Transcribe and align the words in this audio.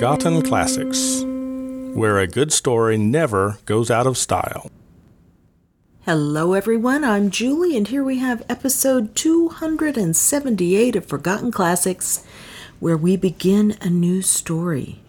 Forgotten 0.00 0.40
Classics, 0.40 1.24
where 1.94 2.18
a 2.18 2.26
good 2.26 2.54
story 2.54 2.96
never 2.96 3.58
goes 3.66 3.90
out 3.90 4.06
of 4.06 4.16
style. 4.16 4.70
Hello, 6.06 6.54
everyone. 6.54 7.04
I'm 7.04 7.28
Julie, 7.28 7.76
and 7.76 7.86
here 7.86 8.02
we 8.02 8.16
have 8.16 8.42
episode 8.48 9.14
278 9.14 10.96
of 10.96 11.04
Forgotten 11.04 11.52
Classics, 11.52 12.24
where 12.78 12.96
we 12.96 13.14
begin 13.18 13.76
a 13.82 13.90
new 13.90 14.22
story. 14.22 15.02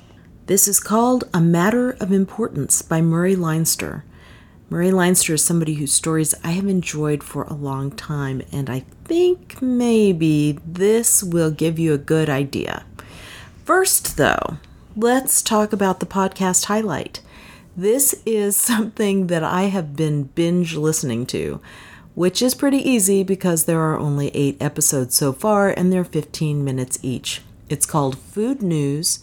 This 0.48 0.68
is 0.68 0.82
called 0.82 1.24
A 1.34 1.40
Matter 1.40 1.92
of 1.92 2.12
Importance 2.12 2.82
by 2.82 3.00
Murray 3.00 3.38
Leinster. 3.38 4.04
Murray 4.70 4.92
Leinster 4.92 5.36
is 5.36 5.42
somebody 5.42 5.76
whose 5.76 5.94
stories 5.94 6.36
I 6.44 6.52
have 6.52 6.68
enjoyed 6.68 7.24
for 7.24 7.44
a 7.44 7.54
long 7.54 7.92
time, 7.92 8.42
and 8.52 8.70
I 8.70 8.84
think 9.06 9.62
maybe 9.62 10.60
this 10.68 11.24
will 11.24 11.50
give 11.50 11.80
you 11.80 11.94
a 11.94 11.98
good 11.98 12.30
idea. 12.30 12.84
First, 13.64 14.18
though, 14.18 14.58
let's 14.96 15.42
talk 15.42 15.72
about 15.72 16.00
the 16.00 16.06
podcast 16.06 16.66
highlight. 16.66 17.22
This 17.76 18.22
is 18.26 18.58
something 18.72 19.28
that 19.28 19.44
I 19.44 19.64
have 19.64 19.96
been 19.96 20.24
binge 20.24 20.76
listening 20.76 21.26
to, 21.28 21.62
which 22.16 22.42
is 22.42 22.56
pretty 22.56 22.78
easy 22.78 23.24
because 23.24 23.66
there 23.66 23.80
are 23.80 23.98
only 23.98 24.30
eight 24.36 24.62
episodes 24.62 25.16
so 25.16 25.32
far 25.32 25.70
and 25.70 25.92
they're 25.92 26.04
15 26.04 26.64
minutes 26.64 27.00
each. 27.02 27.42
It's 27.70 27.86
called 27.86 28.18
Food 28.18 28.62
News, 28.62 29.20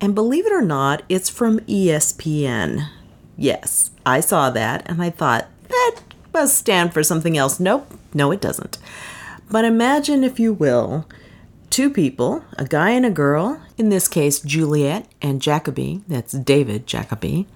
and 0.00 0.14
believe 0.14 0.46
it 0.46 0.52
or 0.52 0.62
not, 0.62 1.02
it's 1.08 1.28
from 1.28 1.58
ESPN. 1.60 2.88
Yes, 3.36 3.90
I 4.06 4.20
saw 4.20 4.50
that 4.50 4.88
and 4.88 5.02
I 5.02 5.10
thought, 5.10 5.48
that 5.68 6.00
must 6.32 6.56
stand 6.56 6.94
for 6.94 7.02
something 7.02 7.36
else. 7.36 7.58
Nope, 7.58 7.92
no, 8.14 8.30
it 8.30 8.40
doesn't. 8.40 8.78
But 9.50 9.64
imagine, 9.64 10.22
if 10.22 10.38
you 10.38 10.52
will, 10.52 11.06
two 11.70 11.88
people, 11.88 12.44
a 12.58 12.64
guy 12.64 12.90
and 12.90 13.06
a 13.06 13.10
girl, 13.10 13.62
in 13.78 13.88
this 13.88 14.08
case, 14.08 14.40
Juliet 14.40 15.06
and 15.22 15.40
Jacoby, 15.40 16.02
that's 16.08 16.32
David 16.32 16.86
Jacoby, 16.86 17.46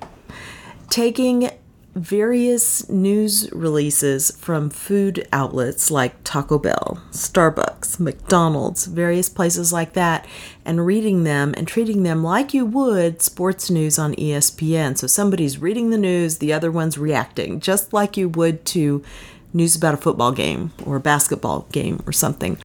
taking 0.89 1.51
various 1.95 2.89
news 2.89 3.49
releases 3.53 4.37
from 4.37 4.69
food 4.69 5.29
outlets 5.33 5.91
like 5.91 6.15
Taco 6.25 6.59
Bell, 6.59 7.01
Starbucks, 7.11 8.01
McDonald's, 8.01 8.87
various 8.87 9.29
places 9.29 9.73
like 9.73 9.93
that, 9.93 10.27
and 10.65 10.87
reading 10.87 11.23
them 11.23 11.55
and 11.57 11.69
treating 11.69 12.03
them 12.03 12.25
like 12.25 12.53
you 12.53 12.67
would 12.67 13.23
sports 13.23 13.71
news 13.71 13.99
on 13.99 14.15
ESPN. 14.15 14.99
So 14.99 15.07
somebody's 15.07 15.59
reading 15.59 15.91
the 15.91 15.99
news, 15.99 16.39
the 16.39 16.53
other 16.53 16.71
one's 16.71 16.99
reacting, 16.99 17.61
just 17.61 17.93
like 17.93 18.17
you 18.17 18.29
would 18.29 18.65
to 18.67 19.05
news 19.53 19.77
about 19.77 19.95
a 19.95 19.99
football 19.99 20.33
game 20.33 20.73
or 20.85 20.97
a 20.97 21.01
basketball 21.01 21.69
game 21.71 22.03
or 22.07 22.13
something. 22.13 22.59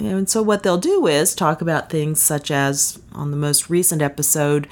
And 0.00 0.28
so 0.28 0.42
what 0.42 0.62
they'll 0.62 0.78
do 0.78 1.06
is 1.06 1.34
talk 1.34 1.60
about 1.60 1.90
things 1.90 2.22
such 2.22 2.50
as 2.50 3.00
on 3.12 3.30
the 3.30 3.36
most 3.36 3.68
recent 3.68 4.02
episode, 4.02 4.66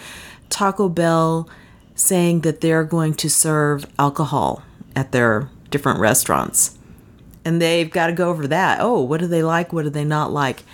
Taco 0.49 0.89
Bell 0.89 1.49
saying 1.95 2.41
that 2.41 2.61
they're 2.61 2.85
going 2.85 3.15
to 3.15 3.29
serve 3.29 3.87
alcohol 3.99 4.63
at 4.97 5.13
their 5.13 5.51
different 5.71 6.01
restaurants. 6.01 6.79
And 7.45 7.61
they've 7.61 7.91
got 7.91 8.09
to 8.09 8.13
go 8.13 8.31
over 8.31 8.47
that. 8.47 8.79
Oh, 8.81 9.01
what 9.03 9.21
do 9.21 9.27
they 9.27 9.43
like? 9.43 9.73
What 9.73 9.83
do 9.83 9.91
they 9.91 10.05
not 10.05 10.33
like? 10.33 10.65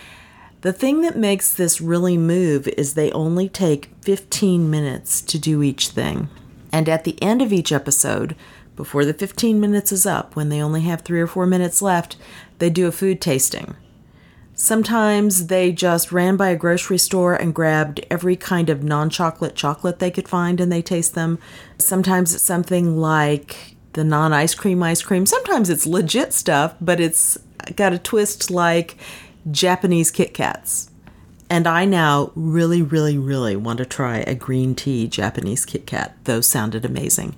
The 0.61 0.73
thing 0.73 1.03
that 1.03 1.17
makes 1.17 1.53
this 1.53 1.81
really 1.81 2.17
move 2.17 2.69
is 2.69 2.95
they 2.95 3.13
only 3.13 3.49
take 3.49 3.91
15 4.01 4.71
minutes 4.71 5.21
to 5.23 5.39
do 5.39 5.63
each 5.63 5.89
thing. 5.89 6.29
And 6.73 6.89
at 6.89 7.05
the 7.05 7.23
end 7.23 7.43
of 7.43 7.53
each 7.53 7.71
episode, 7.71 8.35
before 8.75 9.05
the 9.05 9.15
15 9.15 9.61
minutes 9.61 9.93
is 9.93 10.07
up, 10.07 10.35
when 10.35 10.49
they 10.49 10.63
only 10.63 10.81
have 10.83 11.03
three 11.03 11.21
or 11.21 11.27
four 11.27 11.47
minutes 11.47 11.83
left, 11.83 12.17
they 12.59 12.71
do 12.71 12.87
a 12.87 12.93
food 12.93 13.21
tasting. 13.21 13.77
Sometimes 14.55 15.49
they 15.49 15.73
just 15.73 16.13
ran 16.13 16.37
by 16.37 16.49
a 16.49 16.57
grocery 16.57 16.99
store 16.99 17.35
and 17.35 17.55
grabbed 17.55 18.05
every 18.11 18.37
kind 18.37 18.71
of 18.71 18.85
non 18.85 19.11
chocolate 19.11 19.57
chocolate 19.57 19.99
they 19.99 20.11
could 20.11 20.29
find 20.29 20.61
and 20.61 20.71
they 20.71 20.83
taste 20.83 21.15
them. 21.15 21.39
Sometimes 21.79 22.35
it's 22.35 22.45
something 22.45 22.97
like 22.97 23.77
the 23.95 24.05
non 24.05 24.33
ice 24.33 24.55
cream 24.55 24.83
ice 24.83 25.03
cream. 25.03 25.27
Sometimes 25.27 25.71
it's 25.71 25.87
legit 25.87 26.33
stuff, 26.33 26.77
but 26.81 27.01
it's 27.01 27.37
got 27.75 27.93
a 27.93 27.99
twist 27.99 28.51
like 28.51 28.97
Japanese 29.51 30.11
Kit 30.11 30.35
Kats. 30.35 30.91
And 31.51 31.67
I 31.67 31.85
now 31.85 32.31
really, 32.35 32.81
really, 32.81 33.19
really 33.19 33.57
want 33.57 33.79
to 33.79 33.85
try 33.85 34.19
a 34.19 34.35
green 34.35 34.75
tea 34.75 35.09
Japanese 35.09 35.65
Kit 35.65 35.87
Kat. 35.87 36.17
Those 36.25 36.47
sounded 36.47 36.85
amazing. 36.85 37.35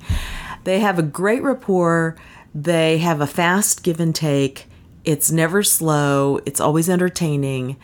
They 0.65 0.81
have 0.81 0.99
a 0.99 1.03
great 1.03 1.43
rapport, 1.43 2.17
they 2.55 2.99
have 2.99 3.21
a 3.21 3.27
fast 3.27 3.83
give 3.83 4.01
and 4.01 4.15
take 4.15 4.67
it's 5.07 5.31
never 5.31 5.63
slow, 5.63 6.41
it's 6.45 6.61
always 6.61 6.91
entertaining. 6.91 7.77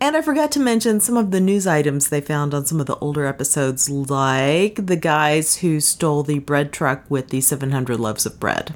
And 0.00 0.16
I 0.16 0.22
forgot 0.22 0.50
to 0.52 0.60
mention 0.60 0.98
some 0.98 1.16
of 1.16 1.30
the 1.30 1.40
news 1.40 1.64
items 1.64 2.08
they 2.08 2.20
found 2.20 2.52
on 2.52 2.66
some 2.66 2.80
of 2.80 2.86
the 2.86 2.96
older 2.96 3.24
episodes, 3.24 3.88
like 3.88 4.86
the 4.86 4.96
guys 4.96 5.58
who 5.58 5.78
stole 5.78 6.24
the 6.24 6.40
bread 6.40 6.72
truck 6.72 7.04
with 7.08 7.28
the 7.28 7.40
700 7.40 8.00
loaves 8.00 8.26
of 8.26 8.40
bread. 8.40 8.74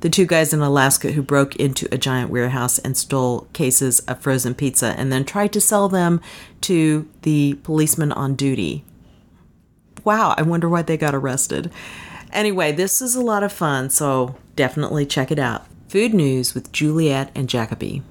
The 0.00 0.08
two 0.08 0.24
guys 0.24 0.54
in 0.54 0.60
Alaska 0.60 1.12
who 1.12 1.22
broke 1.22 1.54
into 1.56 1.86
a 1.92 1.98
giant 1.98 2.30
warehouse 2.30 2.78
and 2.78 2.96
stole 2.96 3.46
cases 3.52 4.00
of 4.00 4.20
frozen 4.20 4.54
pizza 4.54 4.94
and 4.96 5.12
then 5.12 5.26
tried 5.26 5.52
to 5.52 5.60
sell 5.60 5.90
them 5.90 6.22
to 6.62 7.06
the 7.22 7.58
policeman 7.62 8.12
on 8.12 8.34
duty. 8.34 8.84
Wow, 10.02 10.34
I 10.38 10.42
wonder 10.42 10.68
why 10.68 10.80
they 10.80 10.96
got 10.96 11.14
arrested. 11.14 11.70
Anyway, 12.32 12.72
this 12.72 13.02
is 13.02 13.14
a 13.14 13.20
lot 13.20 13.42
of 13.42 13.52
fun, 13.52 13.90
so 13.90 14.36
definitely 14.56 15.04
check 15.04 15.30
it 15.30 15.38
out. 15.38 15.66
Food 15.88 16.14
News 16.14 16.54
with 16.54 16.72
Juliet 16.72 17.30
and 17.34 17.48
Jacoby. 17.48 18.02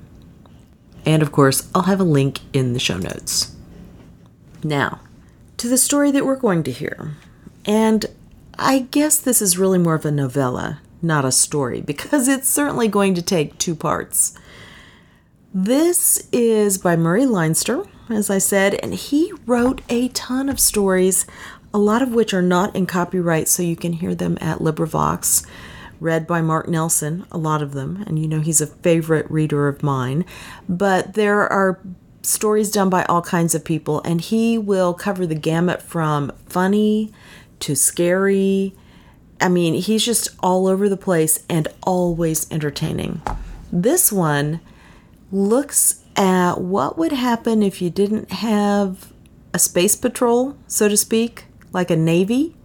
And 1.05 1.21
of 1.21 1.31
course, 1.31 1.69
I'll 1.75 1.83
have 1.83 1.99
a 1.99 2.05
link 2.05 2.39
in 2.53 2.73
the 2.73 2.79
show 2.79 2.97
notes. 2.97 3.55
Now, 4.63 5.01
to 5.57 5.67
the 5.67 5.77
story 5.77 6.11
that 6.11 6.25
we're 6.25 6.35
going 6.35 6.63
to 6.63 6.71
hear. 6.71 7.13
And 7.65 8.05
I 8.57 8.79
guess 8.79 9.17
this 9.17 9.41
is 9.41 9.57
really 9.57 9.77
more 9.77 9.95
of 9.95 10.05
a 10.05 10.11
novella, 10.11 10.81
not 11.01 11.25
a 11.25 11.31
story, 11.31 11.81
because 11.85 12.27
it's 12.27 12.49
certainly 12.49 12.87
going 12.87 13.15
to 13.15 13.21
take 13.21 13.57
two 13.57 13.75
parts. 13.75 14.37
This 15.53 16.27
is 16.31 16.77
by 16.77 16.95
Murray 16.95 17.25
Leinster, 17.25 17.85
as 18.09 18.29
I 18.29 18.39
said, 18.39 18.73
and 18.83 18.93
he 18.93 19.31
wrote 19.45 19.81
a 19.87 20.07
ton 20.09 20.49
of 20.49 20.59
stories, 20.59 21.25
a 21.73 21.77
lot 21.77 22.01
of 22.01 22.13
which 22.13 22.33
are 22.33 22.41
not 22.41 22.75
in 22.75 22.85
copyright, 22.85 23.47
so 23.47 23.61
you 23.61 23.75
can 23.75 23.93
hear 23.93 24.15
them 24.15 24.37
at 24.41 24.59
LibriVox 24.59 25.45
read 26.03 26.27
by 26.27 26.41
Mark 26.41 26.67
Nelson, 26.67 27.25
a 27.31 27.37
lot 27.37 27.61
of 27.61 27.71
them, 27.71 28.03
and 28.05 28.19
you 28.19 28.27
know 28.27 28.41
he's 28.41 28.61
a 28.61 28.67
favorite 28.67 29.29
reader 29.31 29.67
of 29.67 29.81
mine. 29.81 30.25
But 30.67 31.13
there 31.13 31.51
are 31.51 31.79
stories 32.21 32.69
done 32.69 32.89
by 32.89 33.03
all 33.05 33.21
kinds 33.21 33.55
of 33.55 33.63
people, 33.63 34.01
and 34.01 34.21
he 34.21 34.57
will 34.57 34.93
cover 34.93 35.25
the 35.25 35.35
gamut 35.35 35.81
from 35.81 36.31
funny 36.45 37.11
to 37.59 37.75
scary. 37.75 38.75
I 39.39 39.47
mean, 39.49 39.75
he's 39.75 40.05
just 40.05 40.29
all 40.41 40.67
over 40.67 40.89
the 40.89 40.97
place 40.97 41.43
and 41.49 41.67
always 41.83 42.51
entertaining. 42.51 43.21
This 43.71 44.11
one 44.11 44.59
looks 45.31 46.03
at 46.15 46.61
what 46.61 46.97
would 46.97 47.13
happen 47.13 47.63
if 47.63 47.81
you 47.81 47.89
didn't 47.89 48.31
have 48.31 49.11
a 49.53 49.59
space 49.59 49.95
patrol, 49.95 50.57
so 50.67 50.87
to 50.87 50.97
speak, 50.97 51.45
like 51.71 51.89
a 51.89 51.95
navy, 51.95 52.55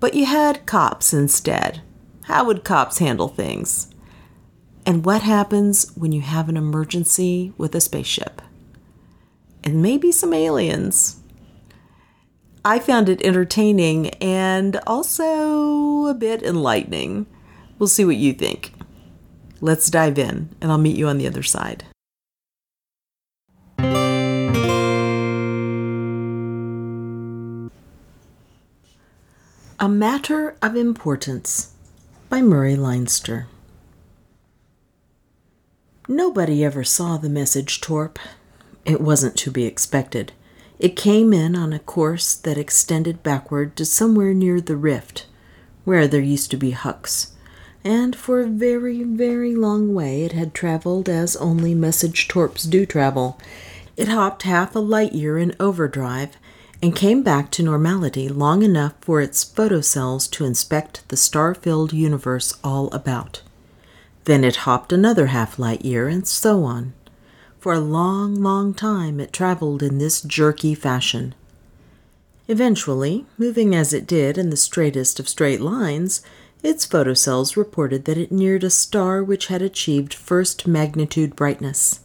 but 0.00 0.14
you 0.14 0.26
had 0.26 0.66
cops 0.66 1.12
instead. 1.12 1.80
How 2.26 2.44
would 2.44 2.64
cops 2.64 2.98
handle 2.98 3.28
things? 3.28 3.86
And 4.84 5.04
what 5.04 5.22
happens 5.22 5.92
when 5.96 6.10
you 6.10 6.22
have 6.22 6.48
an 6.48 6.56
emergency 6.56 7.52
with 7.56 7.72
a 7.76 7.80
spaceship? 7.80 8.42
And 9.62 9.80
maybe 9.80 10.10
some 10.10 10.34
aliens. 10.34 11.20
I 12.64 12.80
found 12.80 13.08
it 13.08 13.22
entertaining 13.22 14.08
and 14.14 14.80
also 14.88 16.06
a 16.06 16.14
bit 16.14 16.42
enlightening. 16.42 17.26
We'll 17.78 17.86
see 17.86 18.04
what 18.04 18.16
you 18.16 18.32
think. 18.32 18.72
Let's 19.60 19.88
dive 19.88 20.18
in, 20.18 20.48
and 20.60 20.72
I'll 20.72 20.78
meet 20.78 20.96
you 20.96 21.06
on 21.06 21.18
the 21.18 21.28
other 21.28 21.44
side. 21.44 21.84
A 29.78 29.88
matter 29.88 30.56
of 30.60 30.74
importance 30.74 31.75
by 32.28 32.42
Murray 32.42 32.74
Leinster. 32.74 33.46
Nobody 36.08 36.64
ever 36.64 36.82
saw 36.82 37.16
the 37.16 37.28
message 37.28 37.80
torp. 37.80 38.18
It 38.84 39.00
wasn't 39.00 39.36
to 39.36 39.50
be 39.52 39.64
expected. 39.64 40.32
It 40.80 40.96
came 40.96 41.32
in 41.32 41.54
on 41.54 41.72
a 41.72 41.78
course 41.78 42.34
that 42.34 42.58
extended 42.58 43.22
backward 43.22 43.76
to 43.76 43.84
somewhere 43.84 44.34
near 44.34 44.60
the 44.60 44.76
rift, 44.76 45.26
where 45.84 46.08
there 46.08 46.20
used 46.20 46.50
to 46.50 46.56
be 46.56 46.72
hucks, 46.72 47.32
and 47.84 48.16
for 48.16 48.40
a 48.40 48.48
very, 48.48 49.04
very 49.04 49.54
long 49.54 49.94
way 49.94 50.24
it 50.24 50.32
had 50.32 50.52
traveled 50.52 51.08
as 51.08 51.36
only 51.36 51.74
message 51.74 52.26
torps 52.26 52.64
do 52.64 52.84
travel. 52.84 53.38
It 53.96 54.08
hopped 54.08 54.42
half 54.42 54.74
a 54.74 54.80
light 54.80 55.12
year 55.12 55.38
in 55.38 55.54
overdrive 55.60 56.36
and 56.86 56.94
came 56.94 57.20
back 57.20 57.50
to 57.50 57.64
normality 57.64 58.28
long 58.28 58.62
enough 58.62 58.94
for 59.00 59.20
its 59.20 59.44
photocells 59.44 60.30
to 60.30 60.44
inspect 60.44 61.02
the 61.08 61.16
star 61.16 61.52
filled 61.52 61.92
universe 61.92 62.54
all 62.62 62.88
about. 62.94 63.42
Then 64.22 64.44
it 64.44 64.62
hopped 64.68 64.92
another 64.92 65.26
half 65.26 65.58
light 65.58 65.84
year, 65.84 66.06
and 66.06 66.28
so 66.28 66.62
on. 66.62 66.94
For 67.58 67.72
a 67.72 67.80
long, 67.80 68.40
long 68.40 68.72
time 68.72 69.18
it 69.18 69.32
traveled 69.32 69.82
in 69.82 69.98
this 69.98 70.20
jerky 70.20 70.76
fashion. 70.76 71.34
Eventually, 72.46 73.26
moving 73.36 73.74
as 73.74 73.92
it 73.92 74.06
did 74.06 74.38
in 74.38 74.50
the 74.50 74.56
straightest 74.56 75.18
of 75.18 75.28
straight 75.28 75.60
lines, 75.60 76.22
its 76.62 76.86
photocells 76.86 77.56
reported 77.56 78.04
that 78.04 78.16
it 78.16 78.30
neared 78.30 78.62
a 78.62 78.70
star 78.70 79.24
which 79.24 79.48
had 79.48 79.60
achieved 79.60 80.14
first 80.14 80.68
magnitude 80.68 81.34
brightness. 81.34 81.98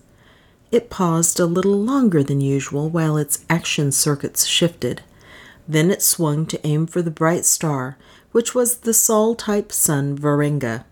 It 0.71 0.89
paused 0.89 1.39
a 1.39 1.45
little 1.45 1.77
longer 1.77 2.23
than 2.23 2.39
usual 2.39 2.89
while 2.89 3.17
its 3.17 3.43
action 3.49 3.91
circuits 3.91 4.45
shifted. 4.45 5.01
Then 5.67 5.91
it 5.91 6.01
swung 6.01 6.45
to 6.47 6.65
aim 6.65 6.87
for 6.87 7.01
the 7.01 7.11
bright 7.11 7.45
star, 7.45 7.97
which 8.31 8.55
was 8.55 8.77
the 8.77 8.93
Sol 8.93 9.35
type 9.35 9.71
sun 9.71 10.17
Varenga. 10.17 10.85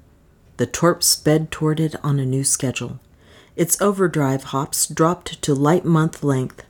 The 0.57 0.65
Torp 0.65 1.01
sped 1.01 1.49
toward 1.49 1.79
it 1.79 1.95
on 2.03 2.19
a 2.19 2.25
new 2.25 2.43
schedule. 2.43 2.99
Its 3.55 3.81
overdrive 3.81 4.43
hops 4.45 4.85
dropped 4.85 5.41
to 5.41 5.55
light 5.55 5.85
month 5.85 6.23
length. 6.23 6.63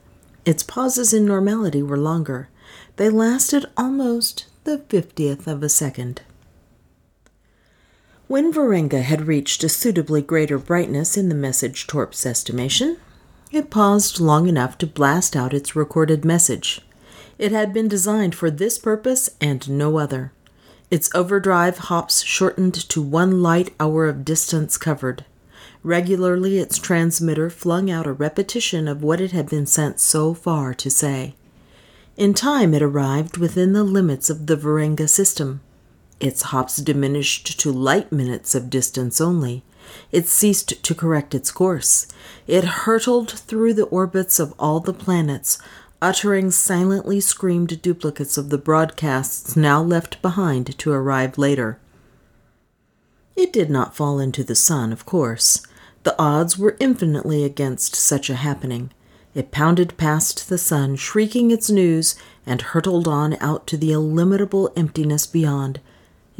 Its 0.44 0.62
pauses 0.62 1.12
in 1.12 1.24
normality 1.24 1.82
were 1.82 1.96
longer. 1.96 2.48
They 2.96 3.10
lasted 3.10 3.66
almost 3.76 4.46
the 4.62 4.78
fiftieth 4.78 5.48
of 5.48 5.62
a 5.62 5.68
second. 5.68 6.22
When 8.30 8.52
Varenga 8.52 9.02
had 9.02 9.26
reached 9.26 9.64
a 9.64 9.68
suitably 9.68 10.22
greater 10.22 10.56
brightness 10.56 11.16
in 11.16 11.30
the 11.30 11.34
message 11.34 11.88
Torp's 11.88 12.24
estimation, 12.24 12.96
it 13.50 13.70
paused 13.70 14.20
long 14.20 14.46
enough 14.46 14.78
to 14.78 14.86
blast 14.86 15.34
out 15.34 15.52
its 15.52 15.74
recorded 15.74 16.24
message. 16.24 16.80
It 17.38 17.50
had 17.50 17.74
been 17.74 17.88
designed 17.88 18.36
for 18.36 18.48
this 18.48 18.78
purpose 18.78 19.30
and 19.40 19.68
no 19.68 19.98
other. 19.98 20.30
Its 20.92 21.12
overdrive 21.12 21.78
hops 21.78 22.22
shortened 22.22 22.74
to 22.74 23.02
one 23.02 23.42
light 23.42 23.74
hour 23.80 24.06
of 24.06 24.24
distance 24.24 24.78
covered. 24.78 25.24
Regularly, 25.82 26.60
its 26.60 26.78
transmitter 26.78 27.50
flung 27.50 27.90
out 27.90 28.06
a 28.06 28.12
repetition 28.12 28.86
of 28.86 29.02
what 29.02 29.20
it 29.20 29.32
had 29.32 29.48
been 29.48 29.66
sent 29.66 29.98
so 29.98 30.34
far 30.34 30.72
to 30.74 30.88
say. 30.88 31.34
In 32.16 32.34
time, 32.34 32.74
it 32.74 32.82
arrived 32.82 33.38
within 33.38 33.72
the 33.72 33.82
limits 33.82 34.30
of 34.30 34.46
the 34.46 34.56
Varenga 34.56 35.08
system. 35.08 35.62
Its 36.20 36.42
hops 36.42 36.76
diminished 36.76 37.58
to 37.58 37.72
light 37.72 38.12
minutes 38.12 38.54
of 38.54 38.70
distance 38.70 39.20
only. 39.20 39.64
It 40.12 40.28
ceased 40.28 40.82
to 40.82 40.94
correct 40.94 41.34
its 41.34 41.50
course. 41.50 42.06
It 42.46 42.64
hurtled 42.64 43.30
through 43.30 43.74
the 43.74 43.86
orbits 43.86 44.38
of 44.38 44.54
all 44.58 44.80
the 44.80 44.92
planets, 44.92 45.58
uttering 46.02 46.50
silently 46.50 47.20
screamed 47.20 47.80
duplicates 47.82 48.38
of 48.38 48.50
the 48.50 48.58
broadcasts 48.58 49.56
now 49.56 49.82
left 49.82 50.20
behind 50.22 50.78
to 50.78 50.92
arrive 50.92 51.38
later. 51.38 51.78
It 53.34 53.52
did 53.52 53.70
not 53.70 53.96
fall 53.96 54.18
into 54.18 54.44
the 54.44 54.54
sun, 54.54 54.92
of 54.92 55.06
course. 55.06 55.62
The 56.02 56.14
odds 56.20 56.58
were 56.58 56.76
infinitely 56.78 57.44
against 57.44 57.96
such 57.96 58.28
a 58.28 58.34
happening. 58.34 58.90
It 59.34 59.50
pounded 59.50 59.96
past 59.96 60.48
the 60.48 60.58
sun, 60.58 60.96
shrieking 60.96 61.50
its 61.50 61.70
news, 61.70 62.14
and 62.44 62.60
hurtled 62.60 63.08
on 63.08 63.36
out 63.40 63.66
to 63.68 63.76
the 63.76 63.92
illimitable 63.92 64.72
emptiness 64.76 65.26
beyond. 65.26 65.80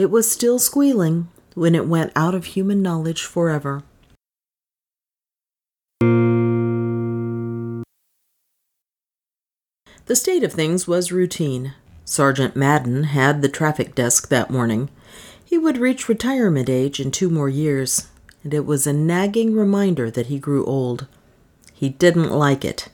It 0.00 0.10
was 0.10 0.32
still 0.32 0.58
squealing 0.58 1.28
when 1.54 1.74
it 1.74 1.86
went 1.86 2.12
out 2.16 2.34
of 2.34 2.46
human 2.46 2.80
knowledge 2.80 3.22
forever. 3.22 3.82
The 10.06 10.16
state 10.16 10.42
of 10.42 10.54
things 10.54 10.88
was 10.88 11.12
routine. 11.12 11.74
Sergeant 12.06 12.56
Madden 12.56 13.02
had 13.04 13.42
the 13.42 13.50
traffic 13.50 13.94
desk 13.94 14.30
that 14.30 14.50
morning. 14.50 14.88
He 15.44 15.58
would 15.58 15.76
reach 15.76 16.08
retirement 16.08 16.70
age 16.70 16.98
in 16.98 17.10
two 17.10 17.28
more 17.28 17.50
years, 17.50 18.08
and 18.42 18.54
it 18.54 18.64
was 18.64 18.86
a 18.86 18.94
nagging 18.94 19.52
reminder 19.52 20.10
that 20.10 20.28
he 20.28 20.38
grew 20.38 20.64
old. 20.64 21.08
He 21.74 21.90
didn't 21.90 22.30
like 22.32 22.64
it. 22.64 22.88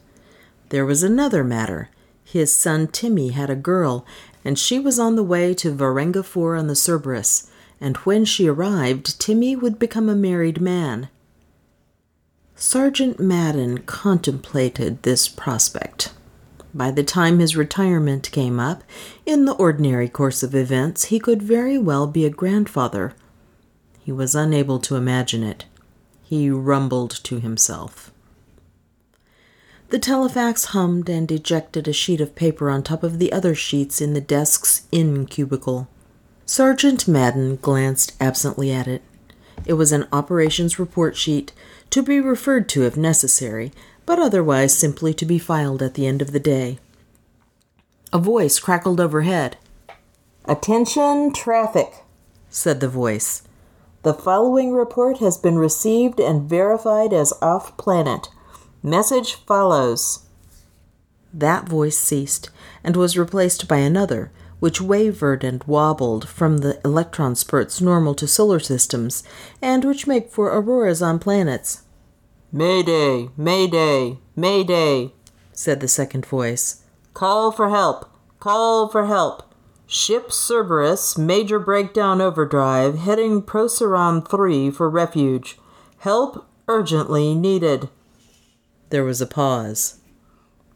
There 0.70 0.84
was 0.84 1.04
another 1.04 1.44
matter. 1.44 1.88
His 2.24 2.52
son 2.52 2.88
Timmy 2.88 3.28
had 3.28 3.48
a 3.48 3.54
girl, 3.54 4.04
and 4.46 4.58
she 4.58 4.78
was 4.78 4.98
on 4.98 5.16
the 5.16 5.22
way 5.22 5.52
to 5.52 5.74
Varenga 5.74 6.24
4 6.24 6.56
on 6.56 6.68
the 6.68 6.74
Cerberus, 6.74 7.50
and 7.80 7.96
when 7.98 8.24
she 8.24 8.48
arrived, 8.48 9.20
Timmy 9.20 9.54
would 9.54 9.78
become 9.78 10.08
a 10.08 10.14
married 10.14 10.60
man. 10.60 11.10
Sergeant 12.54 13.20
Madden 13.20 13.78
contemplated 13.78 15.02
this 15.02 15.28
prospect. 15.28 16.14
By 16.72 16.90
the 16.90 17.04
time 17.04 17.38
his 17.38 17.56
retirement 17.56 18.30
came 18.30 18.58
up, 18.58 18.82
in 19.26 19.44
the 19.44 19.54
ordinary 19.54 20.08
course 20.08 20.42
of 20.42 20.54
events, 20.54 21.06
he 21.06 21.18
could 21.18 21.42
very 21.42 21.76
well 21.76 22.06
be 22.06 22.24
a 22.24 22.30
grandfather 22.30 23.14
he 24.06 24.12
was 24.12 24.36
unable 24.36 24.78
to 24.78 24.94
imagine 24.94 25.42
it. 25.42 25.64
He 26.22 26.48
rumbled 26.48 27.10
to 27.24 27.40
himself. 27.40 28.12
The 29.88 30.00
telefax 30.00 30.66
hummed 30.66 31.08
and 31.08 31.30
ejected 31.30 31.86
a 31.86 31.92
sheet 31.92 32.20
of 32.20 32.34
paper 32.34 32.70
on 32.70 32.82
top 32.82 33.04
of 33.04 33.18
the 33.20 33.32
other 33.32 33.54
sheets 33.54 34.00
in 34.00 34.14
the 34.14 34.20
desk's 34.20 34.82
in 34.90 35.26
cubicle. 35.26 35.86
Sergeant 36.44 37.06
Madden 37.06 37.56
glanced 37.56 38.12
absently 38.20 38.72
at 38.72 38.88
it. 38.88 39.02
It 39.64 39.74
was 39.74 39.92
an 39.92 40.08
operations 40.12 40.78
report 40.78 41.16
sheet, 41.16 41.52
to 41.90 42.02
be 42.02 42.20
referred 42.20 42.68
to 42.70 42.84
if 42.84 42.96
necessary, 42.96 43.72
but 44.04 44.18
otherwise 44.18 44.76
simply 44.76 45.14
to 45.14 45.24
be 45.24 45.38
filed 45.38 45.82
at 45.82 45.94
the 45.94 46.06
end 46.06 46.20
of 46.20 46.32
the 46.32 46.40
day. 46.40 46.78
A 48.12 48.18
voice 48.18 48.58
crackled 48.58 49.00
overhead. 49.00 49.56
Attention, 50.46 51.32
traffic, 51.32 52.04
said 52.50 52.80
the 52.80 52.88
voice. 52.88 53.42
The 54.02 54.14
following 54.14 54.72
report 54.72 55.18
has 55.18 55.36
been 55.36 55.58
received 55.58 56.20
and 56.20 56.48
verified 56.48 57.12
as 57.12 57.32
off 57.40 57.76
planet. 57.76 58.28
Message 58.86 59.34
follows. 59.34 60.20
That 61.34 61.68
voice 61.68 61.98
ceased 61.98 62.50
and 62.84 62.94
was 62.94 63.18
replaced 63.18 63.66
by 63.66 63.78
another, 63.78 64.30
which 64.60 64.80
wavered 64.80 65.42
and 65.42 65.64
wobbled 65.64 66.28
from 66.28 66.58
the 66.58 66.80
electron 66.84 67.34
spurts 67.34 67.80
normal 67.80 68.14
to 68.14 68.28
solar 68.28 68.60
systems, 68.60 69.24
and 69.60 69.84
which 69.84 70.06
make 70.06 70.30
for 70.30 70.56
auroras 70.56 71.02
on 71.02 71.18
planets. 71.18 71.82
Mayday, 72.52 73.28
Mayday, 73.36 74.18
Mayday, 74.36 75.10
said 75.52 75.80
the 75.80 75.88
second 75.88 76.24
voice. 76.24 76.84
Call 77.12 77.50
for 77.50 77.70
help, 77.70 78.08
call 78.38 78.88
for 78.88 79.06
help. 79.06 79.52
Ship 79.88 80.30
Cerberus, 80.30 81.18
major 81.18 81.58
breakdown 81.58 82.20
overdrive, 82.20 82.98
heading 82.98 83.42
Procyon 83.42 84.22
3 84.22 84.70
for 84.70 84.88
refuge. 84.88 85.58
Help 85.98 86.46
urgently 86.68 87.34
needed. 87.34 87.88
There 88.90 89.04
was 89.04 89.20
a 89.20 89.26
pause. 89.26 89.98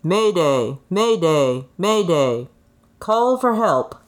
Mayday, 0.03 0.79
Mayday, 0.89 1.67
Mayday. 1.79 2.49
Call 2.99 3.39
for 3.39 3.55
help. 3.55 4.03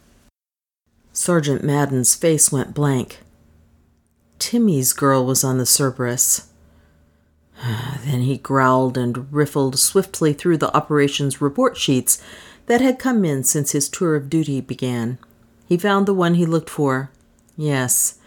Sergeant 1.13 1.63
Madden's 1.63 2.15
face 2.15 2.51
went 2.51 2.75
blank. 2.75 3.21
Timmy's 4.39 4.93
girl 4.93 5.25
was 5.25 5.45
on 5.45 5.59
the 5.59 5.67
Cerberus. 5.67 6.49
then 8.05 8.23
he 8.23 8.39
growled 8.39 8.99
and 8.99 9.31
riffled 9.31 9.79
swiftly 9.79 10.33
through 10.33 10.57
the 10.57 10.75
operations 10.77 11.41
report 11.41 11.77
sheets 11.77 12.21
that 12.67 12.81
had 12.81 12.99
come 12.99 13.25
in 13.25 13.45
since 13.45 13.73
his 13.73 13.89
tour 13.89 14.17
of 14.17 14.31
duty 14.31 14.61
began. 14.61 15.19
He 15.69 15.77
found 15.77 16.07
the 16.07 16.15
one 16.15 16.35
he 16.35 16.47
looked 16.47 16.71
for. 16.71 17.11
Yes, 17.57 18.19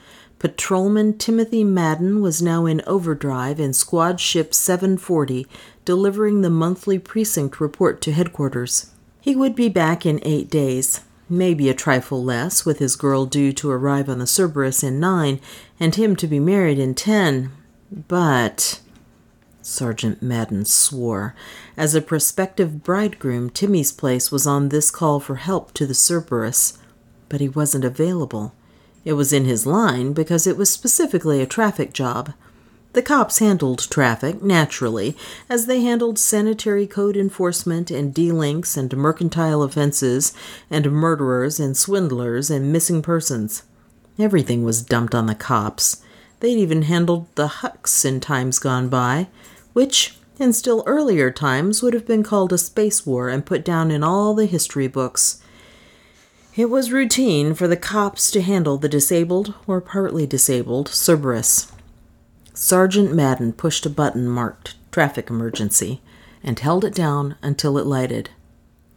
Patrolman 0.45 1.17
Timothy 1.17 1.63
Madden 1.63 2.21
was 2.21 2.39
now 2.39 2.67
in 2.67 2.83
overdrive 2.85 3.59
in 3.59 3.73
Squad 3.73 4.19
Ship 4.19 4.53
740, 4.53 5.47
delivering 5.85 6.41
the 6.41 6.51
monthly 6.51 6.99
precinct 6.99 7.59
report 7.59 7.99
to 8.01 8.11
headquarters. 8.11 8.91
He 9.19 9.35
would 9.35 9.55
be 9.55 9.69
back 9.69 10.05
in 10.05 10.19
eight 10.21 10.51
days, 10.51 11.01
maybe 11.27 11.67
a 11.67 11.73
trifle 11.73 12.23
less, 12.23 12.63
with 12.63 12.77
his 12.77 12.95
girl 12.95 13.25
due 13.25 13.53
to 13.53 13.71
arrive 13.71 14.07
on 14.07 14.19
the 14.19 14.27
Cerberus 14.27 14.83
in 14.83 14.99
nine 14.99 15.39
and 15.79 15.95
him 15.95 16.15
to 16.17 16.27
be 16.27 16.39
married 16.39 16.77
in 16.77 16.93
ten. 16.93 17.51
But. 17.91 18.81
Sergeant 19.63 20.21
Madden 20.21 20.65
swore. 20.65 21.33
As 21.75 21.95
a 21.95 22.03
prospective 22.03 22.83
bridegroom, 22.83 23.49
Timmy's 23.49 23.91
place 23.91 24.31
was 24.31 24.45
on 24.45 24.69
this 24.69 24.91
call 24.91 25.19
for 25.19 25.37
help 25.37 25.73
to 25.73 25.87
the 25.87 25.95
Cerberus, 25.95 26.77
but 27.29 27.41
he 27.41 27.49
wasn't 27.49 27.83
available. 27.83 28.53
It 29.05 29.13
was 29.13 29.31
in 29.31 29.45
his 29.45 29.65
line 29.65 30.11
because 30.11 30.45
it 30.45 30.57
was 30.57 30.69
specifically 30.69 31.41
a 31.41 31.45
traffic 31.45 31.93
job. 31.93 32.33
The 32.91 33.01
cops 33.01 33.39
handled 33.39 33.87
traffic, 33.89 34.41
naturally, 34.41 35.15
as 35.49 35.65
they 35.65 35.81
handled 35.81 36.19
sanitary 36.19 36.87
code 36.87 37.15
enforcement 37.15 37.91
and 37.91 38.13
delinks 38.13 38.75
and 38.75 38.95
mercantile 38.97 39.63
offenses 39.63 40.33
and 40.69 40.91
murderers 40.91 41.59
and 41.59 41.77
swindlers 41.77 42.49
and 42.49 42.73
missing 42.73 43.01
persons. 43.01 43.63
Everything 44.19 44.63
was 44.63 44.81
dumped 44.81 45.15
on 45.15 45.27
the 45.27 45.35
cops. 45.35 46.01
They'd 46.41 46.57
even 46.57 46.83
handled 46.83 47.27
the 47.35 47.47
hucks 47.47 48.03
in 48.03 48.19
times 48.19 48.59
gone 48.59 48.89
by 48.89 49.27
which 49.75 50.17
in 50.39 50.53
still 50.53 50.83
earlier 50.85 51.29
times 51.29 51.83
would 51.83 51.93
have 51.93 52.07
been 52.07 52.23
called 52.23 52.53
a 52.53 52.57
space 52.57 53.05
war 53.05 53.27
and 53.27 53.45
put 53.45 53.65
down 53.65 53.91
in 53.91 54.05
all 54.05 54.33
the 54.33 54.45
history 54.45 54.87
books. 54.87 55.41
It 56.57 56.69
was 56.69 56.89
routine 56.89 57.53
for 57.53 57.67
the 57.67 57.75
cops 57.75 58.31
to 58.31 58.41
handle 58.41 58.77
the 58.77 58.87
disabled 58.87 59.53
or 59.67 59.81
partly 59.81 60.25
disabled 60.25 60.87
Cerberus. 60.87 61.69
Sergeant 62.53 63.13
Madden 63.13 63.51
pushed 63.51 63.85
a 63.85 63.89
button 63.89 64.25
marked 64.25 64.75
Traffic 64.89 65.29
Emergency 65.29 65.99
and 66.41 66.57
held 66.57 66.85
it 66.85 66.95
down 66.95 67.35
until 67.41 67.77
it 67.77 67.85
lighted. 67.85 68.29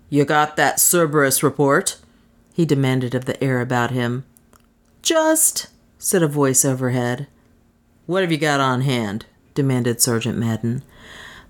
You 0.08 0.24
got 0.24 0.56
that 0.56 0.78
Cerberus 0.78 1.42
report? 1.42 1.98
he 2.52 2.64
demanded 2.64 3.14
of 3.16 3.24
the 3.24 3.42
air 3.42 3.60
about 3.60 3.90
him. 3.90 4.24
Just, 5.02 5.66
said 5.98 6.22
a 6.22 6.28
voice 6.28 6.64
overhead. 6.64 7.26
What 8.06 8.22
have 8.22 8.30
you 8.30 8.38
got 8.38 8.60
on 8.60 8.82
hand? 8.82 9.26
demanded 9.54 10.00
Sergeant 10.00 10.38
Madden. 10.38 10.84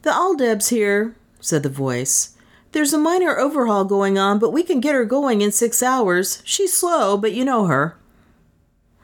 The 0.02 0.14
Aldeb's 0.14 0.70
here, 0.70 1.14
said 1.40 1.62
the 1.62 1.68
voice. 1.68 2.34
There's 2.72 2.92
a 2.92 2.98
minor 2.98 3.38
overhaul 3.38 3.84
going 3.84 4.18
on, 4.18 4.38
but 4.38 4.52
we 4.52 4.62
can 4.62 4.80
get 4.80 4.94
her 4.94 5.04
going 5.04 5.40
in 5.40 5.52
six 5.52 5.82
hours. 5.82 6.42
She's 6.44 6.72
slow, 6.72 7.16
but 7.16 7.32
you 7.32 7.44
know 7.44 7.66
her. 7.66 7.96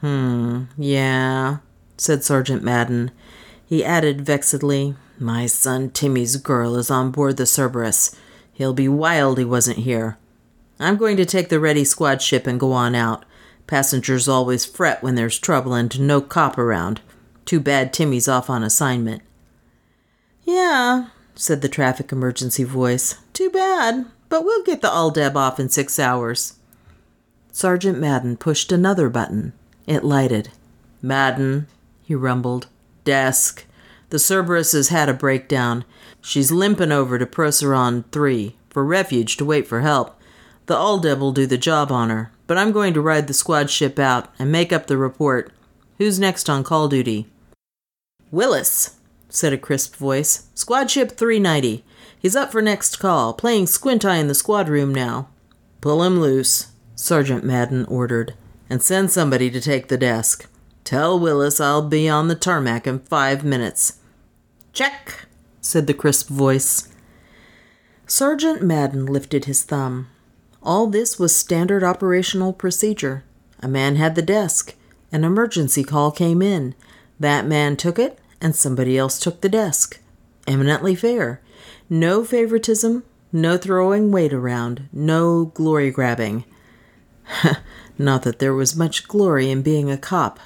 Hmm, 0.00 0.64
yeah, 0.76 1.58
said 1.96 2.22
Sergeant 2.22 2.62
Madden. 2.62 3.10
He 3.64 3.84
added 3.84 4.24
vexedly, 4.24 4.96
My 5.18 5.46
son 5.46 5.90
Timmy's 5.90 6.36
girl 6.36 6.76
is 6.76 6.90
on 6.90 7.10
board 7.10 7.38
the 7.38 7.46
Cerberus. 7.46 8.14
He'll 8.52 8.74
be 8.74 8.88
wild 8.88 9.38
he 9.38 9.44
wasn't 9.44 9.78
here. 9.78 10.18
I'm 10.78 10.96
going 10.96 11.16
to 11.16 11.24
take 11.24 11.48
the 11.48 11.60
ready 11.60 11.84
squad 11.84 12.20
ship 12.20 12.46
and 12.46 12.60
go 12.60 12.72
on 12.72 12.94
out. 12.94 13.24
Passengers 13.66 14.28
always 14.28 14.66
fret 14.66 15.02
when 15.02 15.14
there's 15.14 15.38
trouble 15.38 15.72
and 15.72 15.98
no 16.00 16.20
cop 16.20 16.58
around. 16.58 17.00
Too 17.46 17.60
bad 17.60 17.92
Timmy's 17.92 18.28
off 18.28 18.50
on 18.50 18.62
assignment. 18.62 19.22
Yeah, 20.44 21.08
said 21.34 21.62
the 21.62 21.68
traffic 21.68 22.12
emergency 22.12 22.64
voice. 22.64 23.16
Too 23.34 23.50
bad, 23.50 24.06
but 24.28 24.44
we'll 24.44 24.62
get 24.62 24.80
the 24.80 24.88
Aldeb 24.88 25.34
off 25.34 25.58
in 25.58 25.68
six 25.68 25.98
hours. 25.98 26.54
Sergeant 27.50 27.98
Madden 27.98 28.36
pushed 28.36 28.70
another 28.70 29.10
button. 29.10 29.52
It 29.88 30.04
lighted. 30.04 30.50
Madden, 31.02 31.66
he 32.04 32.14
rumbled. 32.14 32.68
Desk. 33.02 33.66
The 34.10 34.20
Cerberus 34.20 34.70
has 34.70 34.88
had 34.88 35.08
a 35.08 35.14
breakdown. 35.14 35.84
She's 36.20 36.52
limping 36.52 36.92
over 36.92 37.18
to 37.18 37.26
Procyon 37.26 38.04
3 38.12 38.54
for 38.70 38.84
refuge 38.84 39.36
to 39.38 39.44
wait 39.44 39.66
for 39.66 39.80
help. 39.80 40.16
The 40.66 40.76
Aldeb 40.76 41.18
will 41.18 41.32
do 41.32 41.44
the 41.44 41.58
job 41.58 41.90
on 41.90 42.10
her, 42.10 42.30
but 42.46 42.56
I'm 42.56 42.70
going 42.70 42.94
to 42.94 43.00
ride 43.00 43.26
the 43.26 43.34
squad 43.34 43.68
ship 43.68 43.98
out 43.98 44.32
and 44.38 44.52
make 44.52 44.72
up 44.72 44.86
the 44.86 44.96
report. 44.96 45.52
Who's 45.98 46.20
next 46.20 46.48
on 46.48 46.62
call 46.62 46.88
duty? 46.88 47.26
Willis, 48.30 48.96
said 49.28 49.52
a 49.52 49.58
crisp 49.58 49.96
voice. 49.96 50.46
Squad 50.54 50.90
ship 50.90 51.12
390. 51.12 51.84
He's 52.24 52.34
up 52.34 52.52
for 52.52 52.62
next 52.62 53.00
call, 53.00 53.34
playing 53.34 53.66
squint 53.66 54.02
eye 54.02 54.16
in 54.16 54.28
the 54.28 54.34
squad 54.34 54.66
room 54.70 54.94
now. 54.94 55.28
Pull 55.82 56.02
him 56.02 56.18
loose, 56.18 56.68
Sergeant 56.94 57.44
Madden 57.44 57.84
ordered, 57.84 58.32
and 58.70 58.82
send 58.82 59.10
somebody 59.10 59.50
to 59.50 59.60
take 59.60 59.88
the 59.88 59.98
desk. 59.98 60.48
Tell 60.84 61.20
Willis 61.20 61.60
I'll 61.60 61.86
be 61.86 62.08
on 62.08 62.28
the 62.28 62.34
tarmac 62.34 62.86
in 62.86 63.00
five 63.00 63.44
minutes. 63.44 63.98
Check, 64.72 65.26
said 65.60 65.86
the 65.86 65.92
crisp 65.92 66.28
voice. 66.28 66.88
Sergeant 68.06 68.62
Madden 68.62 69.04
lifted 69.04 69.44
his 69.44 69.62
thumb. 69.62 70.08
All 70.62 70.86
this 70.86 71.18
was 71.18 71.36
standard 71.36 71.84
operational 71.84 72.54
procedure. 72.54 73.22
A 73.60 73.68
man 73.68 73.96
had 73.96 74.14
the 74.14 74.22
desk. 74.22 74.74
An 75.12 75.24
emergency 75.24 75.84
call 75.84 76.10
came 76.10 76.40
in. 76.40 76.74
That 77.20 77.44
man 77.44 77.76
took 77.76 77.98
it, 77.98 78.18
and 78.40 78.56
somebody 78.56 78.96
else 78.96 79.18
took 79.18 79.42
the 79.42 79.50
desk. 79.50 80.00
Eminently 80.46 80.94
fair. 80.94 81.42
No 81.90 82.24
favoritism, 82.24 83.04
no 83.32 83.56
throwing 83.56 84.10
weight 84.10 84.32
around, 84.32 84.88
no 84.92 85.46
glory 85.46 85.90
grabbing. 85.90 86.44
Not 87.98 88.22
that 88.22 88.38
there 88.38 88.54
was 88.54 88.76
much 88.76 89.06
glory 89.06 89.50
in 89.50 89.62
being 89.62 89.90
a 89.90 89.98
cop, 89.98 90.40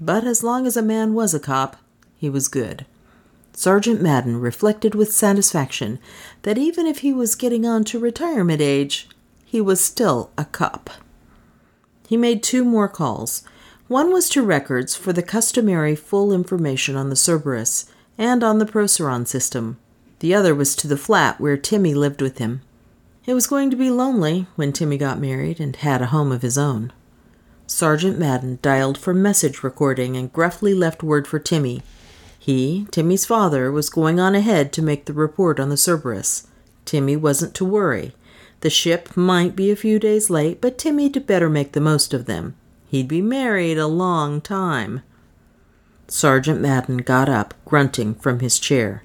but 0.00 0.24
as 0.24 0.42
long 0.42 0.66
as 0.66 0.76
a 0.76 0.82
man 0.82 1.14
was 1.14 1.34
a 1.34 1.40
cop, 1.40 1.76
he 2.16 2.28
was 2.28 2.48
good. 2.48 2.84
Sergeant 3.54 4.00
Madden 4.00 4.40
reflected 4.40 4.94
with 4.94 5.12
satisfaction 5.12 5.98
that 6.42 6.58
even 6.58 6.86
if 6.86 6.98
he 6.98 7.12
was 7.12 7.34
getting 7.34 7.66
on 7.66 7.84
to 7.84 7.98
retirement 7.98 8.60
age, 8.60 9.08
he 9.44 9.60
was 9.60 9.82
still 9.82 10.30
a 10.38 10.44
cop. 10.44 10.90
He 12.08 12.16
made 12.16 12.42
two 12.42 12.64
more 12.64 12.88
calls. 12.88 13.44
One 13.88 14.12
was 14.12 14.28
to 14.30 14.42
records 14.42 14.94
for 14.94 15.12
the 15.12 15.22
customary 15.22 15.94
full 15.94 16.32
information 16.32 16.96
on 16.96 17.10
the 17.10 17.16
Cerberus 17.16 17.86
and 18.16 18.42
on 18.42 18.58
the 18.58 18.66
Procyon 18.66 19.26
system. 19.26 19.78
The 20.22 20.34
other 20.36 20.54
was 20.54 20.76
to 20.76 20.86
the 20.86 20.96
flat 20.96 21.40
where 21.40 21.56
Timmy 21.56 21.94
lived 21.94 22.22
with 22.22 22.38
him. 22.38 22.60
It 23.26 23.34
was 23.34 23.48
going 23.48 23.70
to 23.70 23.76
be 23.76 23.90
lonely 23.90 24.46
when 24.54 24.72
Timmy 24.72 24.96
got 24.96 25.18
married 25.18 25.58
and 25.58 25.74
had 25.74 26.00
a 26.00 26.06
home 26.06 26.30
of 26.30 26.42
his 26.42 26.56
own. 26.56 26.92
Sergeant 27.66 28.20
Madden 28.20 28.60
dialed 28.62 28.96
for 28.96 29.12
message 29.12 29.64
recording 29.64 30.16
and 30.16 30.32
gruffly 30.32 30.74
left 30.74 31.02
word 31.02 31.26
for 31.26 31.40
Timmy. 31.40 31.82
He, 32.38 32.86
Timmy's 32.92 33.26
father, 33.26 33.72
was 33.72 33.90
going 33.90 34.20
on 34.20 34.36
ahead 34.36 34.72
to 34.74 34.80
make 34.80 35.06
the 35.06 35.12
report 35.12 35.58
on 35.58 35.70
the 35.70 35.76
Cerberus. 35.76 36.46
Timmy 36.84 37.16
wasn't 37.16 37.52
to 37.56 37.64
worry. 37.64 38.14
The 38.60 38.70
ship 38.70 39.16
might 39.16 39.56
be 39.56 39.72
a 39.72 39.76
few 39.76 39.98
days 39.98 40.30
late, 40.30 40.60
but 40.60 40.78
Timmy'd 40.78 41.26
better 41.26 41.50
make 41.50 41.72
the 41.72 41.80
most 41.80 42.14
of 42.14 42.26
them. 42.26 42.54
He'd 42.86 43.08
be 43.08 43.22
married 43.22 43.76
a 43.76 43.88
long 43.88 44.40
time. 44.40 45.02
Sergeant 46.06 46.60
Madden 46.60 46.98
got 46.98 47.28
up, 47.28 47.54
grunting, 47.64 48.14
from 48.14 48.38
his 48.38 48.60
chair. 48.60 49.02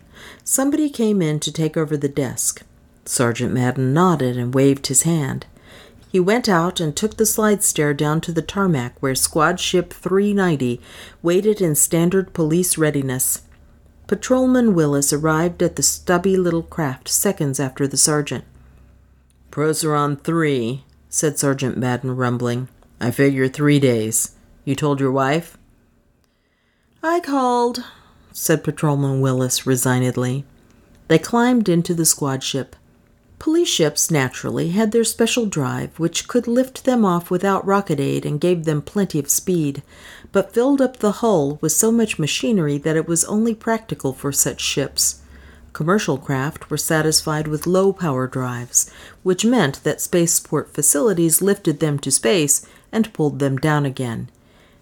Somebody 0.50 0.90
came 0.90 1.22
in 1.22 1.42
to 1.42 1.52
take 1.52 1.76
over 1.76 1.98
the 1.98 2.08
desk. 2.08 2.64
Sergeant 3.04 3.54
Madden 3.54 3.94
nodded 3.94 4.38
and 4.38 4.56
waved 4.56 4.88
his 4.88 5.02
hand. 5.02 5.46
He 6.10 6.22
went 6.22 6.48
out 6.48 6.80
and 6.80 6.96
took 6.96 7.18
the 7.18 7.26
slide 7.26 7.66
stair 7.66 7.94
down 7.94 8.22
to 8.22 8.32
the 8.32 8.42
tarmac 8.42 8.96
where 9.02 9.14
Squad 9.14 9.60
Ship 9.60 9.92
390 9.92 10.80
waited 11.22 11.60
in 11.60 11.76
standard 11.76 12.32
police 12.32 12.78
readiness. 12.78 13.42
Patrolman 14.08 14.74
Willis 14.74 15.12
arrived 15.12 15.62
at 15.62 15.76
the 15.76 15.84
stubby 15.84 16.38
little 16.38 16.64
craft 16.64 17.10
seconds 17.10 17.60
after 17.60 17.86
the 17.86 17.98
sergeant. 17.98 18.46
Procyon 19.52 20.16
3, 20.16 20.86
said 21.10 21.38
Sergeant 21.38 21.78
Madden, 21.78 22.16
rumbling. 22.16 22.70
I 23.02 23.12
figure 23.12 23.50
three 23.50 23.82
days. 23.82 24.38
You 24.64 24.76
told 24.76 25.02
your 25.02 25.12
wife? 25.12 25.58
I 27.04 27.20
called, 27.20 27.84
said 28.40 28.64
Patrolman 28.64 29.20
Willis 29.20 29.66
resignedly. 29.66 30.46
They 31.08 31.18
climbed 31.18 31.68
into 31.68 31.96
the 31.96 32.06
squad 32.06 32.44
ship. 32.44 32.76
Police 33.40 33.68
ships, 33.68 34.12
naturally, 34.12 34.70
had 34.70 34.92
their 34.92 35.04
special 35.04 35.48
drive, 35.48 35.98
which 35.98 36.28
could 36.28 36.48
lift 36.48 36.86
them 36.86 37.04
off 37.04 37.32
without 37.32 37.66
rocket 37.66 38.00
aid 38.00 38.28
and 38.28 38.40
gave 38.40 38.66
them 38.66 38.84
plenty 38.84 39.18
of 39.18 39.28
speed, 39.28 39.82
but 40.32 40.54
filled 40.54 40.82
up 40.82 40.98
the 40.98 41.14
hull 41.14 41.58
with 41.62 41.72
so 41.72 41.92
much 41.92 42.20
machinery 42.20 42.78
that 42.78 42.96
it 42.96 43.08
was 43.08 43.26
only 43.26 43.56
practical 43.56 44.14
for 44.14 44.32
such 44.32 44.62
ships. 44.62 45.24
Commercial 45.74 46.20
craft 46.20 46.70
were 46.70 46.78
satisfied 46.78 47.48
with 47.48 47.66
low 47.66 47.92
power 47.92 48.28
drives, 48.28 48.92
which 49.24 49.46
meant 49.46 49.84
that 49.84 50.00
spaceport 50.00 50.76
facilities 50.76 51.42
lifted 51.42 51.80
them 51.80 51.98
to 51.98 52.12
space 52.12 52.64
and 52.92 53.14
pulled 53.14 53.40
them 53.40 53.58
down 53.58 53.84
again. 53.84 54.30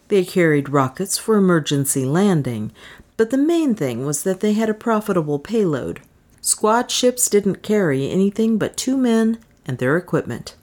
They 0.10 0.24
carried 0.24 0.70
rockets 0.70 1.18
for 1.18 1.36
emergency 1.36 2.06
landing, 2.06 2.72
but 3.18 3.30
the 3.30 3.38
main 3.38 3.76
thing 3.76 4.06
was 4.06 4.24
that 4.24 4.40
they 4.40 4.54
had 4.54 4.70
a 4.70 4.74
profitable 4.74 5.40
payload. 5.40 6.02
Squad 6.42 6.92
ships 6.92 7.30
didn't 7.30 7.64
carry 7.64 8.10
anything 8.10 8.58
but 8.58 8.78
two 8.78 8.98
men 8.98 9.40
and 9.66 9.78
their 9.78 9.98
equipment. 9.98 10.56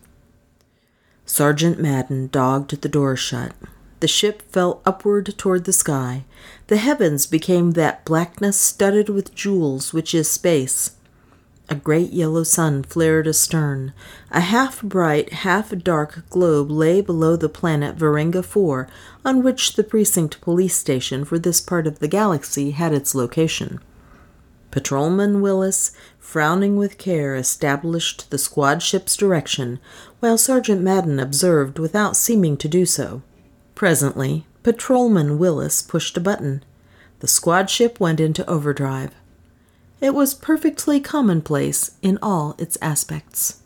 Sergeant 1.27 1.81
Madden 1.81 2.29
dogged 2.29 2.81
the 2.83 2.89
door 2.89 3.17
shut. 3.17 3.53
The 4.01 4.09
ship 4.09 4.43
fell 4.51 4.83
upward 4.85 5.35
toward 5.39 5.65
the 5.65 5.73
sky. 5.73 6.25
The 6.67 6.77
heavens 6.77 7.27
became 7.27 7.73
that 7.73 8.05
blackness 8.05 8.57
studded 8.57 9.09
with 9.09 9.35
jewels 9.35 9.93
which 9.93 10.15
is 10.15 10.29
space. 10.29 10.93
A 11.73 11.75
great 11.75 12.13
yellow 12.13 12.43
sun 12.43 12.83
flared 12.83 13.27
astern. 13.27 13.95
A 14.31 14.41
half 14.41 14.83
bright, 14.83 15.33
half 15.33 15.75
dark 15.79 16.29
globe 16.29 16.71
lay 16.71 17.01
below 17.01 17.35
the 17.35 17.49
planet 17.49 17.97
Varenga 17.97 18.45
4, 18.45 18.87
on 19.25 19.43
which 19.43 19.73
the 19.73 19.83
precinct 19.83 20.43
police 20.43 20.77
station 20.77 21.25
for 21.25 21.39
this 21.39 21.63
part 21.63 21.87
of 21.87 21.99
the 21.99 22.09
galaxy 22.09 22.73
had 22.73 22.93
its 22.93 23.15
location. 23.15 23.81
Patrolman 24.71 25.41
Willis, 25.41 25.93
frowning 26.19 26.77
with 26.77 26.99
care, 26.99 27.35
established 27.35 28.31
the 28.31 28.37
squad 28.37 28.83
ship's 28.83 29.17
direction, 29.17 29.81
while 30.21 30.37
Sergeant 30.37 30.83
Madden 30.83 31.19
observed 31.19 31.79
without 31.79 32.19
seeming 32.19 32.59
to 32.59 32.69
do 32.69 32.85
so. 32.85 33.23
Presently, 33.75 34.45
Patrolman 34.63 35.39
Willis 35.39 35.81
pushed 35.81 36.19
a 36.19 36.21
button. 36.21 36.63
The 37.21 37.29
squad 37.29 37.71
ship 37.71 37.99
went 37.99 38.21
into 38.21 38.47
overdrive. 38.47 39.15
It 40.03 40.15
was 40.17 40.35
perfectly 40.35 40.99
commonplace 40.99 41.93
in 42.03 42.19
all 42.21 42.57
its 42.59 42.77
aspects. 42.83 43.63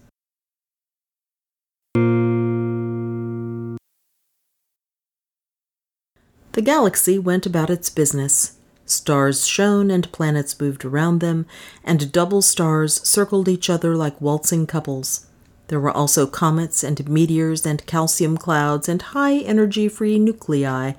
The 6.53 6.61
galaxy 6.63 7.19
went 7.19 7.47
about 7.47 7.71
its 7.71 7.89
business. 7.89 8.59
Stars 8.85 9.47
shone 9.47 9.91
and 9.91 10.13
planets 10.13 10.61
moved 10.61 10.85
around 10.85 11.21
them, 11.21 11.47
and 11.83 12.13
double 12.13 12.43
stars 12.43 13.01
circled 13.09 13.49
each 13.49 13.71
other 13.71 13.97
like 13.97 14.21
waltzing 14.21 14.67
couples. 14.67 15.25
There 15.69 15.81
were 15.81 15.91
also 15.91 16.27
comets 16.27 16.85
and 16.85 17.09
meteors 17.09 17.65
and 17.65 17.87
calcium 17.87 18.37
clouds 18.37 18.91
and 18.91 19.01
high 19.01 19.39
energy 19.39 19.89
free 19.89 20.19
nuclei, 20.19 20.93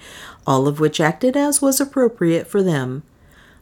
all 0.47 0.67
of 0.67 0.79
which 0.79 0.99
acted 0.99 1.37
as 1.37 1.61
was 1.61 1.79
appropriate 1.79 2.47
for 2.47 2.63
them. 2.63 3.03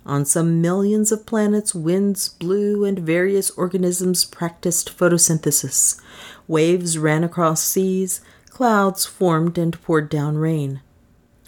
On 0.05 0.23
some 0.23 0.61
millions 0.61 1.11
of 1.11 1.25
planets, 1.25 1.73
winds 1.73 2.29
blew 2.29 2.85
and 2.85 2.99
various 2.99 3.49
organisms 3.51 4.23
practiced 4.23 4.95
photosynthesis. 4.95 5.99
Waves 6.47 6.97
ran 6.97 7.23
across 7.23 7.63
seas, 7.63 8.21
clouds 8.49 9.05
formed 9.05 9.57
and 9.57 9.81
poured 9.81 10.09
down 10.09 10.37
rain. 10.37 10.81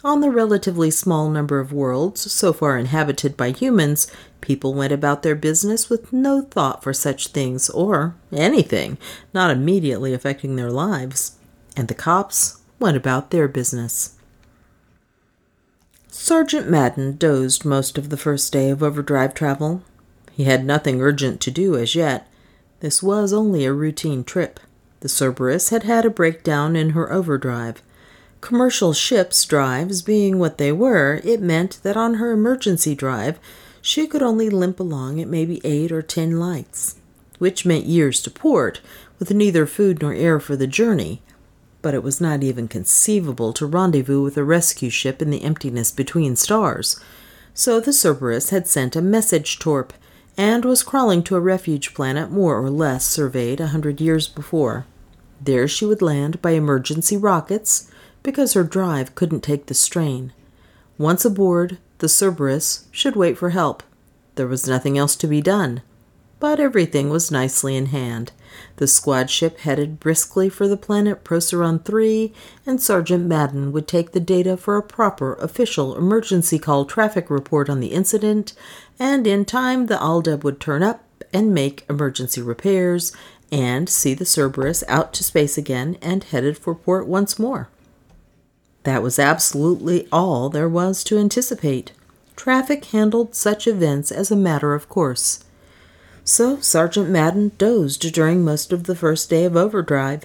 On 0.04 0.22
the 0.22 0.32
relatively 0.32 0.90
small 0.90 1.30
number 1.30 1.60
of 1.60 1.74
worlds 1.74 2.32
so 2.32 2.52
far 2.54 2.78
inhabited 2.78 3.38
by 3.38 3.52
humans, 3.52 4.08
people 4.42 4.74
went 4.74 4.94
about 4.94 5.22
their 5.22 5.36
business 5.36 5.90
with 5.90 6.12
no 6.14 6.42
thought 6.42 6.84
for 6.84 6.94
such 6.94 7.28
things 7.28 7.70
or 7.70 8.16
anything 8.32 8.98
not 9.34 9.52
immediately 9.52 10.14
affecting 10.14 10.56
their 10.56 10.72
lives. 10.72 11.38
And 11.76 11.88
the 11.88 11.94
cops 11.94 12.62
went 12.80 12.98
about 12.98 13.32
their 13.32 13.48
business. 13.48 14.17
Sergeant 16.20 16.68
Madden 16.68 17.16
dozed 17.16 17.64
most 17.64 17.98
of 17.98 18.10
the 18.10 18.18
first 18.18 18.52
day 18.52 18.72
of 18.72 18.82
overdrive 18.82 19.36
travel. 19.36 19.84
He 20.32 20.44
had 20.46 20.66
nothing 20.66 21.00
urgent 21.00 21.40
to 21.42 21.52
do 21.52 21.78
as 21.78 21.96
yet. 21.96 22.28
This 22.80 23.04
was 23.04 23.32
only 23.32 23.64
a 23.64 23.72
routine 23.72 24.24
trip. 24.24 24.60
The 25.02 25.10
Cerberus 25.10 25.70
had 25.70 25.84
had 25.84 26.06
a 26.06 26.10
breakdown 26.10 26.76
in 26.76 26.90
her 26.90 27.14
overdrive. 27.14 27.84
Commercial 28.42 28.94
ships' 28.94 29.46
drives 29.46 30.02
being 30.02 30.38
what 30.38 30.58
they 30.58 30.72
were, 30.72 31.22
it 31.24 31.40
meant 31.40 31.80
that 31.84 31.96
on 31.96 32.16
her 32.16 32.32
emergency 32.32 32.96
drive, 32.96 33.40
she 33.80 34.08
could 34.08 34.24
only 34.24 34.50
limp 34.50 34.80
along 34.80 35.22
at 35.22 35.30
maybe 35.30 35.62
eight 35.64 35.92
or 35.92 36.02
ten 36.02 36.40
lights, 36.40 36.96
which 37.38 37.66
meant 37.66 37.86
years 37.86 38.22
to 38.24 38.32
port, 38.32 38.82
with 39.20 39.32
neither 39.32 39.68
food 39.68 40.02
nor 40.02 40.14
air 40.14 40.40
for 40.40 40.56
the 40.58 40.68
journey 40.68 41.22
but 41.82 41.94
it 41.94 42.04
was 42.04 42.20
not 42.20 42.44
even 42.44 42.68
conceivable 42.68 43.54
to 43.54 43.66
rendezvous 43.66 44.22
with 44.22 44.38
a 44.38 44.44
rescue 44.44 44.90
ship 44.90 45.22
in 45.22 45.30
the 45.30 45.44
emptiness 45.44 45.92
between 45.92 46.36
stars. 46.36 47.00
So 47.54 47.80
the 47.80 47.94
Cerberus 47.94 48.50
had 48.50 48.68
sent 48.68 48.96
a 48.96 49.02
message 49.02 49.60
torp 49.60 49.94
and 50.38 50.64
was 50.64 50.84
crawling 50.84 51.24
to 51.24 51.36
a 51.36 51.40
refuge 51.42 51.94
planet 51.94 52.30
more 52.30 52.60
or 52.62 52.70
less 52.70 53.06
surveyed 53.06 53.60
a 53.60 53.68
hundred 53.68 54.00
years 54.00 54.28
before. 54.28 54.86
There 55.42 55.68
she 55.68 55.86
would 55.86 56.02
land 56.02 56.42
by 56.42 56.52
emergency 56.52 57.18
rockets 57.18 57.92
because 58.24 58.54
her 58.54 58.64
drive 58.64 59.16
couldn't 59.16 59.42
take 59.42 59.66
the 59.66 59.74
strain. 59.74 60.34
Once 60.98 61.26
aboard, 61.26 61.78
the 62.00 62.10
Cerberus 62.10 62.88
should 62.92 63.16
wait 63.16 63.38
for 63.38 63.50
help. 63.52 63.84
There 64.36 64.48
was 64.48 64.68
nothing 64.68 64.98
else 64.98 65.16
to 65.16 65.28
be 65.28 65.42
done. 65.42 65.82
But 66.40 66.60
everything 66.60 67.10
was 67.10 67.32
nicely 67.32 67.76
in 67.76 67.88
hand. 67.88 68.32
The 68.76 68.88
squad 68.88 69.30
ship 69.30 69.60
headed 69.60 70.00
briskly 70.00 70.50
for 70.50 70.68
the 70.68 70.78
planet 70.78 71.24
Procyon 71.24 71.80
3, 71.80 72.32
and 72.66 72.82
Sergeant 72.82 73.26
Madden 73.26 73.72
would 73.72 73.88
take 73.88 74.12
the 74.12 74.20
data 74.20 74.56
for 74.56 74.78
a 74.78 74.84
proper 74.84 75.34
official 75.36 75.98
emergency 75.98 76.60
call 76.60 76.86
traffic 76.86 77.30
report 77.30 77.70
on 77.70 77.80
the 77.80 77.88
incident, 77.88 78.54
and 79.00 79.26
in 79.26 79.46
time 79.46 79.88
the 79.88 79.98
Aldeb 79.98 80.44
would 80.44 80.60
turn 80.60 80.84
up 80.84 81.04
and 81.34 81.54
make 81.54 81.86
emergency 81.90 82.42
repairs 82.42 83.12
and 83.52 83.90
see 83.90 84.14
the 84.14 84.26
Cerberus 84.26 84.84
out 84.88 85.14
to 85.14 85.24
space 85.24 85.58
again 85.58 85.98
and 86.02 86.24
headed 86.26 86.58
for 86.58 86.76
port 86.76 87.08
once 87.08 87.40
more. 87.40 87.70
That 88.84 89.04
was 89.04 89.20
absolutely 89.20 90.08
all 90.12 90.50
there 90.50 90.70
was 90.70 91.04
to 91.06 91.18
anticipate. 91.18 91.92
Traffic 92.36 92.86
handled 92.86 93.36
such 93.36 93.68
events 93.68 94.12
as 94.12 94.32
a 94.32 94.36
matter 94.36 94.74
of 94.74 94.88
course. 94.88 95.44
So 96.28 96.60
Sergeant 96.60 97.10
Madden 97.10 97.54
dozed 97.58 98.02
during 98.12 98.44
most 98.44 98.74
of 98.74 98.84
the 98.84 98.98
first 98.98 99.30
day 99.30 99.46
of 99.46 99.56
overdrive. 99.56 100.24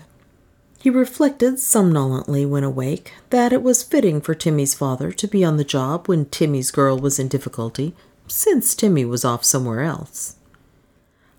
He 0.80 0.90
reflected 0.90 1.60
somnolently 1.60 2.44
when 2.44 2.64
awake 2.64 3.12
that 3.30 3.52
it 3.52 3.62
was 3.62 3.84
fitting 3.84 4.20
for 4.20 4.34
Timmy's 4.34 4.74
father 4.74 5.12
to 5.12 5.28
be 5.28 5.44
on 5.44 5.58
the 5.58 5.64
job 5.64 6.08
when 6.08 6.24
Timmy's 6.24 6.72
girl 6.72 6.98
was 6.98 7.20
in 7.20 7.28
difficulty, 7.28 7.94
since 8.26 8.74
Timmy 8.74 9.04
was 9.04 9.24
off 9.24 9.44
somewhere 9.44 9.82
else. 9.82 10.34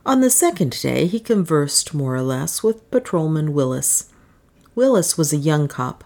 On 0.06 0.22
the 0.22 0.30
second 0.30 0.80
day, 0.82 1.08
he 1.08 1.20
conversed 1.20 1.94
more 1.94 2.16
or 2.16 2.22
less 2.22 2.64
with 2.64 2.90
Patrolman 2.90 3.52
Willis. 3.54 4.14
Willis 4.76 5.18
was 5.18 5.34
a 5.34 5.38
young 5.38 5.68
cop, 5.68 6.06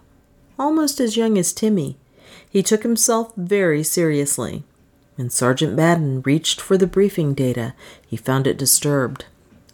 almost 0.57 0.99
as 0.99 1.15
young 1.15 1.37
as 1.37 1.53
Timmy. 1.53 1.95
He 2.49 2.63
took 2.63 2.81
himself 2.81 3.31
very 3.37 3.83
seriously. 3.83 4.63
When 5.17 5.31
Sergeant 5.31 5.73
Madden 5.73 6.21
reached 6.21 6.61
for 6.61 6.77
the 6.77 6.85
briefing 6.85 7.33
data, 7.33 7.73
he 8.05 8.15
found 8.15 8.45
it 8.45 8.55
disturbed. 8.55 9.25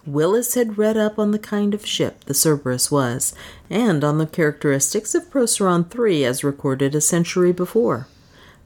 Willis 0.05 0.53
had 0.53 0.77
read 0.77 0.95
up 0.95 1.19
on 1.19 1.31
the 1.31 1.39
kind 1.39 1.73
of 1.73 1.85
ship 1.85 2.23
the 2.23 2.33
Cerberus 2.33 2.89
was, 2.89 3.33
and 3.69 4.05
on 4.05 4.19
the 4.19 4.25
characteristics 4.25 5.13
of 5.13 5.29
Procyon 5.29 5.83
3 5.83 6.23
as 6.23 6.45
recorded 6.45 6.95
a 6.95 7.01
century 7.01 7.51
before. 7.51 8.07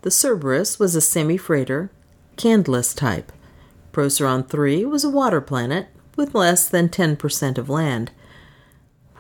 The 0.04 0.12
Cerberus 0.12 0.78
was 0.78 0.96
a 0.96 1.02
semi 1.02 1.36
freighter, 1.36 1.90
Candless 2.38 2.96
type. 2.96 3.32
Procyon 3.92 4.44
3 4.44 4.86
was 4.86 5.04
a 5.04 5.10
water 5.10 5.42
planet 5.42 5.88
with 6.16 6.36
less 6.36 6.70
than 6.70 6.90
10% 6.90 7.58
of 7.58 7.70
land, 7.70 8.12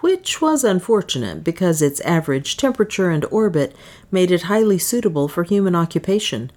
which 0.01 0.39
was 0.39 0.63
unfortunate 0.63 1.43
because 1.43 1.81
its 1.81 2.01
average 2.01 2.55
temperature 2.55 3.09
and 3.09 3.25
orbit 3.31 3.75
made 4.11 4.29
it 4.29 4.43
highly 4.43 4.77
suitable 4.77 5.27
for 5.27 5.43
human 5.43 5.75
occupation. 5.75 6.51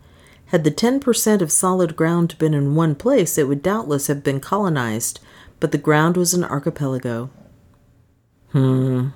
Had 0.51 0.65
the 0.65 0.73
10% 0.73 1.43
of 1.43 1.53
solid 1.53 1.95
ground 1.95 2.37
been 2.39 2.55
in 2.55 2.75
one 2.75 2.97
place, 2.97 3.39
it 3.39 3.47
would 3.47 3.63
doubtless 3.63 4.09
have 4.09 4.25
been 4.25 4.41
colonized, 4.41 5.21
but 5.61 5.71
the 5.71 5.79
ground 5.79 6.17
was 6.17 6.35
an 6.35 6.43
archipelago. 6.43 7.31
Hmm, 8.51 9.09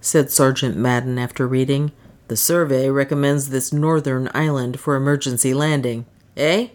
said 0.00 0.32
Sergeant 0.32 0.76
Madden 0.76 1.16
after 1.16 1.46
reading. 1.46 1.92
The 2.26 2.36
survey 2.36 2.90
recommends 2.90 3.50
this 3.50 3.72
northern 3.72 4.30
island 4.34 4.80
for 4.80 4.96
emergency 4.96 5.54
landing. 5.54 6.06
Eh? 6.36 6.70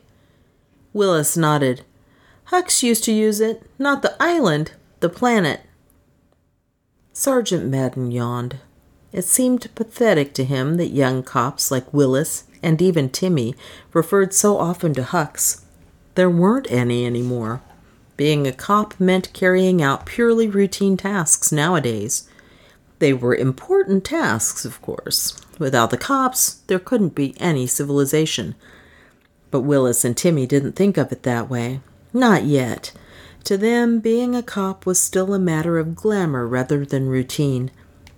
Willis 0.93 1.35
nodded. 1.35 1.83
Hucks 2.45 2.83
used 2.83 3.03
to 3.03 3.11
use 3.11 3.41
it. 3.41 3.69
Not 3.77 4.01
the 4.01 4.15
island, 4.17 4.71
the 5.01 5.09
planet. 5.09 5.59
Sergeant 7.11 7.65
Madden 7.65 8.11
yawned. 8.11 8.59
It 9.11 9.25
seemed 9.25 9.73
pathetic 9.75 10.33
to 10.35 10.45
him 10.45 10.77
that 10.77 10.87
young 10.87 11.21
cops 11.21 11.69
like 11.69 11.93
Willis 11.93 12.45
and 12.65 12.81
even 12.81 13.09
Timmy, 13.09 13.55
referred 13.93 14.33
so 14.33 14.57
often 14.57 14.93
to 14.95 15.03
Hucks. 15.03 15.63
There 16.15 16.29
weren't 16.29 16.69
any 16.71 17.05
anymore. 17.05 17.61
Being 18.17 18.47
a 18.47 18.51
cop 18.51 18.99
meant 18.99 19.33
carrying 19.33 19.81
out 19.81 20.05
purely 20.05 20.47
routine 20.47 20.97
tasks 20.97 21.51
nowadays. 21.51 22.27
They 22.99 23.13
were 23.13 23.35
important 23.35 24.03
tasks, 24.03 24.65
of 24.65 24.81
course. 24.81 25.39
Without 25.59 25.89
the 25.89 25.97
cops, 25.97 26.55
there 26.67 26.79
couldn't 26.79 27.15
be 27.15 27.35
any 27.39 27.67
civilization. 27.67 28.55
But 29.51 29.61
Willis 29.61 30.03
and 30.03 30.17
Timmy 30.17 30.45
didn't 30.47 30.73
think 30.73 30.97
of 30.97 31.11
it 31.11 31.23
that 31.23 31.49
way. 31.49 31.81
Not 32.13 32.45
yet. 32.45 32.93
To 33.43 33.57
them, 33.57 33.99
being 33.99 34.35
a 34.35 34.41
cop 34.41 34.85
was 34.85 34.99
still 34.99 35.33
a 35.33 35.39
matter 35.39 35.77
of 35.77 35.95
glamour 35.95 36.47
rather 36.47 36.85
than 36.85 37.09
routine. 37.09 37.69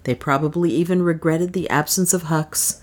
They 0.03 0.15
probably 0.15 0.71
even 0.71 1.01
regretted 1.01 1.53
the 1.53 1.69
absence 1.69 2.13
of 2.13 2.23
Hucks. 2.23 2.81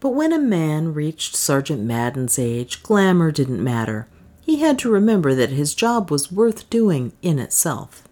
But 0.00 0.10
when 0.10 0.32
a 0.32 0.38
man 0.38 0.94
reached 0.94 1.34
Sergeant 1.34 1.82
Madden's 1.82 2.38
age, 2.38 2.82
glamour 2.82 3.30
didn't 3.30 3.62
matter. 3.62 4.06
He 4.42 4.60
had 4.60 4.78
to 4.80 4.90
remember 4.90 5.34
that 5.34 5.50
his 5.50 5.74
job 5.74 6.10
was 6.10 6.30
worth 6.30 6.70
doing 6.70 7.12
in 7.22 7.38
itself. 7.38 8.06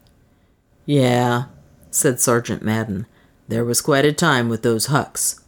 Yeah, 0.87 1.45
said 1.91 2.21
Sergeant 2.21 2.63
Madden. 2.63 3.07
There 3.47 3.65
was 3.65 3.81
quite 3.81 4.05
a 4.05 4.13
time 4.13 4.49
with 4.49 4.63
those 4.63 4.87
Hucks. 4.87 5.41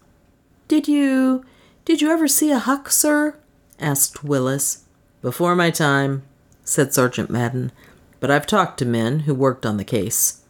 Did 0.69 0.87
you. 0.87 1.45
did 1.85 2.01
you 2.01 2.11
ever 2.11 2.29
see 2.29 2.51
a 2.51 2.59
Huck, 2.59 2.91
sir? 2.91 3.37
asked 3.81 4.23
Willis. 4.23 4.85
Before 5.23 5.57
my 5.57 5.71
time, 5.71 6.23
said 6.65 6.93
Sergeant 6.93 7.31
Madden, 7.31 7.73
but 8.21 8.31
I've 8.31 8.47
talked 8.47 8.79
to 8.79 8.85
men 8.85 9.21
who 9.21 9.35
worked 9.35 9.67
on 9.67 9.77
the 9.77 9.85
case. 9.85 10.43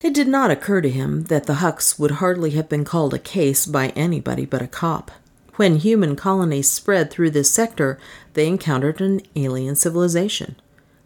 It 0.00 0.14
did 0.14 0.28
not 0.28 0.52
occur 0.52 0.80
to 0.80 0.88
him 0.88 1.24
that 1.24 1.46
the 1.46 1.54
Hucks 1.54 1.98
would 1.98 2.12
hardly 2.12 2.50
have 2.50 2.68
been 2.68 2.84
called 2.84 3.14
a 3.14 3.18
case 3.18 3.66
by 3.66 3.88
anybody 3.96 4.46
but 4.46 4.62
a 4.62 4.68
cop. 4.68 5.10
When 5.56 5.78
human 5.78 6.14
colonies 6.14 6.70
spread 6.70 7.10
through 7.10 7.32
this 7.32 7.50
sector, 7.50 7.98
they 8.34 8.46
encountered 8.46 9.00
an 9.00 9.22
alien 9.34 9.74
civilization. 9.74 10.54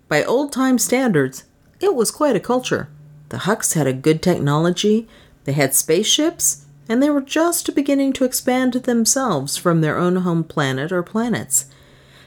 By 0.09 0.23
old 0.23 0.53
time 0.53 0.79
standards, 0.79 1.45
it 1.81 1.95
was 1.95 2.11
quite 2.11 2.37
a 2.37 2.41
culture. 2.41 2.91
The 3.31 3.39
Hucks 3.39 3.73
had 3.73 3.87
a 3.87 3.95
good 3.95 4.21
technology, 4.21 5.09
they 5.45 5.53
had 5.53 5.75
spaceships, 5.75 6.67
and 6.87 7.03
they 7.03 7.09
were 7.09 7.23
just 7.23 7.75
beginning 7.75 8.13
to 8.15 8.25
expand 8.25 8.75
themselves 8.75 9.57
from 9.57 9.81
their 9.81 9.97
own 9.97 10.17
home 10.17 10.45
planet 10.45 10.93
or 10.93 11.03
planets. 11.03 11.65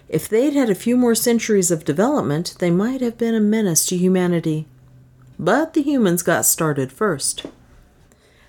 If 0.09 0.27
they'd 0.27 0.53
had 0.53 0.71
a 0.71 0.75
few 0.75 0.97
more 0.97 1.13
centuries 1.13 1.69
of 1.69 1.85
development, 1.85 2.55
they 2.57 2.71
might 2.71 3.01
have 3.01 3.19
been 3.19 3.35
a 3.35 3.39
menace 3.39 3.85
to 3.85 3.97
humanity 3.97 4.65
but 5.37 5.73
the 5.73 5.81
humans 5.81 6.21
got 6.21 6.45
started 6.45 6.91
first. 6.91 7.45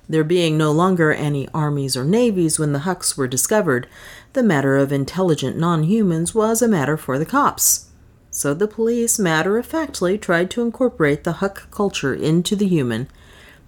There 0.08 0.24
being 0.24 0.56
no 0.56 0.70
longer 0.70 1.12
any 1.12 1.48
armies 1.52 1.96
or 1.96 2.04
navies 2.04 2.58
when 2.58 2.72
the 2.72 2.80
Hucks 2.80 3.16
were 3.16 3.26
discovered, 3.26 3.88
the 4.34 4.42
matter 4.42 4.76
of 4.76 4.92
intelligent 4.92 5.56
non 5.56 5.82
humans 5.84 6.34
was 6.34 6.62
a 6.62 6.68
matter 6.68 6.96
for 6.96 7.18
the 7.18 7.26
cops. 7.26 7.86
So 8.30 8.54
the 8.54 8.68
police 8.68 9.18
matter 9.18 9.58
of 9.58 9.66
factly 9.66 10.16
tried 10.18 10.50
to 10.50 10.62
incorporate 10.62 11.24
the 11.24 11.40
Huck 11.40 11.68
culture 11.70 12.14
into 12.14 12.54
the 12.54 12.68
human. 12.68 13.08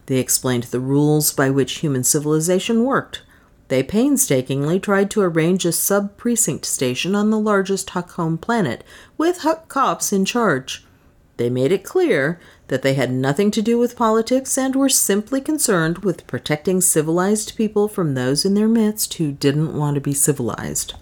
They 0.07 0.19
explained 0.19 0.65
the 0.65 0.81
rules 0.81 1.33
by 1.33 1.51
which 1.51 1.79
human 1.79 2.05
civilization 2.05 2.85
worked. 2.85 3.23
They 3.69 3.83
painstakingly 3.83 4.79
tried 4.81 5.11
to 5.11 5.21
arrange 5.21 5.65
a 5.65 5.73
sub 5.73 6.17
precinct 6.17 6.65
station 6.65 7.15
on 7.15 7.31
the 7.31 7.39
largest 7.39 7.91
Huck 7.91 8.13
home 8.13 8.39
planet, 8.39 8.85
with 9.17 9.39
Huck 9.39 9.69
cops 9.69 10.13
in 10.13 10.25
charge. 10.25 10.87
They 11.37 11.51
made 11.51 11.73
it 11.73 11.85
clear 11.85 12.41
that 12.69 12.83
they 12.83 12.95
had 12.95 13.11
nothing 13.11 13.51
to 13.51 13.63
do 13.63 13.79
with 13.79 13.97
politics 13.97 14.57
and 14.57 14.77
were 14.77 14.89
simply 14.89 15.41
concerned 15.41 15.99
with 15.99 16.27
protecting 16.27 16.81
civilized 16.81 17.57
people 17.57 17.89
from 17.89 18.15
those 18.15 18.45
in 18.45 18.55
their 18.55 18.69
midst 18.69 19.15
who 19.15 19.33
didn't 19.33 19.77
want 19.77 19.95
to 19.95 20.01
be 20.01 20.15
civilized. 20.15 20.95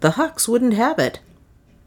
The 0.00 0.12
Hucks 0.12 0.46
wouldn't 0.46 0.74
have 0.74 0.98
it. 0.98 1.20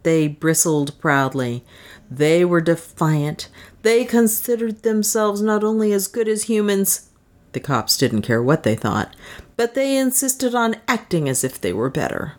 They 0.03 0.27
bristled 0.27 0.99
proudly. 0.99 1.63
They 2.09 2.43
were 2.43 2.61
defiant. 2.61 3.49
They 3.83 4.05
considered 4.05 4.83
themselves 4.83 5.41
not 5.41 5.63
only 5.63 5.91
as 5.93 6.07
good 6.07 6.27
as 6.27 6.43
humans, 6.43 7.09
the 7.51 7.59
cops 7.59 7.97
didn't 7.97 8.21
care 8.23 8.41
what 8.41 8.63
they 8.63 8.75
thought, 8.75 9.15
but 9.55 9.73
they 9.73 9.97
insisted 9.97 10.53
on 10.53 10.77
acting 10.87 11.29
as 11.29 11.43
if 11.43 11.59
they 11.59 11.73
were 11.73 11.89
better. 11.89 12.33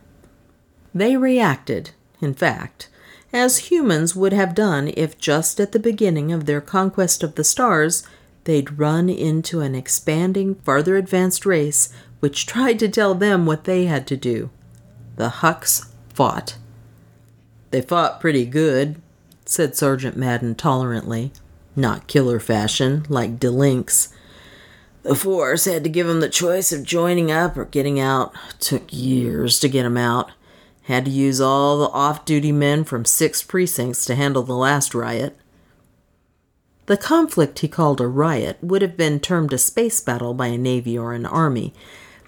They 0.94 1.16
reacted, 1.16 1.90
in 2.20 2.34
fact, 2.34 2.88
as 3.32 3.70
humans 3.70 4.16
would 4.16 4.32
have 4.32 4.54
done 4.54 4.92
if 4.96 5.18
just 5.18 5.60
at 5.60 5.72
the 5.72 5.78
beginning 5.78 6.32
of 6.32 6.46
their 6.46 6.60
conquest 6.60 7.22
of 7.22 7.34
the 7.34 7.44
stars 7.44 8.02
they'd 8.44 8.78
run 8.78 9.08
into 9.08 9.60
an 9.60 9.74
expanding, 9.74 10.54
farther 10.56 10.96
advanced 10.96 11.44
race 11.44 11.92
which 12.20 12.46
tried 12.46 12.78
to 12.78 12.88
tell 12.88 13.14
them 13.14 13.46
what 13.46 13.64
they 13.64 13.84
had 13.84 14.06
to 14.06 14.16
do. 14.16 14.50
The 15.16 15.28
Hucks 15.28 15.92
fought. 16.14 16.56
They 17.70 17.80
fought 17.80 18.20
pretty 18.20 18.46
good, 18.46 19.00
said 19.44 19.76
Sergeant 19.76 20.16
Madden 20.16 20.54
tolerantly, 20.54 21.32
not 21.76 22.06
killer 22.06 22.40
fashion, 22.40 23.04
like 23.08 23.38
Delinks. 23.38 24.12
The 25.02 25.14
Force 25.14 25.64
had 25.64 25.84
to 25.84 25.90
give 25.90 26.08
him 26.08 26.20
the 26.20 26.28
choice 26.28 26.72
of 26.72 26.82
joining 26.82 27.30
up 27.30 27.56
or 27.56 27.64
getting 27.66 28.00
out. 28.00 28.34
Took 28.58 28.92
years 28.92 29.60
to 29.60 29.68
get 29.68 29.86
him 29.86 29.96
out. 29.96 30.30
Had 30.88 31.04
to 31.04 31.10
use 31.10 31.38
all 31.38 31.80
the 31.80 31.90
off 31.90 32.24
duty 32.24 32.50
men 32.50 32.82
from 32.82 33.04
six 33.04 33.42
precincts 33.42 34.06
to 34.06 34.14
handle 34.14 34.42
the 34.42 34.54
last 34.54 34.94
riot. 34.94 35.36
The 36.86 36.96
conflict 36.96 37.58
he 37.58 37.68
called 37.68 38.00
a 38.00 38.06
riot 38.06 38.56
would 38.62 38.80
have 38.80 38.96
been 38.96 39.20
termed 39.20 39.52
a 39.52 39.58
space 39.58 40.00
battle 40.00 40.32
by 40.32 40.46
a 40.46 40.56
Navy 40.56 40.96
or 40.96 41.12
an 41.12 41.26
Army, 41.26 41.74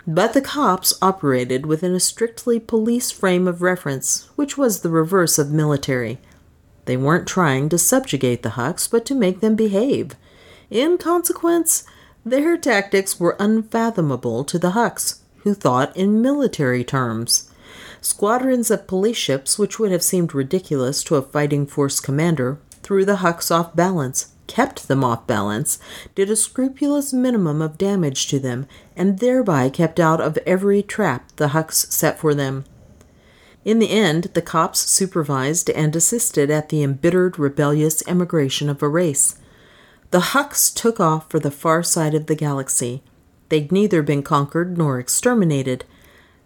but 0.06 0.34
the 0.34 0.42
cops 0.42 0.92
operated 1.00 1.64
within 1.64 1.94
a 1.94 2.00
strictly 2.00 2.60
police 2.60 3.10
frame 3.10 3.48
of 3.48 3.62
reference, 3.62 4.28
which 4.36 4.58
was 4.58 4.82
the 4.82 4.90
reverse 4.90 5.38
of 5.38 5.50
military. 5.50 6.18
They 6.84 6.98
weren't 6.98 7.26
trying 7.26 7.70
to 7.70 7.78
subjugate 7.78 8.42
the 8.42 8.50
Hucks, 8.50 8.86
but 8.86 9.06
to 9.06 9.14
make 9.14 9.40
them 9.40 9.56
behave. 9.56 10.16
In 10.68 10.98
consequence, 10.98 11.84
their 12.26 12.58
tactics 12.58 13.18
were 13.18 13.36
unfathomable 13.40 14.44
to 14.44 14.58
the 14.58 14.72
Hucks, 14.72 15.22
who 15.44 15.54
thought 15.54 15.96
in 15.96 16.20
military 16.20 16.84
terms. 16.84 17.49
Squadrons 18.00 18.70
of 18.70 18.86
police 18.86 19.16
ships, 19.16 19.58
which 19.58 19.78
would 19.78 19.92
have 19.92 20.02
seemed 20.02 20.34
ridiculous 20.34 21.02
to 21.04 21.16
a 21.16 21.22
fighting 21.22 21.66
force 21.66 22.00
commander, 22.00 22.58
threw 22.82 23.04
the 23.04 23.16
Hucks 23.16 23.50
off 23.50 23.76
balance, 23.76 24.32
kept 24.46 24.88
them 24.88 25.04
off 25.04 25.26
balance, 25.26 25.78
did 26.14 26.30
a 26.30 26.36
scrupulous 26.36 27.12
minimum 27.12 27.60
of 27.62 27.78
damage 27.78 28.26
to 28.28 28.38
them, 28.38 28.66
and 28.96 29.18
thereby 29.18 29.68
kept 29.68 30.00
out 30.00 30.20
of 30.20 30.38
every 30.46 30.82
trap 30.82 31.30
the 31.36 31.48
Hucks 31.48 31.86
set 31.94 32.18
for 32.18 32.34
them. 32.34 32.64
In 33.64 33.78
the 33.78 33.90
end, 33.90 34.30
the 34.32 34.42
cops 34.42 34.80
supervised 34.80 35.68
and 35.70 35.94
assisted 35.94 36.50
at 36.50 36.70
the 36.70 36.82
embittered, 36.82 37.38
rebellious 37.38 38.02
emigration 38.08 38.70
of 38.70 38.82
a 38.82 38.88
race. 38.88 39.36
The 40.10 40.20
Hucks 40.20 40.70
took 40.70 40.98
off 40.98 41.30
for 41.30 41.38
the 41.38 41.50
far 41.50 41.82
side 41.82 42.14
of 42.14 42.26
the 42.26 42.34
galaxy. 42.34 43.02
They'd 43.50 43.70
neither 43.70 44.02
been 44.02 44.22
conquered 44.22 44.78
nor 44.78 44.98
exterminated. 44.98 45.84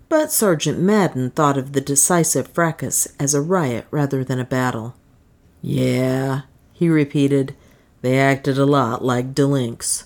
But 0.09 0.31
Sergeant 0.31 0.79
Madden 0.79 1.31
thought 1.31 1.59
of 1.59 1.73
the 1.73 1.81
decisive 1.81 2.49
fracas 2.49 3.09
as 3.19 3.35
a 3.35 3.41
riot 3.41 3.87
rather 3.91 4.23
than 4.23 4.39
a 4.39 4.45
battle. 4.45 4.95
Yeah, 5.63 6.43
he 6.73 6.89
repeated, 6.89 7.55
they 8.03 8.19
acted 8.19 8.59
a 8.59 8.67
lot 8.67 9.05
like 9.05 9.35
Delinks. 9.35 10.05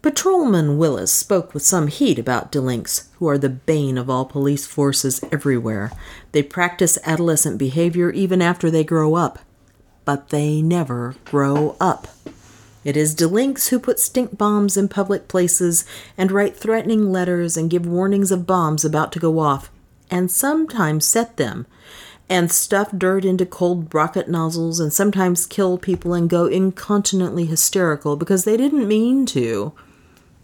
Patrolman 0.00 0.78
Willis 0.78 1.12
spoke 1.12 1.54
with 1.54 1.62
some 1.62 1.86
heat 1.86 2.18
about 2.18 2.50
delinks, 2.50 3.08
who 3.18 3.28
are 3.28 3.38
the 3.38 3.48
bane 3.48 3.96
of 3.96 4.10
all 4.10 4.24
police 4.24 4.66
forces 4.66 5.22
everywhere. 5.30 5.92
They 6.32 6.42
practice 6.42 6.98
adolescent 7.04 7.58
behavior 7.58 8.10
even 8.10 8.42
after 8.42 8.68
they 8.70 8.82
grow 8.82 9.14
up 9.14 9.38
but 10.04 10.30
they 10.30 10.62
never 10.62 11.14
grow 11.24 11.76
up. 11.80 12.08
It 12.84 12.96
is 12.96 13.14
delinks 13.14 13.68
who 13.68 13.78
put 13.78 14.00
stink 14.00 14.36
bombs 14.36 14.76
in 14.76 14.88
public 14.88 15.28
places 15.28 15.84
and 16.18 16.32
write 16.32 16.56
threatening 16.56 17.12
letters 17.12 17.56
and 17.56 17.70
give 17.70 17.86
warnings 17.86 18.32
of 18.32 18.46
bombs 18.46 18.84
about 18.84 19.12
to 19.12 19.20
go 19.20 19.38
off, 19.38 19.70
and 20.10 20.30
sometimes 20.30 21.04
set 21.04 21.36
them, 21.36 21.66
and 22.28 22.50
stuff 22.50 22.90
dirt 22.96 23.24
into 23.24 23.46
cold 23.46 23.94
rocket 23.94 24.28
nozzles, 24.28 24.80
and 24.80 24.92
sometimes 24.92 25.46
kill 25.46 25.78
people 25.78 26.12
and 26.12 26.28
go 26.28 26.46
incontinently 26.46 27.46
hysterical 27.46 28.16
because 28.16 28.44
they 28.44 28.56
didn't 28.56 28.88
mean 28.88 29.26
to. 29.26 29.72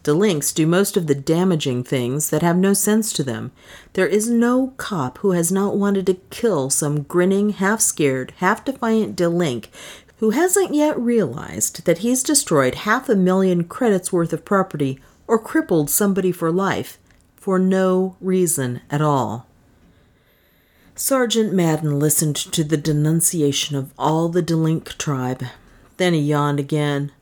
Delinks 0.05 0.55
do 0.55 0.67
most 0.67 0.97
of 0.97 1.07
the 1.07 1.15
damaging 1.15 1.83
things 1.83 2.31
that 2.31 2.41
have 2.41 2.57
no 2.57 2.73
sense 2.73 3.13
to 3.13 3.25
them. 3.25 3.51
There 3.95 4.07
is 4.07 4.31
no 4.31 4.73
cop 4.77 5.19
who 5.19 5.33
has 5.33 5.51
not 5.51 5.77
wanted 5.77 6.07
to 6.07 6.15
kill 6.31 6.71
some 6.71 7.03
grinning, 7.03 7.51
half 7.51 7.81
scared, 7.81 8.33
half 8.37 8.65
defiant 8.65 9.17
delink 9.17 9.67
who 10.19 10.31
hasn't 10.31 10.75
yet 10.75 10.99
realized 10.99 11.85
that 11.85 11.99
he's 11.99 12.23
destroyed 12.23 12.75
half 12.75 13.09
a 13.09 13.15
million 13.15 13.65
credits 13.65 14.13
worth 14.13 14.33
of 14.33 14.45
property 14.45 15.01
or 15.27 15.39
crippled 15.39 15.89
somebody 15.89 16.33
for 16.33 16.51
life 16.51 16.99
for 17.37 17.59
no 17.59 18.17
reason 18.21 18.81
at 18.91 19.01
all. 19.01 19.47
Sergeant 20.97 21.53
Madden 21.53 22.01
listened 22.01 22.35
to 22.35 22.65
the 22.65 22.77
denunciation 22.77 23.77
of 23.77 23.93
all 23.97 24.29
the 24.29 24.43
Delink 24.43 24.99
tribe. 24.99 25.45
Then 25.97 26.13
he 26.13 26.21
yawned 26.21 26.59
again. 26.59 27.13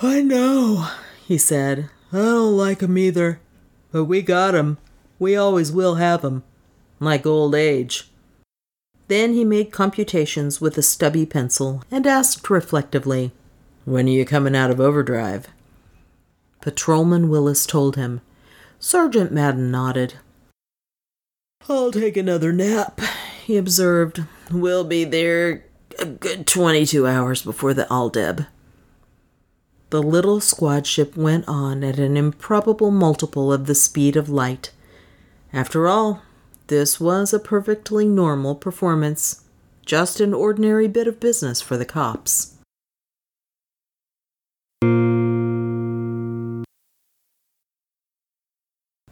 I 0.00 0.22
know, 0.22 0.88
he 1.26 1.36
said. 1.36 1.90
I 2.12 2.18
don't 2.18 2.56
like 2.56 2.82
'em 2.82 2.96
either, 2.96 3.40
but 3.90 4.04
we 4.04 4.22
got 4.22 4.54
'em. 4.54 4.78
We 5.18 5.34
always 5.34 5.72
will 5.72 5.96
have 5.96 6.24
'em. 6.24 6.44
Like 7.00 7.26
old 7.26 7.54
age. 7.54 8.09
Then 9.10 9.32
he 9.32 9.44
made 9.44 9.72
computations 9.72 10.60
with 10.60 10.78
a 10.78 10.82
stubby 10.82 11.26
pencil 11.26 11.82
and 11.90 12.06
asked 12.06 12.48
reflectively, 12.48 13.32
When 13.84 14.06
are 14.06 14.10
you 14.12 14.24
coming 14.24 14.54
out 14.54 14.70
of 14.70 14.78
overdrive? 14.78 15.48
Patrolman 16.60 17.28
Willis 17.28 17.66
told 17.66 17.96
him. 17.96 18.20
Sergeant 18.78 19.32
Madden 19.32 19.68
nodded. 19.68 20.14
I'll 21.68 21.90
take 21.90 22.16
another 22.16 22.52
nap, 22.52 23.00
he 23.44 23.56
observed. 23.56 24.22
We'll 24.48 24.84
be 24.84 25.02
there 25.02 25.64
a 25.98 26.06
good 26.06 26.46
22 26.46 27.04
hours 27.04 27.42
before 27.42 27.74
the 27.74 27.86
Aldeb. 27.90 28.46
The 29.90 30.04
little 30.04 30.40
squad 30.40 30.86
ship 30.86 31.16
went 31.16 31.48
on 31.48 31.82
at 31.82 31.98
an 31.98 32.16
improbable 32.16 32.92
multiple 32.92 33.52
of 33.52 33.66
the 33.66 33.74
speed 33.74 34.14
of 34.14 34.28
light. 34.28 34.70
After 35.52 35.88
all, 35.88 36.22
this 36.70 37.00
was 37.00 37.34
a 37.34 37.40
perfectly 37.40 38.06
normal 38.06 38.54
performance, 38.54 39.42
just 39.84 40.20
an 40.20 40.32
ordinary 40.32 40.86
bit 40.86 41.08
of 41.08 41.18
business 41.18 41.60
for 41.60 41.76
the 41.76 41.84
cops. 41.84 42.56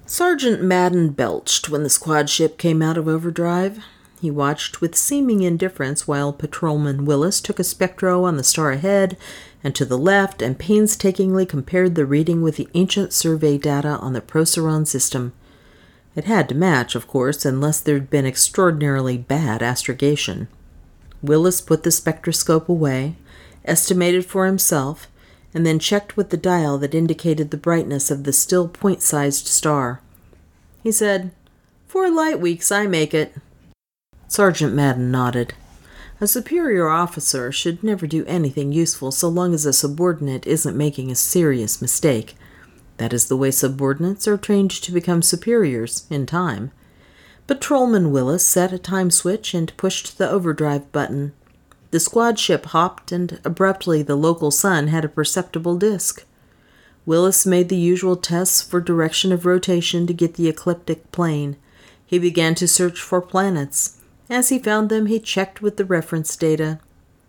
Sergeant 0.06 0.62
Madden 0.62 1.10
belched 1.10 1.68
when 1.68 1.82
the 1.82 1.90
squad 1.90 2.30
ship 2.30 2.58
came 2.58 2.80
out 2.80 2.96
of 2.96 3.08
overdrive. 3.08 3.80
He 4.20 4.30
watched 4.30 4.80
with 4.80 4.94
seeming 4.94 5.42
indifference 5.42 6.06
while 6.06 6.32
Patrolman 6.32 7.04
Willis 7.04 7.40
took 7.40 7.58
a 7.58 7.64
spectro 7.64 8.22
on 8.22 8.36
the 8.36 8.44
star 8.44 8.70
ahead 8.70 9.16
and 9.64 9.74
to 9.74 9.84
the 9.84 9.98
left 9.98 10.40
and 10.40 10.58
painstakingly 10.58 11.44
compared 11.44 11.96
the 11.96 12.06
reading 12.06 12.40
with 12.40 12.56
the 12.56 12.68
ancient 12.74 13.12
survey 13.12 13.58
data 13.58 13.98
on 13.98 14.12
the 14.12 14.20
Procyon 14.20 14.86
system. 14.86 15.32
It 16.18 16.24
had 16.24 16.48
to 16.48 16.54
match, 16.57 16.96
of 16.96 17.07
course, 17.07 17.44
unless 17.44 17.78
there'd 17.78 18.11
been 18.11 18.26
extraordinarily 18.26 19.16
bad 19.16 19.62
astrogation. 19.62 20.48
Willis 21.22 21.61
put 21.61 21.85
the 21.85 21.92
spectroscope 21.92 22.68
away, 22.68 23.14
estimated 23.64 24.26
for 24.26 24.44
himself, 24.44 25.07
and 25.54 25.64
then 25.64 25.78
checked 25.78 26.16
with 26.16 26.31
the 26.31 26.37
dial 26.37 26.76
that 26.78 26.92
indicated 26.92 27.52
the 27.52 27.57
brightness 27.57 28.11
of 28.11 28.24
the 28.24 28.33
still 28.33 28.66
point 28.66 29.00
sized 29.00 29.46
star. 29.46 30.00
He 30.83 30.90
said, 30.90 31.31
Four 31.87 32.11
light 32.11 32.40
weeks, 32.40 32.72
I 32.72 32.88
make 32.88 33.14
it. 33.14 33.37
Sergeant 34.26 34.74
Madden 34.74 35.12
nodded. 35.12 35.54
A 36.20 36.26
superior 36.26 36.88
officer 36.88 37.52
should 37.52 37.85
never 37.85 38.09
do 38.09 38.24
anything 38.26 38.72
useful 38.72 39.12
so 39.12 39.28
long 39.28 39.54
as 39.54 39.64
a 39.64 39.72
subordinate 39.72 40.48
isn't 40.48 40.76
making 40.76 41.12
a 41.12 41.14
serious 41.14 41.81
mistake. 41.81 42.35
That 42.98 43.12
is 43.12 43.26
the 43.26 43.37
way 43.37 43.50
subordinates 43.50 44.28
are 44.28 44.37
trained 44.37 44.70
to 44.70 44.92
become 44.92 45.22
superiors 45.22 46.06
in 46.11 46.26
time. 46.26 46.72
Patrolman 47.46 48.12
Willis 48.12 48.46
set 48.46 48.72
a 48.72 48.78
time 48.78 49.11
switch 49.11 49.54
and 49.54 49.74
pushed 49.76 50.18
the 50.18 50.28
overdrive 50.28 50.92
button. 50.92 51.32
The 51.90 52.00
squad 52.00 52.38
ship 52.38 52.66
hopped, 52.66 53.11
and 53.11 53.40
abruptly 53.44 54.02
the 54.02 54.16
local 54.16 54.50
sun 54.50 54.88
had 54.88 55.04
a 55.04 55.08
perceptible 55.08 55.78
disk. 55.78 56.26
Willis 57.06 57.46
made 57.46 57.70
the 57.70 57.76
usual 57.76 58.16
tests 58.16 58.61
for 58.61 58.80
direction 58.80 59.32
of 59.32 59.46
rotation 59.46 60.06
to 60.06 60.12
get 60.12 60.34
the 60.34 60.48
ecliptic 60.48 61.11
plane. 61.11 61.56
He 62.04 62.18
began 62.18 62.54
to 62.56 62.68
search 62.68 63.00
for 63.00 63.22
planets. 63.22 63.98
As 64.28 64.50
he 64.50 64.58
found 64.58 64.90
them, 64.90 65.06
he 65.06 65.18
checked 65.18 65.62
with 65.62 65.78
the 65.78 65.87
reference 65.87 66.37
data. 66.37 66.80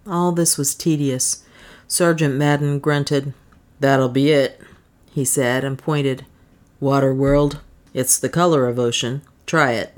All 0.06 0.34
this 0.34 0.58
was 0.58 0.76
tedious. 0.76 1.46
Sergeant 1.88 2.36
Madden 2.36 2.80
grunted. 2.80 3.34
That'll 3.80 4.10
be 4.10 4.32
it, 4.32 4.60
he 5.20 5.26
said, 5.26 5.66
and 5.66 5.78
pointed. 5.78 6.26
Water 6.80 7.14
world. 7.14 7.60
It's 7.94 8.18
the 8.18 8.30
color 8.30 8.68
of 8.68 8.80
ocean. 8.80 9.22
Try 9.46 9.74
it. 9.74 9.94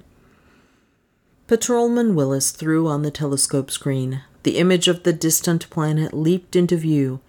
Patrolman 1.45 2.15
Willis 2.15 2.49
threw 2.49 2.87
on 2.87 3.03
the 3.03 3.11
telescope 3.11 3.69
screen. 3.69 4.23
The 4.41 4.57
image 4.57 4.87
of 4.87 5.03
the 5.03 5.13
distant 5.13 5.69
planet 5.69 6.11
leaped 6.11 6.55
into 6.55 6.75
view. 6.75 7.19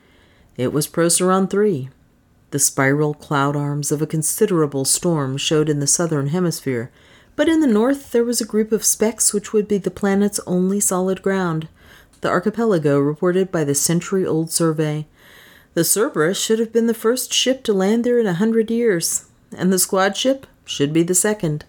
It 0.56 0.72
was 0.72 0.86
Procyon 0.86 1.48
3. 1.48 1.90
The 2.50 2.58
spiral 2.58 3.12
cloud 3.12 3.56
arms 3.56 3.92
of 3.92 4.00
a 4.00 4.06
considerable 4.06 4.86
storm 4.86 5.36
showed 5.36 5.68
in 5.68 5.80
the 5.80 5.86
southern 5.86 6.28
hemisphere, 6.28 6.90
but 7.36 7.46
in 7.46 7.60
the 7.60 7.66
north 7.66 8.12
there 8.12 8.24
was 8.24 8.40
a 8.40 8.46
group 8.46 8.72
of 8.72 8.86
specks 8.86 9.34
which 9.34 9.52
would 9.52 9.68
be 9.68 9.76
the 9.76 9.90
planet's 9.90 10.40
only 10.46 10.80
solid 10.80 11.20
ground. 11.20 11.68
The 12.22 12.30
archipelago 12.30 12.98
reported 13.00 13.52
by 13.52 13.64
the 13.64 13.74
century 13.74 14.24
old 14.26 14.50
survey. 14.50 15.06
The 15.74 15.84
Cerberus 15.84 16.38
should 16.38 16.58
have 16.58 16.72
been 16.72 16.86
the 16.86 16.94
first 16.94 17.32
ship 17.32 17.62
to 17.64 17.72
land 17.72 18.04
there 18.04 18.18
in 18.18 18.26
a 18.26 18.34
hundred 18.34 18.70
years, 18.70 19.26
and 19.56 19.72
the 19.72 19.78
squad 19.78 20.16
ship 20.16 20.46
should 20.64 20.92
be 20.92 21.02
the 21.02 21.14
second. 21.14 21.64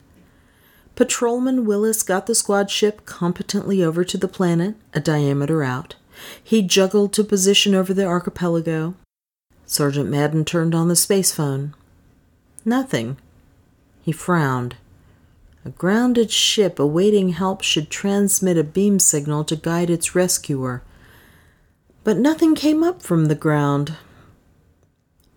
Patrolman 0.96 1.66
Willis 1.66 2.04
got 2.04 2.28
the 2.28 2.36
squad 2.36 2.70
ship 2.70 3.06
competently 3.06 3.82
over 3.84 4.04
to 4.04 4.18
the 4.18 4.28
planet, 4.28 4.76
a 4.94 5.00
diameter 5.00 5.64
out. 5.64 5.96
He 6.44 6.62
juggled 6.62 7.14
to 7.14 7.24
position 7.24 7.74
over 7.74 7.94
the 7.94 8.06
archipelago. 8.06 8.96
Sergeant 9.66 10.10
Madden 10.10 10.46
turned 10.46 10.76
on 10.76 10.90
the 10.90 10.96
space 10.96 11.32
phone. 11.32 11.74
Nothing. 12.66 13.18
He 14.04 14.12
frowned. 14.12 14.76
A 15.66 15.70
grounded 15.70 16.30
ship 16.30 16.78
awaiting 16.78 17.30
help 17.30 17.64
should 17.64 17.90
transmit 17.90 18.58
a 18.58 18.64
beam 18.64 19.00
signal 19.00 19.46
to 19.46 19.56
guide 19.56 19.90
its 19.90 20.14
rescuer. 20.14 20.84
But 22.04 22.18
nothing 22.18 22.54
came 22.54 22.84
up 22.84 23.02
from 23.02 23.26
the 23.26 23.36
ground. 23.36 23.96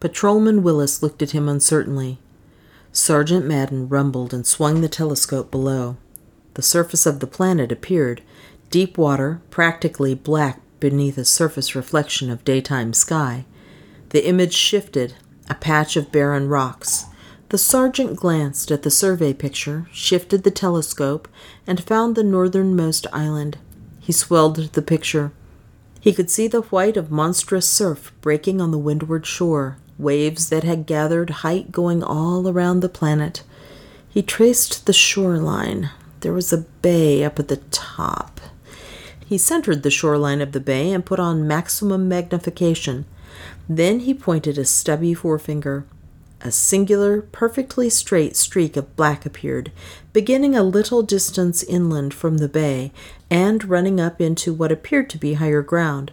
Patrolman 0.00 0.62
Willis 0.62 1.02
looked 1.02 1.22
at 1.22 1.30
him 1.30 1.48
uncertainly. 1.48 2.18
Sergeant 2.92 3.46
Madden 3.46 3.88
rumbled 3.88 4.34
and 4.34 4.46
swung 4.46 4.80
the 4.80 4.88
telescope 4.88 5.50
below. 5.50 5.96
The 6.54 6.62
surface 6.62 7.06
of 7.06 7.20
the 7.20 7.26
planet 7.26 7.70
appeared, 7.70 8.22
deep 8.70 8.98
water, 8.98 9.40
practically 9.50 10.14
black 10.14 10.60
beneath 10.80 11.18
a 11.18 11.24
surface 11.24 11.74
reflection 11.74 12.30
of 12.30 12.44
daytime 12.44 12.92
sky. 12.92 13.44
The 14.10 14.26
image 14.26 14.54
shifted, 14.54 15.14
a 15.48 15.54
patch 15.54 15.96
of 15.96 16.10
barren 16.10 16.48
rocks. 16.48 17.04
The 17.50 17.58
sergeant 17.58 18.16
glanced 18.16 18.72
at 18.72 18.82
the 18.82 18.90
survey 18.90 19.32
picture, 19.32 19.86
shifted 19.92 20.42
the 20.42 20.50
telescope, 20.50 21.28
and 21.66 21.82
found 21.82 22.16
the 22.16 22.24
northernmost 22.24 23.06
island. 23.12 23.58
He 24.00 24.12
swelled 24.12 24.56
the 24.56 24.82
picture. 24.82 25.30
He 26.06 26.12
could 26.12 26.30
see 26.30 26.46
the 26.46 26.62
white 26.62 26.96
of 26.96 27.10
monstrous 27.10 27.68
surf 27.68 28.12
breaking 28.20 28.60
on 28.60 28.70
the 28.70 28.78
windward 28.78 29.26
shore, 29.26 29.76
waves 29.98 30.50
that 30.50 30.62
had 30.62 30.86
gathered 30.86 31.30
height 31.42 31.72
going 31.72 32.00
all 32.00 32.48
around 32.48 32.78
the 32.78 32.88
planet. 32.88 33.42
He 34.08 34.22
traced 34.22 34.86
the 34.86 34.92
shoreline. 34.92 35.90
There 36.20 36.32
was 36.32 36.52
a 36.52 36.58
bay 36.80 37.24
up 37.24 37.40
at 37.40 37.48
the 37.48 37.56
top. 37.72 38.40
He 39.26 39.36
centered 39.36 39.82
the 39.82 39.90
shoreline 39.90 40.40
of 40.40 40.52
the 40.52 40.60
bay 40.60 40.92
and 40.92 41.04
put 41.04 41.18
on 41.18 41.48
maximum 41.48 42.08
magnification. 42.08 43.04
Then 43.68 43.98
he 43.98 44.14
pointed 44.14 44.58
a 44.58 44.64
stubby 44.64 45.12
forefinger. 45.12 45.86
A 46.42 46.52
singular, 46.52 47.22
perfectly 47.22 47.88
straight 47.88 48.36
streak 48.36 48.76
of 48.76 48.94
black 48.94 49.24
appeared, 49.24 49.72
beginning 50.12 50.54
a 50.54 50.62
little 50.62 51.02
distance 51.02 51.62
inland 51.62 52.12
from 52.12 52.38
the 52.38 52.48
bay 52.48 52.92
and 53.30 53.64
running 53.64 54.00
up 54.00 54.20
into 54.20 54.52
what 54.52 54.70
appeared 54.70 55.08
to 55.10 55.18
be 55.18 55.34
higher 55.34 55.62
ground. 55.62 56.12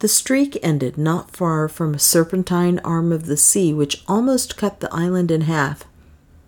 The 0.00 0.08
streak 0.08 0.58
ended 0.62 0.98
not 0.98 1.30
far 1.30 1.68
from 1.68 1.94
a 1.94 1.98
serpentine 1.98 2.80
arm 2.80 3.12
of 3.12 3.26
the 3.26 3.36
sea 3.36 3.72
which 3.72 4.02
almost 4.08 4.56
cut 4.56 4.80
the 4.80 4.92
island 4.92 5.30
in 5.30 5.42
half. 5.42 5.84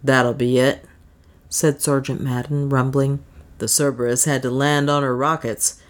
That'll 0.02 0.34
be 0.34 0.58
it, 0.58 0.84
said 1.48 1.80
Sergeant 1.80 2.20
Madden, 2.20 2.68
rumbling. 2.68 3.24
The 3.58 3.68
Cerberus 3.68 4.24
had 4.24 4.42
to 4.42 4.50
land 4.50 4.90
on 4.90 5.04
her 5.04 5.16
rockets. 5.16 5.80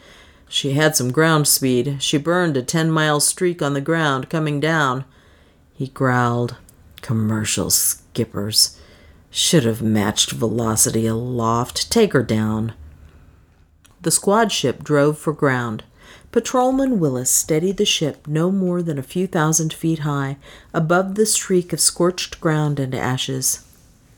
She 0.47 0.73
had 0.73 0.95
some 0.95 1.11
ground 1.11 1.49
speed. 1.49 2.03
She 2.03 2.19
burned 2.19 2.59
a 2.59 2.63
ten 2.63 2.91
mile 2.91 3.19
streak 3.19 3.63
on 3.63 3.73
the 3.73 3.81
ground 3.81 4.29
coming 4.29 4.61
down. 4.61 5.07
He 5.73 5.89
growled. 5.89 6.57
Commercial 7.05 7.69
skippers. 7.69 8.81
Should 9.31 9.65
have 9.65 9.83
matched 9.83 10.31
velocity 10.31 11.07
aloft. 11.07 11.93
Take 11.93 12.15
her 12.15 12.23
down. 12.23 12.73
The 14.01 14.11
squad 14.11 14.51
ship 14.51 14.83
drove 14.83 15.19
for 15.19 15.35
ground. 15.35 15.85
Patrolman 16.33 16.99
Willis 16.99 17.31
steadied 17.31 17.77
the 17.77 17.85
ship 17.85 18.27
no 18.27 18.51
more 18.51 18.81
than 18.81 18.99
a 18.99 19.03
few 19.03 19.27
thousand 19.27 19.75
feet 19.75 19.99
high, 19.99 20.39
above 20.73 21.15
the 21.15 21.27
streak 21.27 21.75
of 21.75 21.81
scorched 21.81 22.41
ground 22.41 22.81
and 22.81 22.95
ashes. 22.95 23.67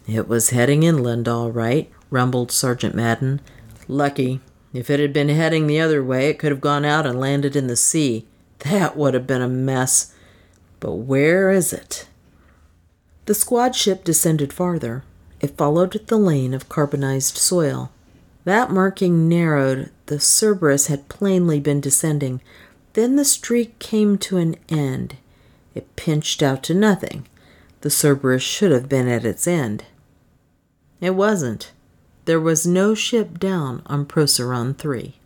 It 0.06 0.28
was 0.28 0.50
heading 0.50 0.84
inland, 0.84 1.26
all 1.26 1.50
right, 1.50 1.90
rumbled 2.08 2.52
Sergeant 2.52 2.94
Madden. 2.94 3.40
Lucky. 3.88 4.40
If 4.72 4.90
it 4.90 5.00
had 5.00 5.12
been 5.12 5.30
heading 5.30 5.66
the 5.66 5.80
other 5.80 6.04
way, 6.04 6.28
it 6.28 6.38
could 6.38 6.52
have 6.52 6.60
gone 6.60 6.84
out 6.84 7.04
and 7.04 7.18
landed 7.18 7.56
in 7.56 7.66
the 7.66 7.74
sea. 7.74 8.28
That 8.60 8.96
would 8.96 9.14
have 9.14 9.26
been 9.26 9.42
a 9.42 9.48
mess. 9.48 10.14
But 10.78 10.92
where 10.92 11.50
is 11.50 11.72
it? 11.72 12.06
The 13.26 13.34
squad 13.34 13.74
ship 13.74 14.04
descended 14.04 14.52
farther. 14.52 15.02
It 15.40 15.56
followed 15.56 16.00
the 16.06 16.16
lane 16.16 16.54
of 16.54 16.68
carbonized 16.68 17.36
soil. 17.36 17.90
That 18.44 18.70
marking 18.70 19.28
narrowed. 19.28 19.90
The 20.06 20.20
Cerberus 20.20 20.86
had 20.86 21.08
plainly 21.08 21.58
been 21.58 21.80
descending. 21.80 22.40
Then 22.92 23.16
the 23.16 23.24
streak 23.24 23.78
came 23.80 24.16
to 24.18 24.36
an 24.36 24.54
end. 24.68 25.16
It 25.74 25.96
pinched 25.96 26.40
out 26.40 26.62
to 26.64 26.74
nothing. 26.74 27.26
The 27.80 27.90
Cerberus 27.90 28.42
should 28.42 28.70
have 28.70 28.88
been 28.88 29.08
at 29.08 29.24
its 29.24 29.48
end. 29.48 29.84
It 31.00 31.16
wasn't. 31.16 31.72
There 32.26 32.40
was 32.40 32.66
no 32.66 32.94
ship 32.94 33.40
down 33.40 33.82
on 33.86 34.06
Procyon 34.06 34.74
3. 34.74 35.16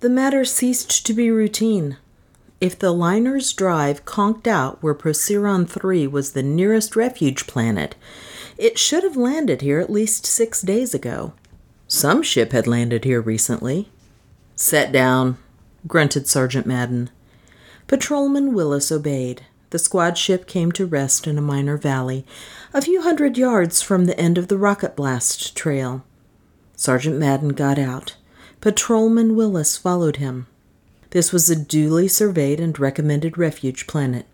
The 0.00 0.10
matter 0.10 0.44
ceased 0.44 1.06
to 1.06 1.14
be 1.14 1.30
routine. 1.30 1.96
If 2.60 2.78
the 2.78 2.92
liner's 2.92 3.52
drive 3.52 4.06
conked 4.06 4.46
out 4.46 4.82
where 4.82 4.94
Procyon 4.94 5.66
3 5.66 6.06
was 6.06 6.32
the 6.32 6.42
nearest 6.42 6.96
refuge 6.96 7.46
planet, 7.46 7.94
it 8.56 8.78
should 8.78 9.04
have 9.04 9.16
landed 9.16 9.60
here 9.60 9.78
at 9.78 9.90
least 9.90 10.24
six 10.24 10.62
days 10.62 10.94
ago. 10.94 11.34
Some 11.86 12.22
ship 12.22 12.52
had 12.52 12.66
landed 12.66 13.04
here 13.04 13.20
recently. 13.20 13.90
Set 14.54 14.90
down, 14.90 15.36
grunted 15.86 16.26
Sergeant 16.26 16.66
Madden. 16.66 17.10
Patrolman 17.86 18.54
Willis 18.54 18.90
obeyed. 18.90 19.42
The 19.70 19.78
squad 19.78 20.16
ship 20.16 20.46
came 20.46 20.72
to 20.72 20.86
rest 20.86 21.26
in 21.26 21.36
a 21.36 21.42
minor 21.42 21.76
valley, 21.76 22.24
a 22.72 22.80
few 22.80 23.02
hundred 23.02 23.36
yards 23.36 23.82
from 23.82 24.06
the 24.06 24.18
end 24.18 24.38
of 24.38 24.48
the 24.48 24.56
rocket 24.56 24.96
blast 24.96 25.54
trail. 25.54 26.04
Sergeant 26.74 27.18
Madden 27.18 27.50
got 27.50 27.78
out. 27.78 28.16
Patrolman 28.62 29.36
Willis 29.36 29.76
followed 29.76 30.16
him. 30.16 30.46
This 31.10 31.32
was 31.32 31.48
a 31.48 31.56
duly 31.56 32.08
surveyed 32.08 32.60
and 32.60 32.78
recommended 32.78 33.38
refuge 33.38 33.86
planet. 33.86 34.26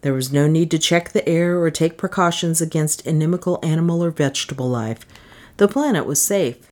There 0.00 0.12
was 0.12 0.32
no 0.32 0.46
need 0.46 0.70
to 0.70 0.78
check 0.78 1.12
the 1.12 1.26
air 1.28 1.58
or 1.58 1.70
take 1.70 1.96
precautions 1.96 2.60
against 2.60 3.06
inimical 3.06 3.58
animal 3.62 4.04
or 4.04 4.10
vegetable 4.10 4.68
life. 4.68 5.06
The 5.56 5.68
planet 5.68 6.04
was 6.06 6.20
safe. 6.20 6.68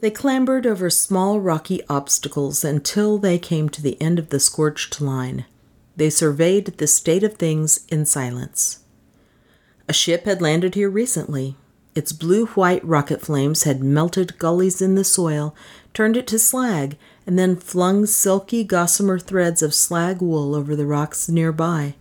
They 0.00 0.10
clambered 0.10 0.66
over 0.66 0.90
small 0.90 1.40
rocky 1.40 1.80
obstacles 1.88 2.64
until 2.64 3.18
they 3.18 3.38
came 3.38 3.68
to 3.70 3.82
the 3.82 4.00
end 4.00 4.18
of 4.18 4.28
the 4.28 4.40
scorched 4.40 5.00
line. 5.00 5.46
They 5.96 6.10
surveyed 6.10 6.66
the 6.66 6.86
state 6.86 7.22
of 7.22 7.34
things 7.34 7.86
in 7.88 8.04
silence. 8.04 8.80
A 9.88 9.94
ship 9.94 10.24
had 10.24 10.42
landed 10.42 10.74
here 10.74 10.90
recently. 10.90 11.56
Its 11.94 12.12
blue 12.12 12.46
white 12.46 12.84
rocket 12.84 13.22
flames 13.22 13.62
had 13.62 13.82
melted 13.82 14.38
gullies 14.38 14.82
in 14.82 14.96
the 14.96 15.04
soil, 15.04 15.54
turned 15.94 16.16
it 16.16 16.26
to 16.26 16.38
slag, 16.38 16.98
and 17.26 17.38
then 17.38 17.56
flung 17.56 18.06
silky 18.06 18.62
gossamer 18.62 19.18
threads 19.18 19.60
of 19.60 19.74
slag 19.74 20.22
wool 20.22 20.54
over 20.54 20.76
the 20.76 20.86
rocks 20.86 21.28
nearby. 21.28 21.94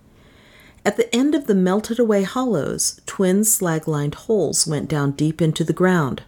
At 0.85 0.97
the 0.97 1.13
end 1.15 1.33
of 1.33 1.47
the 1.47 1.55
melted 1.55 1.97
away 1.97 2.23
hollows, 2.23 3.01
twin 3.07 3.43
slag 3.43 3.88
lined 3.88 4.15
holes 4.15 4.67
went 4.67 4.88
down 4.88 5.11
deep 5.11 5.41
into 5.41 5.63
the 5.63 5.73
ground. 5.73 6.21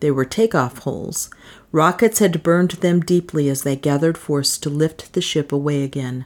They 0.00 0.10
were 0.10 0.24
takeoff 0.24 0.78
holes. 0.78 1.28
Rockets 1.72 2.20
had 2.20 2.42
burned 2.42 2.70
them 2.70 3.00
deeply 3.00 3.50
as 3.50 3.62
they 3.62 3.76
gathered 3.76 4.16
force 4.16 4.56
to 4.58 4.70
lift 4.70 5.12
the 5.12 5.20
ship 5.20 5.52
away 5.52 5.82
again. 5.82 6.24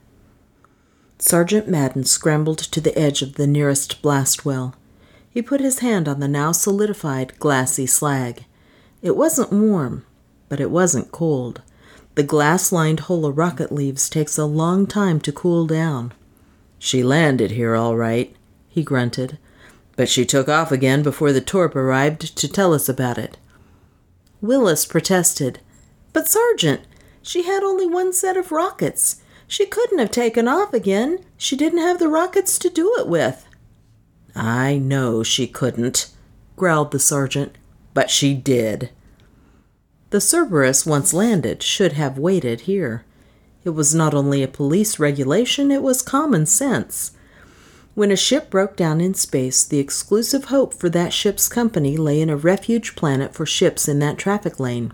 Sergeant 1.19 1.69
Madden 1.69 2.05
scrambled 2.05 2.59
to 2.59 2.81
the 2.81 2.97
edge 2.97 3.23
of 3.23 3.35
the 3.35 3.47
nearest 3.47 4.01
blast 4.03 4.45
well. 4.45 4.77
He 5.29 5.43
put 5.43 5.61
his 5.61 5.81
hand 5.81 6.07
on 6.07 6.21
the 6.21 6.29
now 6.29 6.53
solidified, 6.53 7.39
glassy 7.39 7.87
slag. 7.87 8.45
It 9.01 9.17
wasn't 9.17 9.53
warm, 9.53 10.05
but 10.49 10.61
it 10.61 10.71
wasn't 10.71 11.11
cold. 11.11 11.63
The 12.15 12.23
glass 12.23 12.73
lined 12.73 13.01
hull 13.01 13.25
of 13.25 13.39
rocket 13.39 13.73
leaves 13.73 14.11
takes 14.11 14.37
a 14.37 14.45
long 14.45 14.87
time 14.87 15.21
to 15.21 15.33
cool 15.33 15.67
down. 15.67 16.13
She 16.79 17.03
landed 17.03 17.53
here 17.53 17.75
all 17.75 17.97
right, 17.97 18.35
he 18.69 18.83
grunted, 18.83 19.39
but 19.97 20.09
she 20.09 20.27
took 20.27 20.49
off 20.49 20.71
again 20.71 21.03
before 21.03 21.33
the 21.33 21.41
Torp 21.41 21.75
arrived 21.75 22.37
to 22.37 22.49
tell 22.49 22.75
us 22.75 22.89
about 22.89 23.19
it. 23.19 23.39
Willis 24.41 24.85
protested. 24.85 25.61
But, 26.13 26.29
Sergeant, 26.29 26.83
she 27.23 27.45
had 27.45 27.63
only 27.63 27.87
one 27.87 28.13
set 28.13 28.37
of 28.37 28.53
rockets. 28.53 29.23
She 29.47 29.65
couldn't 29.65 29.99
have 29.99 30.11
taken 30.11 30.49
off 30.49 30.75
again. 30.75 31.25
She 31.37 31.57
didn't 31.57 31.79
have 31.79 31.99
the 31.99 32.09
rockets 32.09 32.59
to 32.59 32.69
do 32.69 32.95
it 32.99 33.07
with. 33.07 33.47
I 34.35 34.79
know 34.79 35.23
she 35.23 35.47
couldn't, 35.47 36.11
growled 36.57 36.91
the 36.91 36.99
sergeant, 36.99 37.57
but 37.95 38.11
she 38.11 38.35
did. 38.35 38.91
The 40.13 40.21
Cerberus, 40.21 40.85
once 40.85 41.15
landed, 41.15 41.63
should 41.63 41.95
have 41.95 42.19
waited 42.19 42.63
here. 42.63 43.03
It 43.65 43.71
was 43.71 43.95
not 43.95 44.13
only 44.13 44.43
a 44.43 44.47
police 44.47 44.99
regulation, 44.99 45.71
it 45.71 45.83
was 45.83 46.03
common 46.03 46.45
sense. 46.45 47.13
When 47.95 48.11
a 48.11 48.17
ship 48.17 48.51
broke 48.51 48.77
down 48.77 49.01
in 49.01 49.15
space, 49.15 49.65
the 49.65 49.79
exclusive 49.79 50.47
hope 50.47 50.75
for 50.75 50.91
that 50.91 51.15
ship's 51.15 51.49
company 51.49 51.97
lay 51.97 52.21
in 52.21 52.29
a 52.29 52.37
refuge 52.37 52.95
planet 52.95 53.33
for 53.33 53.47
ships 53.47 53.89
in 53.89 54.01
that 54.01 54.19
traffic 54.19 54.61
lane. 54.61 54.93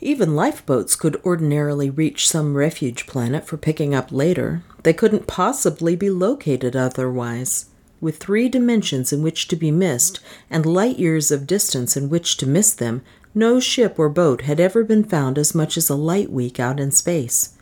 Even 0.00 0.34
lifeboats 0.34 0.96
could 0.96 1.22
ordinarily 1.24 1.88
reach 1.88 2.28
some 2.28 2.56
refuge 2.56 3.06
planet 3.06 3.46
for 3.46 3.56
picking 3.56 3.94
up 3.94 4.10
later. 4.10 4.64
They 4.82 4.92
couldn't 4.92 5.28
possibly 5.28 5.94
be 5.94 6.10
located 6.10 6.74
otherwise. 6.74 7.66
With 8.00 8.18
three 8.18 8.48
dimensions 8.48 9.12
in 9.12 9.22
which 9.22 9.46
to 9.48 9.56
be 9.56 9.70
missed, 9.70 10.18
and 10.50 10.66
light 10.66 10.98
years 10.98 11.30
of 11.30 11.46
distance 11.46 11.96
in 11.96 12.10
which 12.10 12.36
to 12.38 12.46
miss 12.46 12.74
them, 12.74 13.02
no 13.36 13.60
ship 13.60 13.98
or 13.98 14.08
boat 14.08 14.40
had 14.40 14.58
ever 14.58 14.82
been 14.82 15.04
found 15.04 15.36
as 15.36 15.54
much 15.54 15.76
as 15.76 15.90
a 15.90 15.94
light 15.94 16.32
week 16.32 16.58
out 16.58 16.80
in 16.80 16.90
space. 16.90 17.52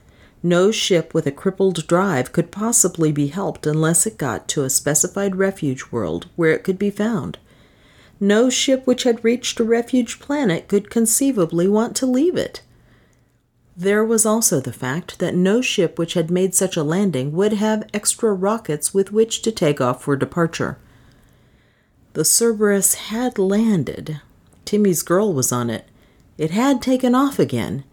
No 0.40 0.70
ship 0.70 1.12
with 1.12 1.26
a 1.26 1.32
crippled 1.32 1.88
drive 1.88 2.30
could 2.30 2.52
possibly 2.52 3.10
be 3.10 3.26
helped 3.26 3.66
unless 3.66 4.06
it 4.06 4.16
got 4.16 4.46
to 4.48 4.62
a 4.62 4.70
specified 4.70 5.34
refuge 5.34 5.90
world 5.90 6.28
where 6.36 6.52
it 6.52 6.62
could 6.62 6.78
be 6.78 6.90
found. 6.90 7.38
No 8.20 8.48
ship 8.48 8.86
which 8.86 9.02
had 9.02 9.24
reached 9.24 9.58
a 9.58 9.64
refuge 9.64 10.20
planet 10.20 10.68
could 10.68 10.90
conceivably 10.90 11.66
want 11.66 11.96
to 11.96 12.06
leave 12.06 12.36
it. 12.36 12.62
There 13.76 14.04
was 14.04 14.24
also 14.24 14.60
the 14.60 14.72
fact 14.72 15.18
that 15.18 15.34
no 15.34 15.60
ship 15.60 15.98
which 15.98 16.14
had 16.14 16.30
made 16.30 16.54
such 16.54 16.76
a 16.76 16.84
landing 16.84 17.32
would 17.32 17.54
have 17.54 17.88
extra 17.92 18.32
rockets 18.32 18.94
with 18.94 19.10
which 19.10 19.42
to 19.42 19.50
take 19.50 19.80
off 19.80 20.04
for 20.04 20.14
departure. 20.14 20.78
The 22.12 22.24
Cerberus 22.24 22.94
had 22.94 23.40
landed. 23.40 24.20
Timmy's 24.64 25.02
girl 25.02 25.32
was 25.32 25.52
on 25.52 25.70
it. 25.70 25.86
It 26.38 26.50
had 26.50 26.82
taken 26.82 27.14
off 27.14 27.38
again. 27.38 27.84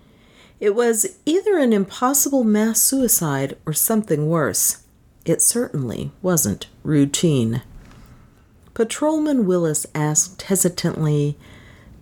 It 0.59 0.75
was 0.75 1.17
either 1.25 1.57
an 1.57 1.73
impossible 1.73 2.43
mass 2.43 2.81
suicide 2.81 3.57
or 3.65 3.73
something 3.73 4.29
worse. 4.29 4.83
It 5.25 5.41
certainly 5.41 6.11
wasn't 6.21 6.67
routine. 6.83 7.61
Patrolman 8.73 9.45
Willis 9.45 9.85
asked 9.93 10.43
hesitantly, 10.43 11.37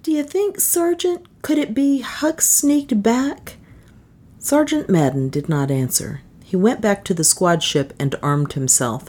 Do 0.03 0.11
you 0.11 0.23
think, 0.23 0.59
Sergeant, 0.59 1.25
could 1.41 1.57
it 1.57 1.73
be 1.73 2.01
Huck 2.01 2.41
sneaked 2.41 3.01
back? 3.01 3.57
Sergeant 4.37 4.89
Madden 4.89 5.29
did 5.29 5.49
not 5.49 5.71
answer. 5.71 6.21
He 6.43 6.55
went 6.55 6.81
back 6.81 7.03
to 7.05 7.13
the 7.13 7.23
squad 7.23 7.61
ship 7.61 7.93
and 7.99 8.15
armed 8.21 8.53
himself. 8.53 9.05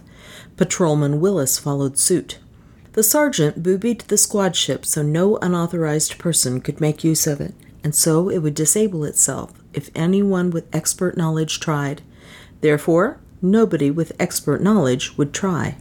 Patrolman 0.56 1.20
Willis 1.20 1.58
followed 1.58 1.98
suit. 1.98 2.38
The 2.92 3.02
sergeant 3.02 3.62
boobied 3.62 4.00
the 4.02 4.18
squad 4.18 4.56
ship 4.56 4.84
so 4.84 5.02
no 5.02 5.36
unauthorized 5.36 6.18
person 6.18 6.60
could 6.60 6.80
make 6.80 7.04
use 7.04 7.26
of 7.26 7.40
it 7.40 7.54
and 7.82 7.94
so 7.94 8.28
it 8.28 8.38
would 8.38 8.54
disable 8.54 9.04
itself 9.04 9.52
if 9.72 9.90
anyone 9.94 10.50
with 10.50 10.74
expert 10.74 11.16
knowledge 11.16 11.60
tried. 11.60 12.02
Therefore, 12.60 13.18
nobody 13.40 13.90
with 13.90 14.12
expert 14.18 14.62
knowledge 14.62 15.16
would 15.16 15.32
try. 15.32 15.76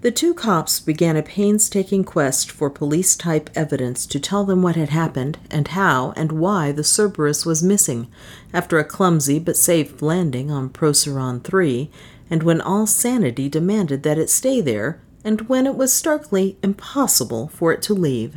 The 0.00 0.10
two 0.12 0.32
cops 0.32 0.78
began 0.78 1.16
a 1.16 1.22
painstaking 1.22 2.04
quest 2.04 2.50
for 2.50 2.70
police 2.70 3.16
type 3.16 3.50
evidence 3.54 4.06
to 4.06 4.20
tell 4.20 4.44
them 4.44 4.62
what 4.62 4.76
had 4.76 4.90
happened 4.90 5.38
and 5.50 5.68
how 5.68 6.12
and 6.16 6.30
why 6.30 6.70
the 6.70 6.84
Cerberus 6.84 7.44
was 7.44 7.64
missing 7.64 8.08
after 8.54 8.78
a 8.78 8.84
clumsy 8.84 9.40
but 9.40 9.56
safe 9.56 10.00
landing 10.00 10.52
on 10.52 10.68
Procyon 10.68 11.40
3, 11.40 11.90
and 12.30 12.44
when 12.44 12.60
all 12.60 12.86
sanity 12.86 13.48
demanded 13.48 14.04
that 14.04 14.18
it 14.18 14.30
stay 14.30 14.60
there, 14.60 15.00
and 15.24 15.48
when 15.48 15.66
it 15.66 15.76
was 15.76 15.92
starkly 15.92 16.56
impossible 16.62 17.48
for 17.48 17.72
it 17.72 17.82
to 17.82 17.94
leave. 17.94 18.36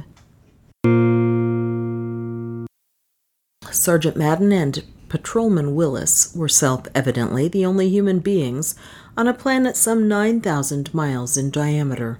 Sergeant 3.71 4.17
Madden 4.17 4.51
and 4.51 4.83
Patrolman 5.09 5.75
Willis 5.75 6.33
were 6.35 6.47
self 6.47 6.87
evidently 6.95 7.47
the 7.47 7.65
only 7.65 7.89
human 7.89 8.19
beings 8.19 8.75
on 9.17 9.27
a 9.27 9.33
planet 9.33 9.75
some 9.75 10.07
9,000 10.07 10.93
miles 10.93 11.35
in 11.35 11.49
diameter. 11.49 12.19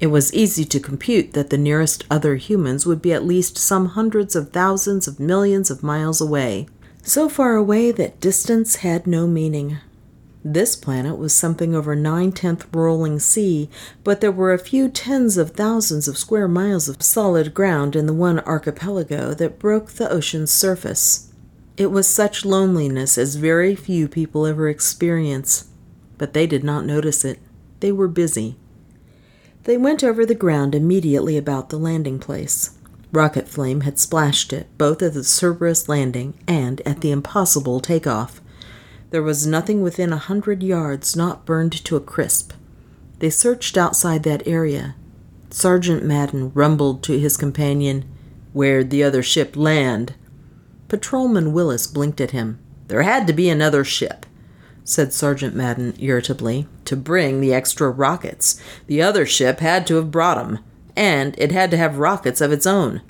It 0.00 0.06
was 0.06 0.32
easy 0.32 0.64
to 0.64 0.80
compute 0.80 1.34
that 1.34 1.50
the 1.50 1.58
nearest 1.58 2.04
other 2.10 2.36
humans 2.36 2.86
would 2.86 3.02
be 3.02 3.12
at 3.12 3.26
least 3.26 3.58
some 3.58 3.86
hundreds 3.86 4.34
of 4.34 4.50
thousands 4.50 5.06
of 5.06 5.20
millions 5.20 5.70
of 5.70 5.82
miles 5.82 6.22
away, 6.22 6.66
so 7.02 7.28
far 7.28 7.56
away 7.56 7.92
that 7.92 8.20
distance 8.20 8.76
had 8.76 9.06
no 9.06 9.26
meaning. 9.26 9.76
This 10.42 10.74
planet 10.74 11.18
was 11.18 11.34
something 11.34 11.74
over 11.74 11.94
nine 11.94 12.32
tenth 12.32 12.66
rolling 12.74 13.18
sea, 13.18 13.68
but 14.02 14.22
there 14.22 14.32
were 14.32 14.54
a 14.54 14.58
few 14.58 14.88
tens 14.88 15.36
of 15.36 15.50
thousands 15.50 16.08
of 16.08 16.16
square 16.16 16.48
miles 16.48 16.88
of 16.88 17.02
solid 17.02 17.52
ground 17.52 17.94
in 17.94 18.06
the 18.06 18.14
one 18.14 18.40
archipelago 18.40 19.34
that 19.34 19.58
broke 19.58 19.90
the 19.90 20.10
ocean's 20.10 20.50
surface. 20.50 21.30
It 21.76 21.90
was 21.90 22.08
such 22.08 22.46
loneliness 22.46 23.18
as 23.18 23.36
very 23.36 23.76
few 23.76 24.08
people 24.08 24.46
ever 24.46 24.68
experience, 24.68 25.68
but 26.16 26.32
they 26.32 26.46
did 26.46 26.64
not 26.64 26.86
notice 26.86 27.22
it. 27.24 27.38
They 27.80 27.92
were 27.92 28.08
busy. 28.08 28.56
They 29.64 29.76
went 29.76 30.02
over 30.02 30.24
the 30.24 30.34
ground 30.34 30.74
immediately 30.74 31.36
about 31.36 31.68
the 31.68 31.78
landing 31.78 32.18
place. 32.18 32.78
Rocket 33.12 33.46
flame 33.46 33.82
had 33.82 33.98
splashed 33.98 34.54
it, 34.54 34.68
both 34.78 35.02
at 35.02 35.12
the 35.12 35.24
Cerberus 35.24 35.86
landing 35.88 36.34
and 36.46 36.80
at 36.86 37.02
the 37.02 37.10
impossible 37.10 37.80
takeoff. 37.80 38.39
There 39.10 39.22
was 39.22 39.46
nothing 39.46 39.82
within 39.82 40.12
a 40.12 40.18
hundred 40.18 40.62
yards 40.62 41.16
not 41.16 41.44
burned 41.44 41.72
to 41.84 41.96
a 41.96 42.00
crisp. 42.00 42.52
They 43.18 43.30
searched 43.30 43.76
outside 43.76 44.22
that 44.22 44.46
area. 44.46 44.94
Sergeant 45.50 46.04
Madden 46.04 46.52
rumbled 46.54 47.02
to 47.04 47.18
his 47.18 47.36
companion, 47.36 48.04
Where'd 48.52 48.90
the 48.90 49.02
other 49.02 49.22
ship 49.22 49.56
land? 49.56 50.14
Patrolman 50.88 51.52
Willis 51.52 51.86
blinked 51.86 52.20
at 52.20 52.30
him. 52.30 52.58
There 52.88 53.02
had 53.02 53.26
to 53.26 53.32
be 53.32 53.48
another 53.48 53.84
ship, 53.84 54.26
said 54.84 55.12
Sergeant 55.12 55.54
Madden 55.54 55.94
irritably, 55.98 56.66
to 56.84 56.96
bring 56.96 57.40
the 57.40 57.54
extra 57.54 57.90
rockets. 57.90 58.60
The 58.86 59.02
other 59.02 59.26
ship 59.26 59.60
had 59.60 59.86
to 59.88 59.96
have 59.96 60.10
brought 60.10 60.38
'em, 60.38 60.58
and 60.96 61.34
it 61.38 61.52
had 61.52 61.70
to 61.72 61.76
have 61.76 61.98
rockets 61.98 62.40
of 62.40 62.50
its 62.50 62.66
own. 62.66 63.02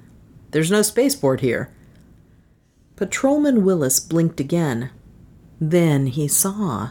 There's 0.51 0.71
no 0.71 0.83
spaceport 0.83 1.41
here. 1.41 1.71
Patrolman 2.97 3.65
Willis 3.65 4.01
blinked 4.01 4.41
again. 4.41 4.91
Then 5.61 6.07
he 6.07 6.27
saw. 6.27 6.91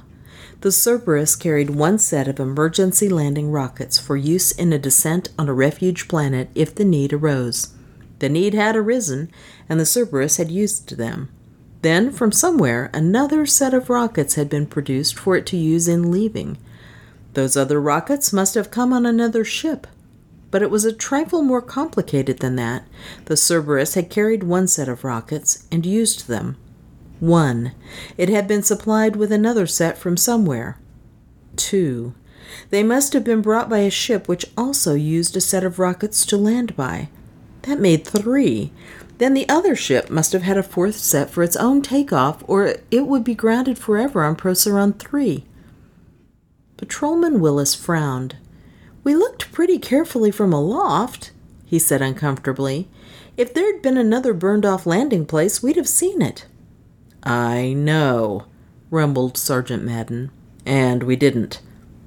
The 0.62 0.72
Cerberus 0.72 1.36
carried 1.36 1.72
one 1.72 1.98
set 1.98 2.28
of 2.28 2.40
emergency 2.40 3.10
landing 3.10 3.52
rockets 3.52 3.98
for 3.98 4.18
use 4.18 4.52
in 4.52 4.72
a 4.74 4.80
descent 4.80 5.30
on 5.40 5.50
a 5.50 5.54
refuge 5.54 6.08
planet 6.08 6.50
if 6.54 6.76
the 6.76 6.86
need 6.86 7.14
arose. 7.14 7.74
The 8.20 8.30
need 8.30 8.54
had 8.54 8.76
arisen, 8.76 9.32
and 9.68 9.80
the 9.80 9.86
Cerberus 9.86 10.38
had 10.38 10.52
used 10.52 10.98
them. 10.98 11.30
Then, 11.82 12.12
from 12.12 12.34
somewhere, 12.34 12.90
another 12.94 13.46
set 13.46 13.74
of 13.74 13.90
rockets 13.90 14.36
had 14.36 14.50
been 14.50 14.66
produced 14.66 15.18
for 15.18 15.38
it 15.38 15.46
to 15.48 15.58
use 15.58 15.88
in 15.88 16.12
leaving. 16.12 16.58
Those 17.34 17.56
other 17.56 17.80
rockets 17.80 18.34
must 18.34 18.56
have 18.56 18.70
come 18.70 18.92
on 18.92 19.06
another 19.06 19.46
ship. 19.46 19.88
But 20.52 20.62
it 20.62 20.72
was 20.72 20.84
a 20.84 20.92
trifle 20.92 21.42
more 21.42 21.62
complicated 21.62 22.40
than 22.40 22.56
that. 22.58 22.86
The 23.26 23.38
Cerberus 23.38 23.94
had 23.94 24.10
carried 24.10 24.44
one 24.44 24.68
set 24.68 24.90
of 24.90 25.04
rockets 25.04 25.66
and 25.72 25.86
used 25.86 26.28
them. 26.28 26.58
One. 27.20 27.74
It 28.18 28.30
had 28.30 28.48
been 28.48 28.64
supplied 28.64 29.16
with 29.16 29.32
another 29.32 29.68
set 29.68 29.98
from 29.98 30.18
somewhere. 30.18 30.78
Two. 31.56 32.14
They 32.70 32.84
must 32.84 33.14
have 33.14 33.24
been 33.24 33.42
brought 33.42 33.70
by 33.70 33.80
a 33.80 33.92
ship 33.92 34.28
which 34.28 34.46
also 34.58 34.94
used 34.94 35.36
a 35.36 35.42
set 35.42 35.64
of 35.64 35.80
rockets 35.80 36.26
to 36.28 36.38
land 36.38 36.76
by. 36.76 37.10
That 37.64 37.80
made 37.80 38.06
three. 38.06 38.72
Then 39.18 39.34
the 39.34 39.48
other 39.50 39.76
ship 39.76 40.10
must 40.10 40.32
have 40.32 40.44
had 40.44 40.58
a 40.58 40.64
fourth 40.64 40.96
set 40.96 41.30
for 41.30 41.44
its 41.44 41.58
own 41.58 41.82
takeoff, 41.82 42.42
or 42.48 42.76
it 42.90 43.06
would 43.06 43.24
be 43.24 43.36
grounded 43.36 43.78
forever 43.78 44.24
on 44.24 44.38
Procyon 44.38 44.94
3. 44.94 45.44
Patrolman 46.78 47.42
Willis 47.42 47.76
frowned. 47.76 48.38
We 49.04 49.16
looked 49.16 49.52
pretty 49.52 49.78
carefully 49.78 50.32
from 50.32 50.54
aloft, 50.54 51.32
he 51.66 51.80
said 51.80 52.02
uncomfortably. 52.02 52.88
If 53.36 53.54
there'd 53.54 53.82
been 53.82 53.98
another 53.98 54.34
burned 54.34 54.66
off 54.66 54.86
landing 54.86 55.26
place, 55.26 55.62
we'd 55.62 55.76
have 55.76 55.90
seen 55.90 56.22
it. 56.22 56.46
I 57.24 57.74
know, 57.74 58.46
rumbled 58.90 59.38
Sergeant 59.38 59.84
Madden. 59.84 60.32
And 60.66 61.04
we 61.04 61.16
didn't. 61.16 61.62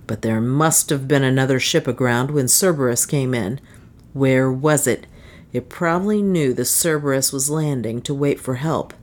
But 0.06 0.22
there 0.22 0.40
must 0.40 0.90
have 0.90 1.08
been 1.08 1.24
another 1.24 1.58
ship 1.58 1.86
aground 1.86 2.30
when 2.30 2.48
Cerberus 2.48 3.06
came 3.06 3.34
in. 3.34 3.60
Where 4.12 4.50
was 4.50 4.86
it? 4.86 5.06
It 5.52 5.68
probably 5.68 6.22
knew 6.22 6.54
the 6.54 6.64
Cerberus 6.64 7.32
was 7.32 7.50
landing 7.50 8.00
to 8.02 8.14
wait 8.14 8.40
for 8.40 8.56
help. 8.56 8.94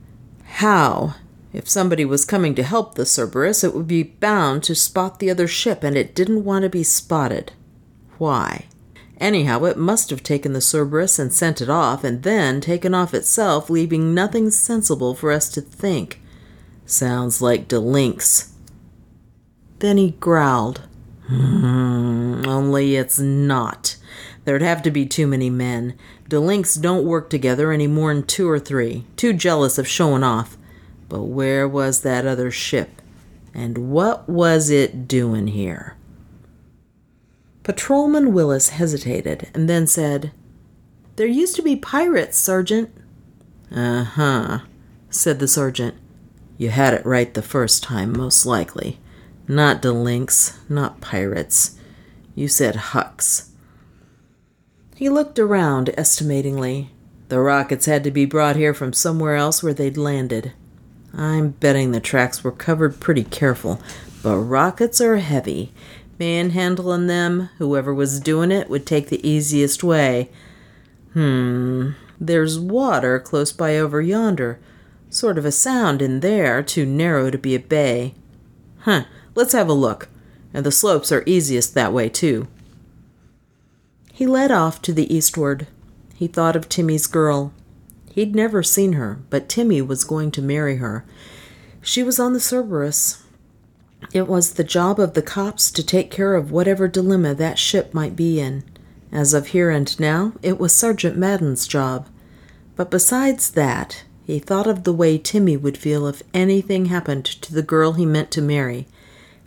How? 0.44 1.14
If 1.52 1.68
somebody 1.68 2.04
was 2.04 2.24
coming 2.24 2.54
to 2.54 2.62
help 2.62 2.94
the 2.94 3.06
Cerberus, 3.06 3.64
it 3.64 3.74
would 3.74 3.88
be 3.88 4.02
bound 4.02 4.62
to 4.64 4.74
spot 4.74 5.18
the 5.18 5.30
other 5.30 5.48
ship, 5.48 5.82
and 5.82 5.96
it 5.96 6.14
didn't 6.14 6.44
want 6.44 6.62
to 6.62 6.68
be 6.68 6.84
spotted. 6.84 7.52
Why? 8.18 8.66
Anyhow, 9.20 9.64
it 9.64 9.76
must 9.76 10.08
have 10.08 10.22
taken 10.22 10.54
the 10.54 10.62
Cerberus 10.62 11.18
and 11.18 11.30
sent 11.32 11.60
it 11.60 11.68
off, 11.68 12.02
and 12.02 12.22
then 12.22 12.62
taken 12.62 12.94
off 12.94 13.12
itself, 13.12 13.68
leaving 13.68 14.14
nothing 14.14 14.50
sensible 14.50 15.14
for 15.14 15.30
us 15.30 15.50
to 15.50 15.60
think. 15.60 16.22
Sounds 16.86 17.42
like 17.42 17.68
Delinks. 17.68 18.48
Then 19.80 19.98
he 19.98 20.12
growled. 20.12 20.88
Hmm, 21.26 22.42
only 22.46 22.96
it's 22.96 23.18
not. 23.18 23.96
There'd 24.44 24.62
have 24.62 24.82
to 24.82 24.90
be 24.90 25.04
too 25.04 25.26
many 25.26 25.50
men. 25.50 25.98
Delinks 26.28 26.80
don't 26.80 27.04
work 27.04 27.28
together 27.28 27.70
any 27.70 27.86
more'n 27.86 28.22
two 28.22 28.48
or 28.48 28.58
three, 28.58 29.04
too 29.16 29.32
jealous 29.34 29.76
of 29.76 29.86
showing 29.86 30.24
off. 30.24 30.56
But 31.08 31.24
where 31.24 31.68
was 31.68 32.00
that 32.00 32.26
other 32.26 32.50
ship? 32.50 33.02
And 33.52 33.90
what 33.90 34.28
was 34.28 34.70
it 34.70 35.06
doing 35.06 35.48
here? 35.48 35.96
Patrolman 37.62 38.32
Willis 38.32 38.70
hesitated 38.70 39.48
and 39.54 39.68
then 39.68 39.86
said, 39.86 40.32
There 41.16 41.26
used 41.26 41.56
to 41.56 41.62
be 41.62 41.76
pirates, 41.76 42.38
Sergeant. 42.38 42.90
Uh 43.74 44.04
huh, 44.04 44.60
said 45.10 45.38
the 45.38 45.48
sergeant. 45.48 45.94
You 46.56 46.70
had 46.70 46.92
it 46.94 47.06
right 47.06 47.32
the 47.32 47.42
first 47.42 47.82
time, 47.82 48.12
most 48.12 48.44
likely. 48.44 48.98
Not 49.46 49.80
delinks, 49.80 50.58
not 50.68 51.00
pirates. 51.00 51.78
You 52.34 52.48
said 52.48 52.76
hucks. 52.76 53.50
He 54.96 55.08
looked 55.08 55.38
around 55.38 55.90
estimatingly. 55.96 56.90
The 57.28 57.40
rockets 57.40 57.86
had 57.86 58.04
to 58.04 58.10
be 58.10 58.24
brought 58.26 58.56
here 58.56 58.74
from 58.74 58.92
somewhere 58.92 59.36
else 59.36 59.62
where 59.62 59.72
they'd 59.72 59.96
landed. 59.96 60.52
I'm 61.14 61.50
betting 61.50 61.92
the 61.92 62.00
tracks 62.00 62.44
were 62.44 62.52
covered 62.52 63.00
pretty 63.00 63.24
careful, 63.24 63.80
but 64.22 64.36
rockets 64.36 65.00
are 65.00 65.16
heavy. 65.16 65.72
Manhandling 66.20 67.06
them, 67.06 67.48
whoever 67.56 67.94
was 67.94 68.20
doing 68.20 68.52
it 68.52 68.68
would 68.68 68.84
take 68.84 69.08
the 69.08 69.26
easiest 69.26 69.82
way. 69.82 70.28
Hmm, 71.14 71.92
there's 72.20 72.60
water 72.60 73.18
close 73.18 73.52
by 73.52 73.78
over 73.78 74.02
yonder. 74.02 74.60
Sort 75.08 75.38
of 75.38 75.46
a 75.46 75.50
sound 75.50 76.02
in 76.02 76.20
there, 76.20 76.62
too 76.62 76.84
narrow 76.84 77.30
to 77.30 77.38
be 77.38 77.54
a 77.54 77.58
bay. 77.58 78.14
Huh, 78.80 79.04
let's 79.34 79.54
have 79.54 79.70
a 79.70 79.72
look. 79.72 80.10
And 80.52 80.66
the 80.66 80.70
slopes 80.70 81.10
are 81.10 81.24
easiest 81.24 81.72
that 81.72 81.92
way, 81.92 82.10
too. 82.10 82.48
He 84.12 84.26
led 84.26 84.50
off 84.50 84.82
to 84.82 84.92
the 84.92 85.12
eastward. 85.12 85.68
He 86.14 86.26
thought 86.26 86.54
of 86.54 86.68
Timmy's 86.68 87.06
girl. 87.06 87.54
He'd 88.12 88.34
never 88.34 88.62
seen 88.62 88.92
her, 88.92 89.20
but 89.30 89.48
Timmy 89.48 89.80
was 89.80 90.04
going 90.04 90.32
to 90.32 90.42
marry 90.42 90.76
her. 90.76 91.06
She 91.80 92.02
was 92.02 92.20
on 92.20 92.34
the 92.34 92.40
Cerberus. 92.40 93.19
It 94.12 94.26
was 94.26 94.54
the 94.54 94.64
job 94.64 94.98
of 94.98 95.14
the 95.14 95.22
cops 95.22 95.70
to 95.70 95.84
take 95.84 96.10
care 96.10 96.34
of 96.34 96.50
whatever 96.50 96.88
dilemma 96.88 97.34
that 97.34 97.58
ship 97.58 97.94
might 97.94 98.16
be 98.16 98.40
in. 98.40 98.64
As 99.12 99.34
of 99.34 99.48
here 99.48 99.70
and 99.70 99.98
now, 100.00 100.32
it 100.42 100.58
was 100.58 100.74
Sergeant 100.74 101.16
Madden's 101.16 101.66
job. 101.66 102.08
But 102.76 102.90
besides 102.90 103.50
that, 103.52 104.04
he 104.24 104.38
thought 104.38 104.66
of 104.66 104.84
the 104.84 104.92
way 104.92 105.18
Timmy 105.18 105.56
would 105.56 105.76
feel 105.76 106.06
if 106.06 106.22
anything 106.32 106.86
happened 106.86 107.24
to 107.24 107.52
the 107.52 107.62
girl 107.62 107.92
he 107.92 108.06
meant 108.06 108.30
to 108.32 108.42
marry. 108.42 108.86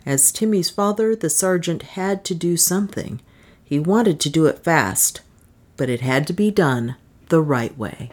As 0.04 0.30
Timmy's 0.30 0.68
father, 0.68 1.16
the 1.16 1.30
sergeant 1.30 1.82
had 1.82 2.24
to 2.26 2.34
do 2.34 2.56
something. 2.56 3.20
He 3.64 3.78
wanted 3.78 4.20
to 4.20 4.30
do 4.30 4.46
it 4.46 4.62
fast, 4.62 5.22
but 5.76 5.88
it 5.88 6.00
had 6.00 6.26
to 6.26 6.32
be 6.34 6.50
done 6.50 6.96
the 7.28 7.40
right 7.40 7.76
way. 7.78 8.12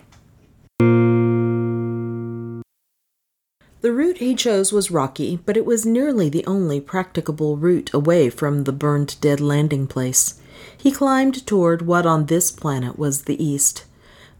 The 3.82 3.91
route 3.91 4.19
he 4.19 4.36
chose 4.36 4.71
was 4.71 4.91
rocky, 4.91 5.39
but 5.43 5.57
it 5.57 5.65
was 5.65 5.88
nearly 5.88 6.29
the 6.29 6.45
only 6.45 6.79
practicable 6.79 7.57
route 7.57 7.91
away 7.93 8.29
from 8.29 8.63
the 8.63 8.71
burned 8.71 9.19
dead 9.21 9.41
landing 9.41 9.88
place. 9.88 10.39
He 10.77 10.91
climbed 10.91 11.47
toward 11.47 11.82
what 11.82 12.05
on 12.05 12.27
this 12.27 12.51
planet 12.51 12.99
was 12.99 13.23
the 13.23 13.43
east. 13.43 13.86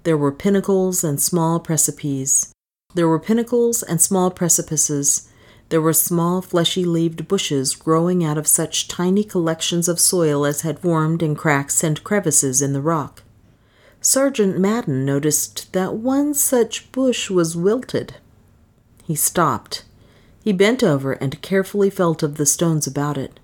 There 0.04 0.18
were 0.18 0.32
pinnacles 0.32 1.04
and 1.04 1.20
small 1.20 1.60
precipices. 1.60 2.54
There 2.94 3.08
were 3.08 3.20
pinnacles 3.20 3.82
and 3.82 4.00
small 4.00 4.30
precipices. 4.30 5.28
There 5.70 5.82
were 5.82 5.94
small 5.94 6.44
fleshy 6.44 6.86
leaved 6.86 7.28
bushes 7.28 7.74
growing 7.74 8.24
out 8.24 8.38
of 8.38 8.48
such 8.48 8.88
tiny 8.88 9.24
collections 9.24 9.88
of 9.88 10.00
soil 10.00 10.46
as 10.46 10.62
had 10.62 10.80
formed 10.80 11.24
in 11.24 11.36
cracks 11.36 11.84
and 11.84 12.04
crevices 12.04 12.62
in 12.62 12.74
the 12.74 12.82
rock. 12.82 13.24
Sergeant 14.02 14.60
Madden 14.60 15.04
noticed 15.04 15.74
that 15.74 15.96
one 15.96 16.36
such 16.36 16.92
bush 16.92 17.32
was 17.32 17.56
wilted. 17.56 18.16
He 19.04 19.16
stopped. 19.16 19.84
He 20.44 20.54
bent 20.54 20.84
over 20.84 21.14
and 21.14 21.42
carefully 21.42 21.90
felt 21.90 22.24
of 22.24 22.36
the 22.36 22.46
stones 22.46 22.88
about 22.88 23.18
it. 23.18 23.40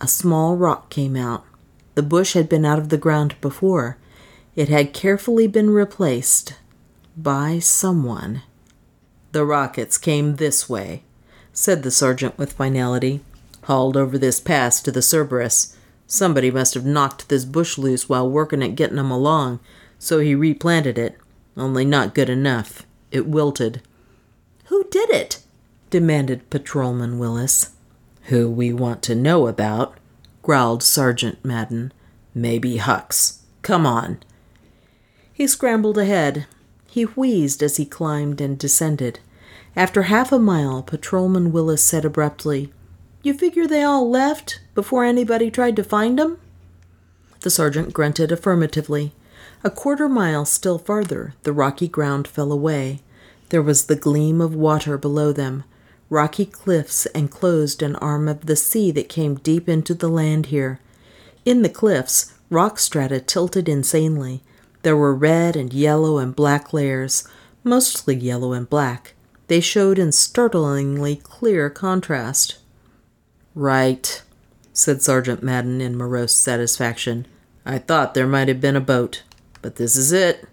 A 0.00 0.08
small 0.08 0.56
rock 0.56 0.90
came 0.90 1.16
out. 1.16 1.44
The 1.94 2.02
bush 2.02 2.34
had 2.34 2.48
been 2.48 2.64
out 2.64 2.78
of 2.78 2.88
the 2.88 2.98
ground 2.98 3.40
before. 3.40 3.96
It 4.56 4.68
had 4.68 4.92
carefully 4.92 5.46
been 5.46 5.70
replaced 5.70 6.54
by 7.16 7.58
someone. 7.60 8.42
The 9.32 9.44
rockets 9.44 9.98
came 9.98 10.36
this 10.36 10.68
way, 10.68 11.02
said 11.52 11.82
the 11.82 11.90
sergeant 11.90 12.36
with 12.36 12.52
finality. 12.52 13.20
Hauled 13.64 13.96
over 13.96 14.18
this 14.18 14.40
pass 14.40 14.82
to 14.82 14.90
the 14.90 15.02
Cerberus. 15.02 15.76
Somebody 16.06 16.50
must 16.50 16.74
have 16.74 16.84
knocked 16.84 17.28
this 17.28 17.44
bush 17.44 17.78
loose 17.78 18.08
while 18.08 18.28
working 18.28 18.62
at 18.62 18.76
getting 18.76 18.98
'em 18.98 19.10
along, 19.10 19.60
so 19.98 20.18
he 20.18 20.34
replanted 20.34 20.98
it. 20.98 21.16
Only 21.56 21.84
not 21.84 22.14
good 22.14 22.28
enough. 22.28 22.84
It 23.10 23.26
wilted. 23.26 23.80
Who 24.74 24.82
did 24.90 25.08
it? 25.10 25.40
demanded 25.90 26.50
Patrolman 26.50 27.20
Willis. 27.20 27.76
Who 28.22 28.50
we 28.50 28.72
want 28.72 29.04
to 29.04 29.14
know 29.14 29.46
about, 29.46 29.96
growled 30.42 30.82
Sergeant 30.82 31.44
Madden. 31.44 31.92
Maybe 32.34 32.78
Hucks. 32.78 33.44
Come 33.62 33.86
on. 33.86 34.18
He 35.32 35.46
scrambled 35.46 35.96
ahead. 35.96 36.48
He 36.88 37.04
wheezed 37.04 37.62
as 37.62 37.76
he 37.76 37.86
climbed 37.86 38.40
and 38.40 38.58
descended. 38.58 39.20
After 39.76 40.02
half 40.02 40.32
a 40.32 40.40
mile, 40.40 40.82
Patrolman 40.82 41.52
Willis 41.52 41.84
said 41.84 42.04
abruptly, 42.04 42.72
You 43.22 43.32
figure 43.32 43.68
they 43.68 43.84
all 43.84 44.10
left 44.10 44.58
before 44.74 45.04
anybody 45.04 45.52
tried 45.52 45.76
to 45.76 45.84
find 45.84 46.18
'em? 46.18 46.38
The 47.42 47.50
sergeant 47.50 47.92
grunted 47.92 48.32
affirmatively. 48.32 49.12
A 49.62 49.70
quarter 49.70 50.08
mile 50.08 50.44
still 50.44 50.78
farther, 50.78 51.34
the 51.44 51.52
rocky 51.52 51.86
ground 51.86 52.26
fell 52.26 52.50
away. 52.50 53.02
There 53.50 53.62
was 53.62 53.86
the 53.86 53.96
gleam 53.96 54.40
of 54.40 54.54
water 54.54 54.98
below 54.98 55.32
them. 55.32 55.64
Rocky 56.10 56.46
cliffs 56.46 57.06
enclosed 57.06 57.82
an 57.82 57.96
arm 57.96 58.28
of 58.28 58.46
the 58.46 58.56
sea 58.56 58.90
that 58.92 59.08
came 59.08 59.36
deep 59.36 59.68
into 59.68 59.94
the 59.94 60.08
land 60.08 60.46
here. 60.46 60.80
In 61.44 61.62
the 61.62 61.68
cliffs, 61.68 62.34
rock 62.50 62.78
strata 62.78 63.20
tilted 63.20 63.68
insanely. 63.68 64.42
There 64.82 64.96
were 64.96 65.14
red 65.14 65.56
and 65.56 65.72
yellow 65.72 66.18
and 66.18 66.36
black 66.36 66.72
layers, 66.72 67.26
mostly 67.62 68.14
yellow 68.14 68.52
and 68.52 68.68
black. 68.68 69.14
They 69.46 69.60
showed 69.60 69.98
in 69.98 70.12
startlingly 70.12 71.16
clear 71.16 71.68
contrast. 71.70 72.58
Right, 73.54 74.22
said 74.72 75.02
Sergeant 75.02 75.42
Madden 75.42 75.80
in 75.80 75.96
morose 75.96 76.34
satisfaction. 76.34 77.26
I 77.64 77.78
thought 77.78 78.14
there 78.14 78.26
might 78.26 78.48
have 78.48 78.60
been 78.60 78.76
a 78.76 78.80
boat, 78.80 79.22
but 79.62 79.76
this 79.76 79.96
is 79.96 80.12
it. 80.12 80.46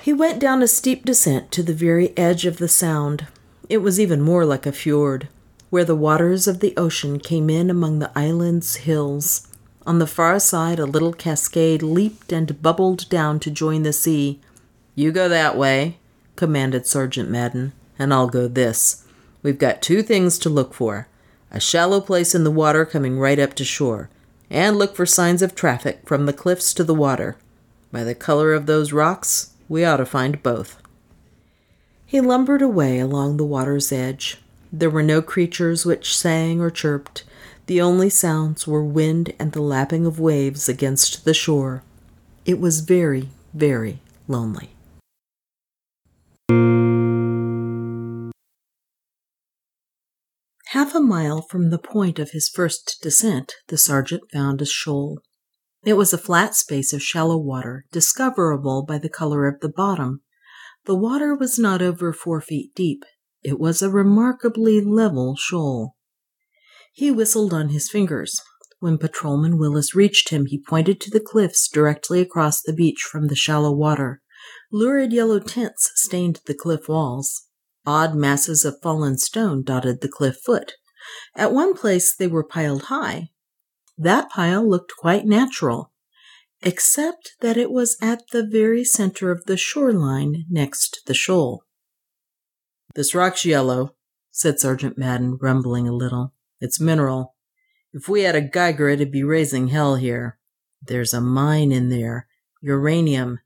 He 0.00 0.12
went 0.12 0.40
down 0.40 0.62
a 0.62 0.68
steep 0.68 1.04
descent 1.04 1.52
to 1.52 1.62
the 1.62 1.72
very 1.72 2.16
edge 2.18 2.44
of 2.44 2.56
the 2.56 2.66
sound. 2.66 3.28
It 3.68 3.78
was 3.78 4.00
even 4.00 4.20
more 4.20 4.44
like 4.44 4.66
a 4.66 4.72
fjord, 4.72 5.28
where 5.70 5.84
the 5.84 5.94
waters 5.94 6.48
of 6.48 6.58
the 6.58 6.74
ocean 6.76 7.20
came 7.20 7.48
in 7.48 7.70
among 7.70 8.00
the 8.00 8.10
island's 8.16 8.76
hills. 8.76 9.46
On 9.86 10.00
the 10.00 10.06
far 10.08 10.40
side, 10.40 10.80
a 10.80 10.86
little 10.86 11.12
cascade 11.12 11.84
leaped 11.84 12.32
and 12.32 12.60
bubbled 12.60 13.08
down 13.08 13.38
to 13.40 13.50
join 13.50 13.84
the 13.84 13.92
sea. 13.92 14.40
You 14.96 15.12
go 15.12 15.28
that 15.28 15.56
way, 15.56 15.98
commanded 16.34 16.84
Sergeant 16.84 17.30
Madden, 17.30 17.72
and 17.96 18.12
I'll 18.12 18.28
go 18.28 18.48
this. 18.48 19.04
We've 19.42 19.58
got 19.58 19.82
two 19.82 20.02
things 20.02 20.36
to 20.40 20.48
look 20.48 20.74
for 20.74 21.06
a 21.52 21.60
shallow 21.60 22.00
place 22.00 22.34
in 22.34 22.42
the 22.42 22.50
water 22.50 22.84
coming 22.84 23.20
right 23.20 23.38
up 23.38 23.54
to 23.54 23.64
shore, 23.64 24.10
and 24.50 24.76
look 24.76 24.96
for 24.96 25.06
signs 25.06 25.42
of 25.42 25.54
traffic 25.54 26.00
from 26.06 26.26
the 26.26 26.32
cliffs 26.32 26.74
to 26.74 26.82
the 26.82 26.94
water. 26.94 27.36
By 27.92 28.02
the 28.02 28.14
color 28.14 28.52
of 28.52 28.66
those 28.66 28.92
rocks, 28.92 29.51
we 29.72 29.86
ought 29.86 29.96
to 29.96 30.04
find 30.04 30.42
both. 30.42 30.76
He 32.04 32.20
lumbered 32.20 32.60
away 32.60 32.98
along 32.98 33.38
the 33.38 33.44
water's 33.44 33.90
edge. 33.90 34.36
There 34.70 34.90
were 34.90 35.02
no 35.02 35.22
creatures 35.22 35.86
which 35.86 36.14
sang 36.14 36.60
or 36.60 36.68
chirped. 36.68 37.24
The 37.68 37.80
only 37.80 38.10
sounds 38.10 38.66
were 38.66 38.84
wind 38.84 39.32
and 39.38 39.52
the 39.52 39.62
lapping 39.62 40.04
of 40.04 40.20
waves 40.20 40.68
against 40.68 41.24
the 41.24 41.32
shore. 41.32 41.82
It 42.44 42.60
was 42.60 42.80
very, 42.80 43.30
very 43.54 44.00
lonely. 44.28 44.72
Half 50.66 50.94
a 50.94 51.00
mile 51.00 51.40
from 51.40 51.70
the 51.70 51.78
point 51.78 52.18
of 52.18 52.32
his 52.32 52.46
first 52.46 52.98
descent, 53.00 53.54
the 53.68 53.78
sergeant 53.78 54.30
found 54.30 54.60
a 54.60 54.66
shoal. 54.66 55.22
It 55.84 55.94
was 55.94 56.12
a 56.12 56.18
flat 56.18 56.54
space 56.54 56.92
of 56.92 57.02
shallow 57.02 57.36
water, 57.36 57.86
discoverable 57.90 58.84
by 58.84 58.98
the 58.98 59.08
color 59.08 59.48
of 59.48 59.60
the 59.60 59.68
bottom. 59.68 60.22
The 60.84 60.94
water 60.94 61.34
was 61.34 61.58
not 61.58 61.82
over 61.82 62.12
four 62.12 62.40
feet 62.40 62.72
deep. 62.74 63.04
It 63.42 63.58
was 63.58 63.82
a 63.82 63.90
remarkably 63.90 64.80
level 64.80 65.34
shoal. 65.36 65.96
He 66.92 67.10
whistled 67.10 67.52
on 67.52 67.70
his 67.70 67.90
fingers. 67.90 68.40
When 68.78 68.98
Patrolman 68.98 69.58
Willis 69.58 69.94
reached 69.94 70.28
him, 70.28 70.46
he 70.46 70.62
pointed 70.62 71.00
to 71.00 71.10
the 71.10 71.20
cliffs 71.20 71.68
directly 71.68 72.20
across 72.20 72.60
the 72.60 72.72
beach 72.72 73.02
from 73.10 73.26
the 73.26 73.36
shallow 73.36 73.72
water. 73.72 74.22
Lurid 74.70 75.12
yellow 75.12 75.40
tints 75.40 75.90
stained 75.94 76.40
the 76.46 76.54
cliff 76.54 76.88
walls. 76.88 77.48
Odd 77.84 78.14
masses 78.14 78.64
of 78.64 78.76
fallen 78.82 79.18
stone 79.18 79.62
dotted 79.62 80.00
the 80.00 80.08
cliff 80.08 80.36
foot. 80.44 80.74
At 81.34 81.52
one 81.52 81.74
place 81.74 82.14
they 82.14 82.28
were 82.28 82.44
piled 82.44 82.84
high. 82.84 83.30
That 83.98 84.30
pile 84.30 84.68
looked 84.68 84.92
quite 84.96 85.26
natural, 85.26 85.92
except 86.62 87.36
that 87.40 87.56
it 87.56 87.70
was 87.70 87.96
at 88.00 88.22
the 88.32 88.46
very 88.46 88.84
center 88.84 89.30
of 89.30 89.44
the 89.44 89.56
shoreline 89.56 90.44
next 90.48 91.02
the 91.06 91.14
shoal. 91.14 91.64
This 92.94 93.14
rock's 93.14 93.44
yellow, 93.44 93.94
said 94.30 94.60
Sergeant 94.60 94.98
Madden, 94.98 95.38
rumbling 95.40 95.88
a 95.88 95.92
little. 95.92 96.34
It's 96.60 96.80
mineral. 96.80 97.34
If 97.92 98.08
we 98.08 98.22
had 98.22 98.34
a 98.34 98.40
Geiger, 98.40 98.88
it'd 98.88 99.12
be 99.12 99.22
raising 99.22 99.68
hell 99.68 99.96
here. 99.96 100.38
There's 100.80 101.12
a 101.12 101.20
mine 101.20 101.72
in 101.72 101.88
there. 101.88 102.26
Uranium. 102.62 103.40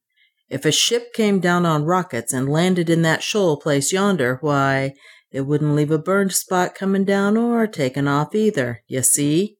If 0.48 0.64
a 0.64 0.72
ship 0.72 1.12
came 1.12 1.40
down 1.40 1.66
on 1.66 1.84
rockets 1.84 2.32
and 2.32 2.48
landed 2.48 2.88
in 2.88 3.02
that 3.02 3.22
shoal 3.22 3.56
place 3.56 3.92
yonder, 3.92 4.38
why, 4.40 4.94
it 5.32 5.40
wouldn't 5.42 5.74
leave 5.74 5.90
a 5.90 5.98
burned 5.98 6.32
spot 6.32 6.74
coming 6.74 7.04
down 7.04 7.36
or 7.36 7.66
taking 7.66 8.06
off 8.06 8.34
either, 8.34 8.82
you 8.86 9.02
see? 9.02 9.55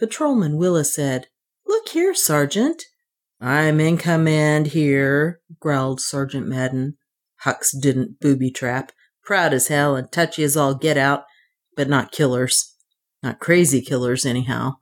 Patrolman 0.00 0.56
Willis 0.56 0.94
said, 0.94 1.26
Look 1.66 1.90
here, 1.90 2.14
Sergeant. 2.14 2.84
I'm 3.38 3.80
in 3.80 3.98
command 3.98 4.68
here, 4.68 5.40
growled 5.60 6.00
Sergeant 6.00 6.48
Madden. 6.48 6.96
Hucks 7.40 7.76
didn't 7.76 8.18
booby 8.18 8.50
trap. 8.50 8.92
Proud 9.22 9.52
as 9.52 9.68
hell 9.68 9.96
and 9.96 10.10
touchy 10.10 10.42
as 10.42 10.56
all 10.56 10.74
get 10.74 10.96
out, 10.96 11.24
but 11.76 11.86
not 11.86 12.12
killers. 12.12 12.76
Not 13.22 13.40
crazy 13.40 13.82
killers, 13.82 14.24
anyhow. 14.24 14.76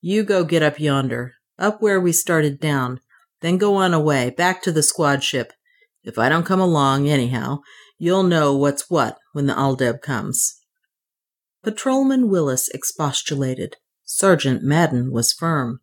You 0.00 0.22
go 0.24 0.44
get 0.44 0.62
up 0.62 0.80
yonder, 0.80 1.34
up 1.58 1.82
where 1.82 2.00
we 2.00 2.12
started 2.12 2.58
down. 2.58 3.00
Then 3.42 3.58
go 3.58 3.76
on 3.76 3.92
away, 3.92 4.30
back 4.30 4.62
to 4.62 4.72
the 4.72 4.82
squad 4.82 5.22
ship. 5.22 5.52
If 6.02 6.18
I 6.18 6.30
don't 6.30 6.46
come 6.46 6.60
along, 6.60 7.06
anyhow, 7.06 7.58
you'll 7.98 8.22
know 8.22 8.56
what's 8.56 8.88
what 8.88 9.18
when 9.34 9.44
the 9.44 9.54
Aldeb 9.54 10.00
comes. 10.00 10.58
Patrolman 11.62 12.30
Willis 12.30 12.68
expostulated. 12.70 13.76
Sergeant 14.04 14.62
Madden 14.62 15.10
was 15.10 15.32
firm. 15.32 15.80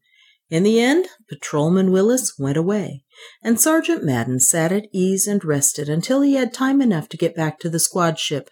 In 0.50 0.64
the 0.64 0.80
end, 0.80 1.08
Patrolman 1.30 1.92
Willis 1.92 2.38
went 2.38 2.58
away, 2.58 3.04
and 3.42 3.60
Sergeant 3.60 4.04
Madden 4.04 4.40
sat 4.40 4.72
at 4.72 4.88
ease 4.92 5.28
and 5.28 5.44
rested 5.46 5.88
until 5.88 6.22
he 6.22 6.34
had 6.34 6.54
time 6.54 6.82
enough 6.82 7.08
to 7.10 7.18
get 7.18 7.36
back 7.36 7.60
to 7.60 7.70
the 7.70 7.80
squad 7.80 8.20
ship. 8.20 8.50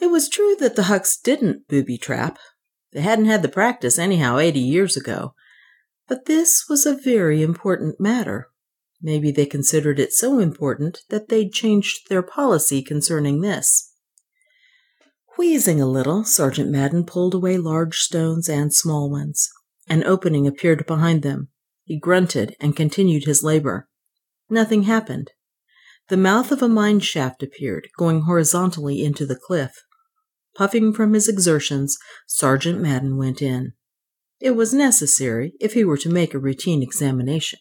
It 0.00 0.06
was 0.06 0.28
true 0.28 0.56
that 0.60 0.74
the 0.74 0.84
Hucks 0.84 1.16
didn't 1.16 1.68
booby 1.68 1.98
trap. 1.98 2.38
They 2.92 3.02
hadn't 3.02 3.26
had 3.26 3.42
the 3.42 3.48
practice 3.48 3.98
anyhow 3.98 4.38
eighty 4.38 4.60
years 4.60 4.96
ago, 4.96 5.34
but 6.06 6.24
this 6.24 6.64
was 6.68 6.86
a 6.86 6.96
very 6.96 7.42
important 7.42 8.00
matter. 8.00 8.48
Maybe 9.02 9.30
they 9.30 9.46
considered 9.46 10.00
it 10.00 10.12
so 10.12 10.38
important 10.38 11.02
that 11.10 11.28
they'd 11.28 11.52
changed 11.52 12.08
their 12.08 12.22
policy 12.22 12.82
concerning 12.82 13.42
this. 13.42 13.87
Wheezing 15.38 15.80
a 15.80 15.86
little, 15.86 16.24
Sergeant 16.24 16.68
Madden 16.68 17.04
pulled 17.04 17.32
away 17.32 17.58
large 17.58 17.98
stones 17.98 18.48
and 18.48 18.74
small 18.74 19.08
ones. 19.08 19.48
An 19.88 20.02
opening 20.02 20.48
appeared 20.48 20.84
behind 20.84 21.22
them. 21.22 21.48
He 21.84 21.96
grunted 21.96 22.56
and 22.60 22.74
continued 22.74 23.22
his 23.22 23.44
labor. 23.44 23.88
Nothing 24.50 24.82
happened. 24.82 25.30
The 26.08 26.16
mouth 26.16 26.50
of 26.50 26.60
a 26.60 26.68
mine 26.68 26.98
shaft 26.98 27.44
appeared, 27.44 27.86
going 27.96 28.22
horizontally 28.22 29.04
into 29.04 29.24
the 29.24 29.38
cliff. 29.38 29.84
Puffing 30.56 30.92
from 30.92 31.12
his 31.12 31.28
exertions, 31.28 31.96
Sergeant 32.26 32.80
Madden 32.80 33.16
went 33.16 33.40
in. 33.40 33.74
It 34.40 34.56
was 34.56 34.74
necessary 34.74 35.52
if 35.60 35.74
he 35.74 35.84
were 35.84 35.98
to 35.98 36.10
make 36.10 36.34
a 36.34 36.40
routine 36.40 36.82
examination. 36.82 37.60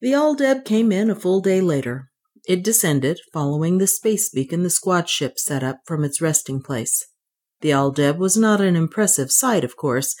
The 0.00 0.12
Aldeb 0.14 0.64
came 0.64 0.92
in 0.92 1.10
a 1.10 1.16
full 1.16 1.40
day 1.40 1.60
later. 1.60 2.09
It 2.46 2.64
descended, 2.64 3.20
following 3.32 3.78
the 3.78 3.86
space 3.86 4.28
beacon 4.28 4.62
the 4.62 4.70
squad 4.70 5.08
ship 5.08 5.38
set 5.38 5.62
up 5.62 5.80
from 5.86 6.04
its 6.04 6.20
resting 6.20 6.62
place. 6.62 7.06
The 7.60 7.70
Aldeb 7.70 8.18
was 8.18 8.36
not 8.36 8.60
an 8.60 8.76
impressive 8.76 9.30
sight, 9.30 9.64
of 9.64 9.76
course. 9.76 10.16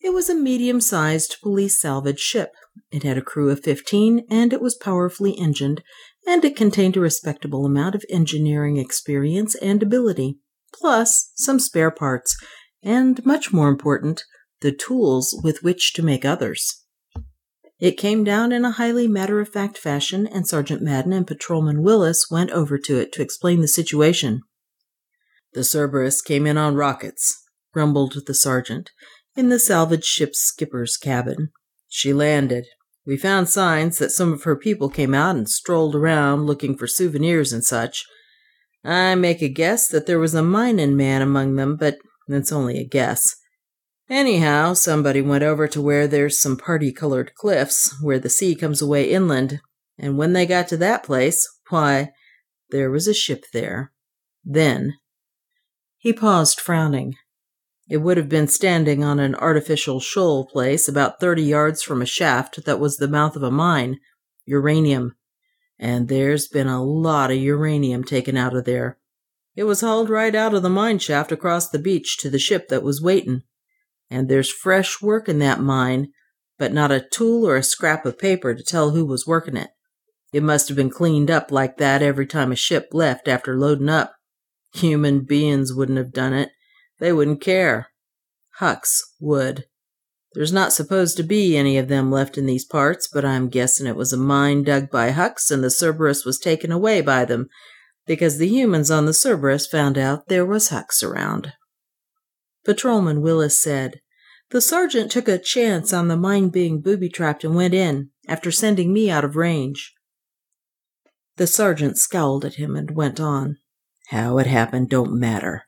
It 0.00 0.12
was 0.12 0.28
a 0.28 0.34
medium 0.34 0.80
sized 0.80 1.36
police 1.42 1.80
salvage 1.80 2.20
ship. 2.20 2.50
It 2.90 3.02
had 3.02 3.18
a 3.18 3.22
crew 3.22 3.50
of 3.50 3.64
15, 3.64 4.26
and 4.30 4.52
it 4.52 4.60
was 4.60 4.76
powerfully 4.76 5.36
engined, 5.38 5.82
and 6.26 6.44
it 6.44 6.56
contained 6.56 6.96
a 6.96 7.00
respectable 7.00 7.66
amount 7.66 7.94
of 7.94 8.04
engineering 8.08 8.76
experience 8.76 9.54
and 9.56 9.82
ability 9.82 10.38
plus 10.74 11.30
some 11.34 11.58
spare 11.58 11.90
parts, 11.90 12.36
and 12.82 13.24
much 13.24 13.52
more 13.52 13.68
important, 13.68 14.24
the 14.60 14.72
tools 14.72 15.38
with 15.42 15.62
which 15.62 15.92
to 15.94 16.02
make 16.02 16.24
others. 16.24 16.83
It 17.84 17.98
came 17.98 18.24
down 18.24 18.50
in 18.50 18.64
a 18.64 18.70
highly 18.70 19.06
matter 19.06 19.40
of 19.40 19.50
fact 19.50 19.76
fashion, 19.76 20.26
and 20.26 20.48
Sergeant 20.48 20.80
Madden 20.80 21.12
and 21.12 21.26
Patrolman 21.26 21.82
Willis 21.82 22.30
went 22.30 22.50
over 22.50 22.78
to 22.78 22.96
it 22.96 23.12
to 23.12 23.20
explain 23.20 23.60
the 23.60 23.68
situation. 23.68 24.40
The 25.52 25.64
Cerberus 25.64 26.22
came 26.22 26.46
in 26.46 26.56
on 26.56 26.76
rockets, 26.76 27.44
grumbled 27.74 28.16
the 28.26 28.32
sergeant, 28.32 28.90
in 29.36 29.50
the 29.50 29.58
salvage 29.58 30.06
ship's 30.06 30.38
skipper's 30.38 30.96
cabin. 30.96 31.50
She 31.86 32.14
landed. 32.14 32.64
We 33.04 33.18
found 33.18 33.50
signs 33.50 33.98
that 33.98 34.12
some 34.12 34.32
of 34.32 34.44
her 34.44 34.56
people 34.56 34.88
came 34.88 35.12
out 35.12 35.36
and 35.36 35.46
strolled 35.46 35.94
around 35.94 36.46
looking 36.46 36.78
for 36.78 36.86
souvenirs 36.86 37.52
and 37.52 37.62
such. 37.62 38.06
I 38.82 39.14
make 39.14 39.42
a 39.42 39.48
guess 39.50 39.88
that 39.88 40.06
there 40.06 40.18
was 40.18 40.32
a 40.32 40.42
mining 40.42 40.96
man 40.96 41.20
among 41.20 41.56
them, 41.56 41.76
but 41.76 41.98
that's 42.28 42.50
only 42.50 42.78
a 42.78 42.88
guess. 42.88 43.36
Anyhow, 44.10 44.74
somebody 44.74 45.22
went 45.22 45.44
over 45.44 45.66
to 45.68 45.80
where 45.80 46.06
there's 46.06 46.38
some 46.38 46.56
party 46.56 46.92
colored 46.92 47.34
cliffs, 47.34 47.96
where 48.02 48.18
the 48.18 48.28
sea 48.28 48.54
comes 48.54 48.82
away 48.82 49.10
inland, 49.10 49.60
and 49.98 50.18
when 50.18 50.34
they 50.34 50.44
got 50.44 50.68
to 50.68 50.76
that 50.76 51.02
place, 51.02 51.48
why, 51.70 52.12
there 52.70 52.90
was 52.90 53.08
a 53.08 53.14
ship 53.14 53.44
there. 53.52 53.92
Then. 54.44 54.94
He 55.96 56.12
paused, 56.12 56.60
frowning. 56.60 57.14
It 57.88 57.98
would 57.98 58.16
have 58.16 58.28
been 58.28 58.48
standing 58.48 59.02
on 59.02 59.18
an 59.18 59.34
artificial 59.34 60.00
shoal 60.00 60.46
place 60.46 60.86
about 60.88 61.20
thirty 61.20 61.42
yards 61.42 61.82
from 61.82 62.02
a 62.02 62.06
shaft 62.06 62.64
that 62.64 62.80
was 62.80 62.96
the 62.96 63.08
mouth 63.08 63.36
of 63.36 63.42
a 63.42 63.50
mine. 63.50 64.00
Uranium. 64.44 65.16
And 65.78 66.08
there's 66.08 66.46
been 66.46 66.68
a 66.68 66.84
lot 66.84 67.30
of 67.30 67.38
uranium 67.38 68.04
taken 68.04 68.36
out 68.36 68.54
of 68.54 68.64
there. 68.64 68.98
It 69.56 69.64
was 69.64 69.80
hauled 69.80 70.10
right 70.10 70.34
out 70.34 70.54
of 70.54 70.62
the 70.62 70.70
mine 70.70 70.98
shaft 70.98 71.32
across 71.32 71.68
the 71.68 71.78
beach 71.78 72.18
to 72.18 72.30
the 72.30 72.38
ship 72.38 72.68
that 72.68 72.82
was 72.82 73.02
waiting. 73.02 73.42
And 74.10 74.28
there's 74.28 74.52
fresh 74.52 75.00
work 75.00 75.28
in 75.28 75.38
that 75.40 75.60
mine, 75.60 76.08
but 76.58 76.72
not 76.72 76.92
a 76.92 77.04
tool 77.12 77.46
or 77.46 77.56
a 77.56 77.62
scrap 77.62 78.06
of 78.06 78.18
paper 78.18 78.54
to 78.54 78.62
tell 78.62 78.90
who 78.90 79.04
was 79.04 79.26
working 79.26 79.56
it. 79.56 79.70
It 80.32 80.42
must 80.42 80.68
have 80.68 80.76
been 80.76 80.90
cleaned 80.90 81.30
up 81.30 81.50
like 81.50 81.78
that 81.78 82.02
every 82.02 82.26
time 82.26 82.52
a 82.52 82.56
ship 82.56 82.88
left 82.92 83.28
after 83.28 83.56
loading 83.56 83.88
up. 83.88 84.14
Human 84.74 85.20
beings 85.20 85.72
wouldn't 85.72 85.98
have 85.98 86.12
done 86.12 86.32
it. 86.32 86.50
They 86.98 87.12
wouldn't 87.12 87.40
care. 87.40 87.88
Hucks 88.58 89.00
would. 89.20 89.64
There's 90.34 90.52
not 90.52 90.72
supposed 90.72 91.16
to 91.16 91.22
be 91.22 91.56
any 91.56 91.78
of 91.78 91.86
them 91.86 92.10
left 92.10 92.36
in 92.36 92.46
these 92.46 92.64
parts, 92.64 93.08
but 93.12 93.24
I'm 93.24 93.48
guessing 93.48 93.86
it 93.86 93.94
was 93.94 94.12
a 94.12 94.16
mine 94.16 94.64
dug 94.64 94.90
by 94.90 95.10
Hucks 95.10 95.50
and 95.50 95.62
the 95.62 95.70
Cerberus 95.70 96.24
was 96.24 96.40
taken 96.40 96.72
away 96.72 97.00
by 97.00 97.24
them, 97.24 97.48
because 98.04 98.38
the 98.38 98.48
humans 98.48 98.90
on 98.90 99.06
the 99.06 99.14
Cerberus 99.14 99.68
found 99.68 99.96
out 99.96 100.26
there 100.26 100.44
was 100.44 100.70
Hucks 100.70 101.04
around. 101.04 101.52
Patrolman 102.64 103.20
Willis 103.20 103.60
said, 103.60 104.00
The 104.50 104.60
sergeant 104.60 105.10
took 105.10 105.28
a 105.28 105.38
chance 105.38 105.92
on 105.92 106.08
the 106.08 106.16
mine 106.16 106.48
being 106.48 106.80
booby 106.80 107.08
trapped 107.08 107.44
and 107.44 107.54
went 107.54 107.74
in, 107.74 108.10
after 108.26 108.50
sending 108.50 108.92
me 108.92 109.10
out 109.10 109.24
of 109.24 109.36
range. 109.36 109.94
The 111.36 111.46
sergeant 111.46 111.98
scowled 111.98 112.44
at 112.44 112.54
him 112.54 112.76
and 112.76 112.92
went 112.92 113.20
on. 113.20 113.58
How 114.08 114.38
it 114.38 114.46
happened 114.46 114.88
don't 114.88 115.18
matter. 115.18 115.64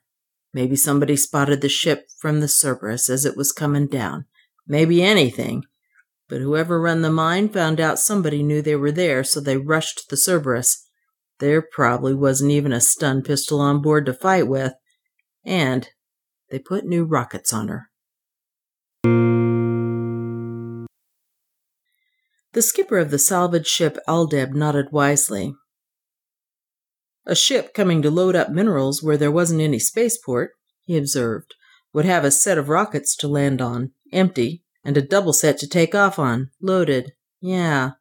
Maybe 0.53 0.75
somebody 0.75 1.15
spotted 1.15 1.61
the 1.61 1.69
ship 1.69 2.07
from 2.19 2.39
the 2.39 2.47
Cerberus 2.47 3.09
as 3.09 3.25
it 3.25 3.35
was 3.35 3.51
coming 3.51 3.87
down 3.87 4.25
maybe 4.67 5.01
anything. 5.01 5.63
But 6.29 6.41
whoever 6.41 6.79
run 6.79 7.01
the 7.01 7.09
mine 7.09 7.49
found 7.49 7.79
out 7.79 7.99
somebody 7.99 8.43
knew 8.43 8.61
they 8.61 8.75
were 8.75 8.91
there, 8.91 9.23
so 9.23 9.39
they 9.39 9.57
rushed 9.57 10.09
the 10.09 10.17
Cerberus. 10.17 10.85
There 11.39 11.61
probably 11.61 12.13
wasn't 12.13 12.51
even 12.51 12.73
a 12.73 12.81
stun 12.81 13.21
pistol 13.21 13.61
on 13.61 13.81
board 13.81 14.05
to 14.07 14.13
fight 14.13 14.47
with. 14.47 14.73
And 15.45 15.89
they 16.49 16.59
put 16.59 16.85
new 16.85 17.05
rockets 17.05 17.51
on 17.53 17.67
her. 17.67 17.89
The 22.53 22.61
skipper 22.61 22.97
of 22.97 23.11
the 23.11 23.19
salvage 23.19 23.67
ship 23.67 23.97
Aldeb 24.07 24.53
nodded 24.53 24.87
wisely. 24.91 25.53
A 27.25 27.35
ship 27.35 27.73
coming 27.73 28.01
to 28.01 28.09
load 28.09 28.35
up 28.35 28.49
minerals 28.49 29.03
where 29.03 29.17
there 29.17 29.31
wasn't 29.31 29.61
any 29.61 29.79
spaceport, 29.79 30.51
he 30.85 30.97
observed, 30.97 31.53
would 31.93 32.05
have 32.05 32.23
a 32.23 32.31
set 32.31 32.57
of 32.57 32.69
rockets 32.69 33.15
to 33.17 33.27
land 33.27 33.61
on 33.61 33.91
empty, 34.11 34.63
and 34.83 34.97
a 34.97 35.01
double 35.01 35.33
set 35.33 35.57
to 35.59 35.67
take 35.67 35.93
off 35.93 36.17
on, 36.17 36.49
loaded. 36.61 37.11
Yeah, 37.41 37.91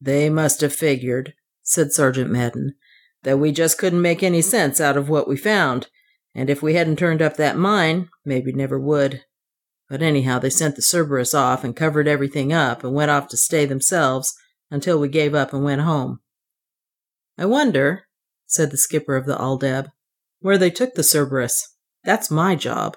they 0.00 0.30
must 0.30 0.62
have 0.62 0.74
figured, 0.74 1.34
said 1.62 1.92
Sergeant 1.92 2.30
Madden, 2.30 2.74
that 3.22 3.38
we 3.38 3.52
just 3.52 3.78
couldn't 3.78 4.02
make 4.02 4.22
any 4.22 4.42
sense 4.42 4.80
out 4.80 4.96
of 4.96 5.08
what 5.08 5.28
we 5.28 5.36
found, 5.36 5.88
and 6.34 6.48
if 6.48 6.62
we 6.62 6.74
hadn't 6.74 6.98
turned 6.98 7.22
up 7.22 7.36
that 7.36 7.56
mine, 7.56 8.08
maybe 8.24 8.52
never 8.52 8.78
would. 8.78 9.24
But 9.88 10.02
anyhow, 10.02 10.38
they 10.38 10.50
sent 10.50 10.76
the 10.76 10.82
Cerberus 10.82 11.34
off 11.34 11.64
and 11.64 11.76
covered 11.76 12.08
everything 12.08 12.52
up 12.52 12.82
and 12.82 12.94
went 12.94 13.10
off 13.10 13.28
to 13.28 13.36
stay 13.36 13.66
themselves 13.66 14.34
until 14.70 14.98
we 14.98 15.08
gave 15.08 15.34
up 15.34 15.52
and 15.52 15.62
went 15.62 15.82
home. 15.82 16.20
I 17.36 17.44
wonder, 17.44 18.04
said 18.46 18.70
the 18.70 18.78
skipper 18.78 19.16
of 19.16 19.26
the 19.26 19.36
Aldeb, 19.36 19.90
where 20.40 20.56
they 20.56 20.70
took 20.70 20.94
the 20.94 21.02
Cerberus. 21.02 21.76
That's 22.04 22.30
my 22.30 22.56
job. 22.56 22.96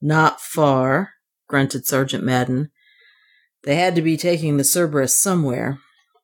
Not 0.00 0.40
far, 0.40 1.10
grunted 1.48 1.86
Sergeant 1.86 2.24
Madden. 2.24 2.70
They 3.62 3.76
had 3.76 3.94
to 3.94 4.02
be 4.02 4.16
taking 4.16 4.56
the 4.56 4.64
Cerberus 4.64 5.16
somewhere. 5.16 5.78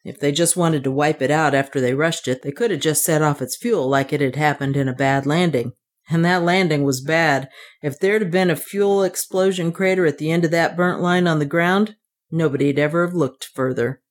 If 0.04 0.18
they 0.18 0.32
just 0.32 0.56
wanted 0.56 0.82
to 0.84 0.90
wipe 0.90 1.22
it 1.22 1.30
out 1.30 1.54
after 1.54 1.80
they 1.80 1.94
rushed 1.94 2.26
it, 2.26 2.42
they 2.42 2.52
could 2.52 2.70
have 2.70 2.80
just 2.80 3.04
set 3.04 3.22
off 3.22 3.40
its 3.40 3.56
fuel 3.56 3.88
like 3.88 4.12
it 4.12 4.20
had 4.20 4.36
happened 4.36 4.76
in 4.76 4.88
a 4.88 4.94
bad 4.94 5.26
landing. 5.26 5.72
And 6.10 6.24
that 6.24 6.42
landing 6.42 6.82
was 6.82 7.00
bad. 7.00 7.48
If 7.82 7.98
there'd 7.98 8.22
have 8.22 8.30
been 8.30 8.50
a 8.50 8.56
fuel 8.56 9.02
explosion 9.02 9.72
crater 9.72 10.06
at 10.06 10.18
the 10.18 10.30
end 10.30 10.44
of 10.44 10.50
that 10.50 10.76
burnt 10.76 11.00
line 11.00 11.26
on 11.26 11.38
the 11.38 11.44
ground, 11.44 11.94
nobody'd 12.30 12.78
ever 12.78 13.06
have 13.06 13.14
looked 13.14 13.44
further. 13.44 14.02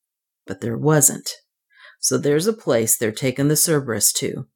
But 0.47 0.61
there 0.61 0.77
wasn't. 0.77 1.29
So 1.99 2.17
there's 2.17 2.47
a 2.47 2.53
place 2.53 2.97
they're 2.97 3.11
taking 3.11 3.49
the 3.49 3.57
Cerberus 3.57 4.13
to. 4.13 4.47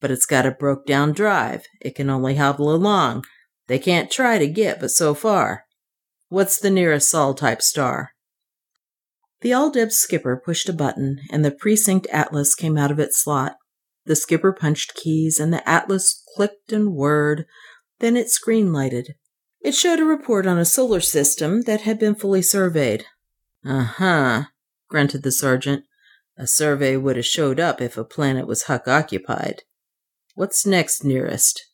But 0.00 0.10
it's 0.10 0.26
got 0.26 0.46
a 0.46 0.52
broke 0.52 0.86
down 0.86 1.12
drive. 1.12 1.64
It 1.80 1.96
can 1.96 2.08
only 2.08 2.36
hobble 2.36 2.72
along. 2.72 3.24
They 3.66 3.78
can't 3.78 4.10
try 4.10 4.38
to 4.38 4.46
get 4.46 4.80
but 4.80 4.90
so 4.90 5.14
far. 5.14 5.64
What's 6.28 6.58
the 6.58 6.70
nearest 6.70 7.10
Sol 7.10 7.34
type 7.34 7.62
star? 7.62 8.10
The 9.40 9.50
Aldeb 9.50 9.92
skipper 9.92 10.40
pushed 10.42 10.68
a 10.68 10.72
button, 10.72 11.20
and 11.30 11.44
the 11.44 11.50
precinct 11.50 12.06
atlas 12.12 12.54
came 12.54 12.78
out 12.78 12.90
of 12.90 12.98
its 12.98 13.22
slot. 13.22 13.56
The 14.06 14.16
skipper 14.16 14.52
punched 14.52 14.94
keys, 14.94 15.40
and 15.40 15.52
the 15.52 15.66
atlas 15.68 16.22
clicked 16.34 16.72
and 16.72 16.92
whirred. 16.92 17.46
Then 18.00 18.16
its 18.16 18.32
screen 18.32 18.72
lighted. 18.72 19.14
It 19.60 19.74
showed 19.74 20.00
a 20.00 20.04
report 20.04 20.46
on 20.46 20.58
a 20.58 20.64
solar 20.64 21.00
system 21.00 21.62
that 21.62 21.82
had 21.82 21.98
been 21.98 22.14
fully 22.14 22.42
surveyed. 22.42 23.06
Uh 23.64 23.84
huh, 23.84 24.42
grunted 24.88 25.22
the 25.22 25.32
sergeant. 25.32 25.84
A 26.36 26.46
survey 26.46 26.96
would 26.96 27.16
have 27.16 27.24
showed 27.24 27.58
up 27.58 27.80
if 27.80 27.96
a 27.96 28.04
planet 28.04 28.46
was 28.46 28.64
Huck 28.64 28.86
occupied. 28.88 29.62
What's 30.34 30.66
next 30.66 31.04
nearest? 31.04 31.64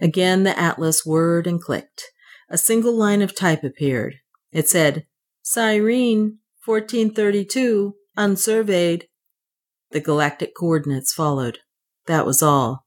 Again 0.00 0.44
the 0.44 0.58
atlas 0.58 1.04
whirred 1.04 1.46
and 1.46 1.60
clicked. 1.60 2.04
A 2.48 2.56
single 2.56 2.96
line 2.96 3.22
of 3.22 3.34
type 3.34 3.64
appeared. 3.64 4.16
It 4.52 4.68
said, 4.68 5.06
Cyrene, 5.42 6.38
1432, 6.64 7.94
unsurveyed. 8.16 9.04
The 9.90 10.00
galactic 10.00 10.52
coordinates 10.58 11.12
followed. 11.12 11.58
That 12.06 12.26
was 12.26 12.42
all. 12.42 12.86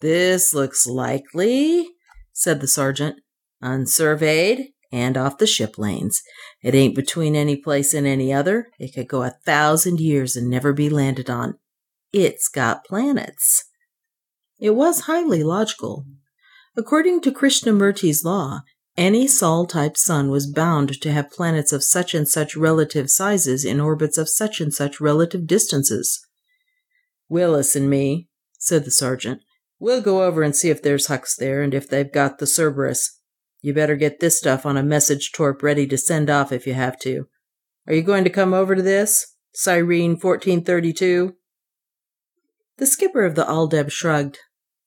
This 0.00 0.52
looks 0.52 0.86
likely, 0.86 1.88
said 2.32 2.60
the 2.60 2.68
sergeant. 2.68 3.16
Unsurveyed 3.62 4.66
and 4.92 5.16
off 5.16 5.38
the 5.38 5.46
ship 5.46 5.78
lanes. 5.78 6.22
It 6.62 6.74
ain't 6.74 6.94
between 6.94 7.34
any 7.34 7.56
place 7.56 7.94
and 7.94 8.06
any 8.06 8.32
other. 8.32 8.68
It 8.78 8.94
could 8.94 9.08
go 9.08 9.22
a 9.22 9.34
thousand 9.44 10.00
years 10.00 10.36
and 10.36 10.48
never 10.48 10.72
be 10.72 10.88
landed 10.88 11.28
on. 11.30 11.54
It's 12.12 12.48
got 12.48 12.84
planets. 12.84 13.64
It 14.60 14.76
was 14.76 15.00
highly 15.00 15.42
logical. 15.42 16.06
According 16.76 17.22
to 17.22 17.32
Krishnamurti's 17.32 18.24
law, 18.24 18.60
any 18.96 19.26
Sol 19.26 19.66
type 19.66 19.96
sun 19.96 20.30
was 20.30 20.50
bound 20.50 21.00
to 21.00 21.12
have 21.12 21.30
planets 21.30 21.72
of 21.72 21.82
such 21.82 22.14
and 22.14 22.28
such 22.28 22.56
relative 22.56 23.10
sizes 23.10 23.64
in 23.64 23.80
orbits 23.80 24.16
of 24.16 24.28
such 24.28 24.60
and 24.60 24.72
such 24.72 25.00
relative 25.00 25.46
distances. 25.46 26.24
Willis 27.28 27.74
and 27.74 27.90
me, 27.90 28.28
said 28.58 28.84
the 28.84 28.90
sergeant, 28.90 29.42
we'll 29.78 30.00
go 30.00 30.22
over 30.24 30.42
and 30.42 30.54
see 30.54 30.70
if 30.70 30.82
there's 30.82 31.08
Hucks 31.08 31.36
there 31.36 31.62
and 31.62 31.74
if 31.74 31.88
they've 31.88 32.12
got 32.12 32.38
the 32.38 32.46
Cerberus. 32.46 33.20
You 33.62 33.74
better 33.74 33.96
get 33.96 34.20
this 34.20 34.38
stuff 34.38 34.64
on 34.64 34.76
a 34.76 34.82
message 34.82 35.32
torp 35.32 35.62
ready 35.62 35.86
to 35.86 35.98
send 35.98 36.30
off 36.30 36.52
if 36.52 36.66
you 36.66 36.74
have 36.74 36.98
to. 37.00 37.26
Are 37.86 37.94
you 37.94 38.02
going 38.02 38.24
to 38.24 38.30
come 38.30 38.54
over 38.54 38.74
to 38.74 38.82
this? 38.82 39.34
Cyrene 39.54 40.12
1432? 40.12 41.34
The 42.76 42.86
skipper 42.86 43.24
of 43.24 43.34
the 43.34 43.44
Aldeb 43.44 43.90
shrugged. 43.90 44.38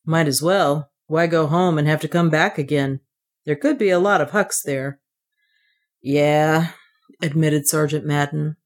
Might 0.05 0.27
as 0.27 0.41
well. 0.41 0.91
Why 1.07 1.27
go 1.27 1.47
home 1.47 1.77
and 1.77 1.87
have 1.87 2.01
to 2.01 2.07
come 2.07 2.29
back 2.29 2.57
again? 2.57 2.99
There 3.47 3.55
could 3.55 3.77
be 3.77 3.89
a 3.89 3.97
lot 3.97 4.19
of 4.19 4.31
Hucks 4.31 4.61
there. 4.61 4.99
Yeah, 6.01 6.71
admitted 7.21 7.65
Sergeant 7.65 8.05
Madden. 8.05 8.57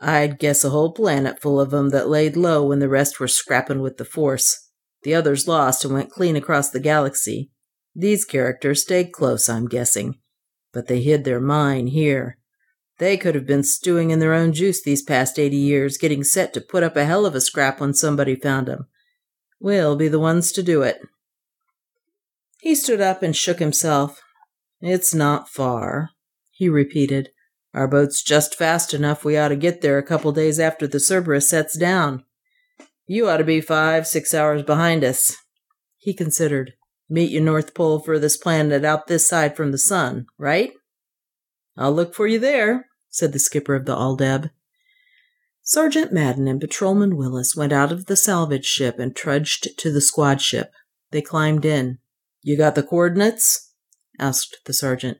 I'd 0.00 0.38
guess 0.38 0.64
a 0.64 0.70
whole 0.70 0.92
planet 0.92 1.42
full 1.42 1.60
of 1.60 1.74
'em 1.74 1.90
that 1.90 2.08
laid 2.08 2.38
low 2.38 2.64
when 2.64 2.78
the 2.78 2.88
rest 2.88 3.20
were 3.20 3.28
scrappin' 3.28 3.82
with 3.82 3.98
the 3.98 4.04
Force. 4.06 4.70
The 5.02 5.14
others 5.14 5.46
lost 5.46 5.84
and 5.84 5.92
went 5.92 6.10
clean 6.10 6.36
across 6.36 6.70
the 6.70 6.80
galaxy. 6.80 7.50
These 7.94 8.24
characters 8.24 8.80
stayed 8.80 9.12
close, 9.12 9.46
I'm 9.46 9.68
guessing. 9.68 10.18
But 10.72 10.86
they 10.86 11.02
hid 11.02 11.24
their 11.24 11.40
mine 11.40 11.88
here. 11.88 12.38
They 12.96 13.18
could 13.18 13.34
have 13.34 13.46
been 13.46 13.62
stewing 13.62 14.10
in 14.10 14.20
their 14.20 14.32
own 14.32 14.54
juice 14.54 14.82
these 14.82 15.02
past 15.02 15.38
80 15.38 15.58
years, 15.58 15.98
getting 15.98 16.24
set 16.24 16.54
to 16.54 16.62
put 16.62 16.82
up 16.82 16.96
a 16.96 17.04
hell 17.04 17.26
of 17.26 17.34
a 17.34 17.42
scrap 17.42 17.78
when 17.78 17.92
somebody 17.92 18.36
found 18.36 18.70
'em. 18.70 18.86
We'll 19.60 19.96
be 19.96 20.08
the 20.08 20.18
ones 20.18 20.50
to 20.52 20.62
do 20.62 20.80
it. 20.80 21.02
He 22.60 22.74
stood 22.74 23.02
up 23.02 23.22
and 23.22 23.36
shook 23.36 23.58
himself. 23.58 24.22
It's 24.80 25.14
not 25.14 25.48
far, 25.48 26.10
he 26.50 26.68
repeated. 26.68 27.30
Our 27.74 27.86
boat's 27.86 28.22
just 28.22 28.54
fast 28.54 28.94
enough 28.94 29.24
we 29.24 29.36
ought 29.36 29.48
to 29.48 29.56
get 29.56 29.80
there 29.80 29.98
a 29.98 30.02
couple 30.02 30.32
days 30.32 30.58
after 30.58 30.86
the 30.86 30.98
Cerberus 30.98 31.48
sets 31.48 31.76
down. 31.76 32.24
You 33.06 33.28
ought 33.28 33.38
to 33.38 33.44
be 33.44 33.60
five, 33.60 34.06
six 34.06 34.32
hours 34.34 34.62
behind 34.62 35.04
us. 35.04 35.36
He 35.98 36.14
considered. 36.14 36.74
Meet 37.08 37.30
you 37.30 37.40
North 37.40 37.74
Pole 37.74 37.98
for 37.98 38.18
this 38.18 38.36
planet 38.36 38.84
out 38.84 39.06
this 39.06 39.28
side 39.28 39.56
from 39.56 39.72
the 39.72 39.78
sun, 39.78 40.26
right? 40.38 40.72
I'll 41.76 41.92
look 41.92 42.14
for 42.14 42.26
you 42.26 42.38
there, 42.38 42.86
said 43.08 43.32
the 43.32 43.38
skipper 43.38 43.74
of 43.74 43.84
the 43.84 43.96
Aldeb. 43.96 44.50
Sergeant 45.62 46.12
Madden 46.12 46.48
and 46.48 46.60
Patrolman 46.60 47.16
Willis 47.16 47.54
went 47.56 47.72
out 47.72 47.92
of 47.92 48.06
the 48.06 48.16
salvage 48.16 48.64
ship 48.64 48.98
and 48.98 49.14
trudged 49.14 49.76
to 49.78 49.92
the 49.92 50.00
squad 50.00 50.40
ship. 50.40 50.72
They 51.10 51.22
climbed 51.22 51.64
in. 51.64 51.98
You 52.42 52.56
got 52.56 52.74
the 52.74 52.82
coordinates? 52.82 53.69
Asked 54.20 54.58
the 54.66 54.72
sergeant. 54.72 55.18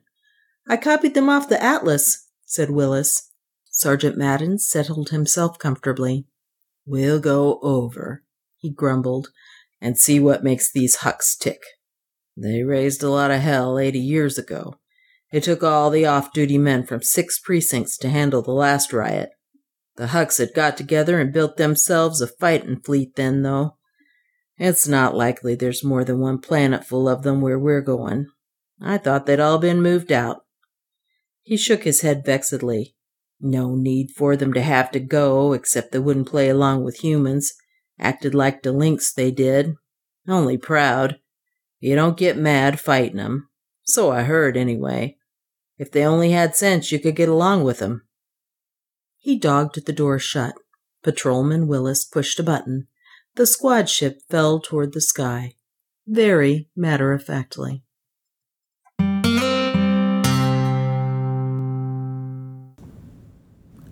I 0.67 0.77
copied 0.77 1.15
them 1.15 1.27
off 1.27 1.49
the 1.49 1.61
atlas, 1.61 2.29
said 2.45 2.69
Willis. 2.69 3.31
Sergeant 3.69 4.17
Madden 4.17 4.59
settled 4.59 5.09
himself 5.09 5.57
comfortably. 5.57 6.27
We'll 6.85 7.19
go 7.19 7.59
over, 7.61 8.23
he 8.57 8.69
grumbled, 8.69 9.29
and 9.81 9.97
see 9.97 10.19
what 10.19 10.43
makes 10.43 10.71
these 10.71 10.97
hucks 10.97 11.35
tick. 11.35 11.61
They 12.37 12.63
raised 12.63 13.03
a 13.03 13.09
lot 13.09 13.31
of 13.31 13.41
hell 13.41 13.77
eighty 13.77 13.99
years 13.99 14.37
ago. 14.37 14.75
It 15.31 15.43
took 15.43 15.63
all 15.63 15.89
the 15.89 16.05
off 16.05 16.33
duty 16.33 16.57
men 16.57 16.85
from 16.85 17.01
six 17.01 17.39
precincts 17.39 17.97
to 17.97 18.09
handle 18.09 18.41
the 18.41 18.51
last 18.51 18.93
riot. 18.93 19.31
The 19.95 20.07
Hucks 20.07 20.37
had 20.37 20.53
got 20.53 20.77
together 20.77 21.19
and 21.19 21.33
built 21.33 21.57
themselves 21.57 22.21
a 22.21 22.27
fighting 22.27 22.79
fleet 22.81 23.15
then, 23.15 23.41
though. 23.41 23.77
It's 24.57 24.87
not 24.87 25.15
likely 25.15 25.55
there's 25.55 25.83
more 25.83 26.03
than 26.03 26.19
one 26.19 26.39
planet 26.39 26.85
full 26.85 27.07
of 27.07 27.23
them 27.23 27.41
where 27.41 27.59
we're 27.59 27.81
going. 27.81 28.27
I 28.81 28.97
thought 28.97 29.25
they'd 29.25 29.39
all 29.39 29.59
been 29.59 29.81
moved 29.81 30.11
out. 30.11 30.45
He 31.43 31.55
shook 31.55 31.83
his 31.83 32.01
head 32.01 32.25
vexedly. 32.25 32.95
No 33.39 33.75
need 33.75 34.11
for 34.11 34.35
them 34.35 34.53
to 34.53 34.61
have 34.61 34.91
to 34.91 34.99
go, 34.99 35.53
except 35.53 35.91
they 35.91 35.99
wouldn't 35.99 36.27
play 36.27 36.49
along 36.49 36.83
with 36.83 37.03
humans. 37.03 37.53
Acted 37.99 38.33
like 38.33 38.65
lynx 38.65 39.13
they 39.13 39.31
did. 39.31 39.75
Only 40.27 40.57
proud. 40.57 41.19
You 41.79 41.95
don't 41.95 42.17
get 42.17 42.37
mad 42.37 42.79
fighting 42.79 43.19
'em. 43.19 43.49
So 43.83 44.11
I 44.11 44.23
heard, 44.23 44.57
anyway. 44.57 45.17
If 45.77 45.91
they 45.91 46.05
only 46.05 46.31
had 46.31 46.55
sense, 46.55 46.91
you 46.91 46.99
could 46.99 47.15
get 47.15 47.29
along 47.29 47.63
with 47.63 47.81
'em. 47.81 48.07
He 49.17 49.37
dogged 49.37 49.85
the 49.85 49.93
door 49.93 50.19
shut. 50.19 50.55
Patrolman 51.03 51.67
Willis 51.67 52.05
pushed 52.05 52.39
a 52.39 52.43
button. 52.43 52.87
The 53.35 53.47
squad 53.47 53.89
ship 53.89 54.21
fell 54.29 54.59
toward 54.59 54.93
the 54.93 55.01
sky, 55.01 55.55
very 56.05 56.69
matter 56.75 57.13
of 57.13 57.23
factly. 57.23 57.83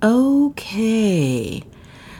Okay, 0.01 1.61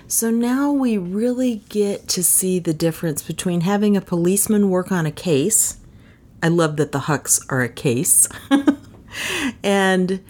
so 0.05 0.30
now 0.30 0.69
we 0.69 0.97
really 0.97 1.61
get 1.69 2.09
to 2.09 2.21
see 2.21 2.59
the 2.59 2.73
difference 2.73 3.21
between 3.21 3.61
having 3.61 3.95
a 3.95 4.01
policeman 4.01 4.69
work 4.69 4.91
on 4.91 5.05
a 5.05 5.11
case. 5.11 5.77
I 6.43 6.49
love 6.49 6.75
that 6.75 6.91
the 6.91 6.99
Hucks 6.99 7.39
are 7.47 7.61
a 7.61 7.69
case. 7.69 8.27
and 9.63 10.21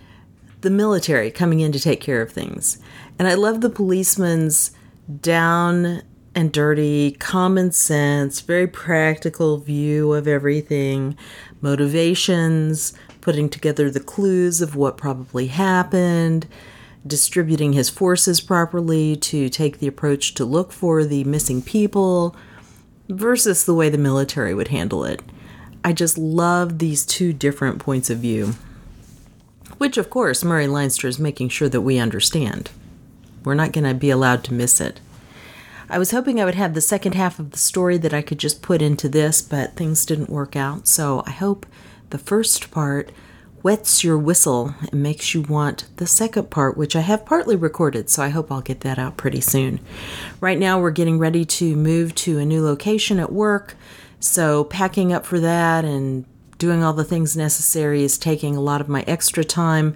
the 0.62 0.70
military 0.70 1.32
coming 1.32 1.60
in 1.60 1.72
to 1.72 1.80
take 1.80 2.02
care 2.02 2.22
of 2.22 2.32
things. 2.32 2.78
And 3.18 3.28
I 3.28 3.34
love 3.34 3.62
the 3.62 3.70
policeman's 3.72 4.70
down 5.22 6.04
and 6.36 6.52
dirty, 6.52 7.14
common 7.14 7.72
sense, 7.72 8.42
very 8.42 8.68
practical 8.68 9.58
view 9.58 10.14
of 10.14 10.28
everything, 10.28 11.18
motivations, 11.62 12.94
putting 13.22 13.50
together 13.50 13.90
the 13.90 14.00
clues 14.00 14.62
of 14.62 14.76
what 14.76 14.98
probably 14.98 15.48
happened, 15.48 16.46
distributing 17.06 17.74
his 17.74 17.90
forces 17.90 18.42
properly 18.42 19.16
to 19.16 19.50
take 19.50 19.80
the 19.80 19.88
approach 19.88 20.34
to 20.36 20.46
look 20.46 20.72
for 20.72 21.04
the 21.04 21.24
missing 21.24 21.62
people, 21.62 22.36
versus 23.08 23.66
the 23.66 23.74
way 23.74 23.90
the 23.90 23.98
military 23.98 24.54
would 24.54 24.68
handle 24.68 25.04
it. 25.04 25.22
I 25.84 25.94
just 25.94 26.18
love 26.18 26.78
these 26.78 27.06
two 27.06 27.34
different 27.34 27.80
points 27.80 28.10
of 28.10 28.20
view. 28.20 28.54
Which, 29.78 29.98
of 29.98 30.10
course, 30.10 30.44
Murray 30.44 30.68
Leinster 30.68 31.08
is 31.08 31.20
making 31.20 31.50
sure 31.50 31.70
that 31.70 31.82
we 31.82 31.98
understand. 31.98 32.70
We're 33.44 33.56
not 33.56 33.72
going 33.72 33.86
to 33.86 33.94
be 33.94 34.10
allowed 34.10 34.44
to 34.44 34.54
miss 34.54 34.82
it. 34.82 35.00
I 35.90 35.98
was 35.98 36.12
hoping 36.12 36.40
I 36.40 36.46
would 36.46 36.56
have 36.56 36.76
the 36.76 36.82
second 36.82 37.16
half 37.16 37.40
of 37.40 37.52
the 37.52 37.58
story 37.58 37.98
that 37.98 38.14
I 38.14 38.22
could 38.22 38.38
just 38.38 38.62
put 38.62 38.82
into 38.82 39.10
this, 39.10 39.42
but 39.42 39.76
things 39.76 40.06
didn't 40.06 40.30
work 40.30 40.56
out. 40.56 40.88
So 40.88 41.24
I 41.26 41.32
hope 41.32 41.66
the 42.10 42.20
first 42.20 42.70
part 42.70 43.12
wets 43.64 44.04
your 44.04 44.18
whistle 44.18 44.74
and 44.92 45.04
makes 45.04 45.34
you 45.34 45.42
want 45.42 45.86
the 45.98 46.08
second 46.08 46.50
part, 46.50 46.78
which 46.78 46.96
I 46.96 47.02
have 47.02 47.26
partly 47.26 47.56
recorded, 47.56 48.10
so 48.10 48.24
I 48.24 48.30
hope 48.30 48.52
I'll 48.52 48.62
get 48.62 48.82
that 48.82 49.00
out 49.00 49.18
pretty 49.18 49.42
soon. 49.42 49.80
Right 50.40 50.58
now, 50.58 50.80
we're 50.80 50.92
getting 50.92 51.20
ready 51.20 51.46
to 51.46 51.76
move 51.76 52.16
to 52.16 52.40
a 52.40 52.46
new 52.46 52.64
location 52.64 53.20
at 53.20 53.32
work, 53.32 53.76
so 54.20 54.64
packing 54.64 55.14
up 55.14 55.26
for 55.26 55.40
that 55.40 55.86
and 55.86 56.26
doing 56.58 56.84
all 56.84 56.94
the 56.94 57.04
things 57.04 57.38
necessary 57.38 58.04
is 58.04 58.18
taking 58.18 58.56
a 58.56 58.62
lot 58.62 58.82
of 58.82 58.90
my 58.90 59.04
extra 59.08 59.44
time. 59.44 59.96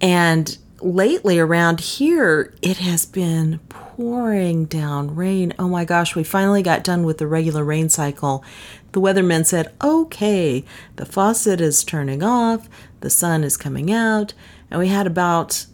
And 0.00 0.56
lately 0.80 1.38
around 1.38 1.80
here, 1.80 2.54
it 2.62 2.78
has 2.78 3.06
been 3.06 3.60
pouring 3.68 4.64
down 4.66 5.14
rain. 5.14 5.54
Oh 5.58 5.68
my 5.68 5.84
gosh, 5.84 6.14
we 6.14 6.24
finally 6.24 6.62
got 6.62 6.84
done 6.84 7.04
with 7.04 7.18
the 7.18 7.26
regular 7.26 7.64
rain 7.64 7.88
cycle. 7.88 8.44
The 8.92 9.00
weatherman 9.00 9.46
said, 9.46 9.72
okay, 9.82 10.64
the 10.96 11.06
faucet 11.06 11.60
is 11.60 11.84
turning 11.84 12.22
off, 12.22 12.68
the 13.00 13.10
sun 13.10 13.44
is 13.44 13.56
coming 13.56 13.92
out, 13.92 14.34
and 14.70 14.78
we 14.78 14.88
had 14.88 15.06
about 15.06 15.66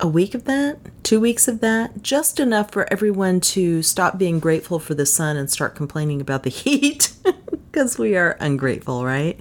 a 0.00 0.08
week 0.08 0.34
of 0.34 0.44
that, 0.44 0.78
two 1.02 1.20
weeks 1.20 1.48
of 1.48 1.60
that, 1.60 2.02
just 2.02 2.40
enough 2.40 2.70
for 2.70 2.92
everyone 2.92 3.40
to 3.40 3.82
stop 3.82 4.18
being 4.18 4.38
grateful 4.38 4.78
for 4.78 4.94
the 4.94 5.06
sun 5.06 5.36
and 5.36 5.50
start 5.50 5.74
complaining 5.74 6.20
about 6.20 6.42
the 6.42 6.50
heat 6.50 7.12
because 7.70 7.98
we 7.98 8.16
are 8.16 8.36
ungrateful, 8.40 9.04
right? 9.04 9.38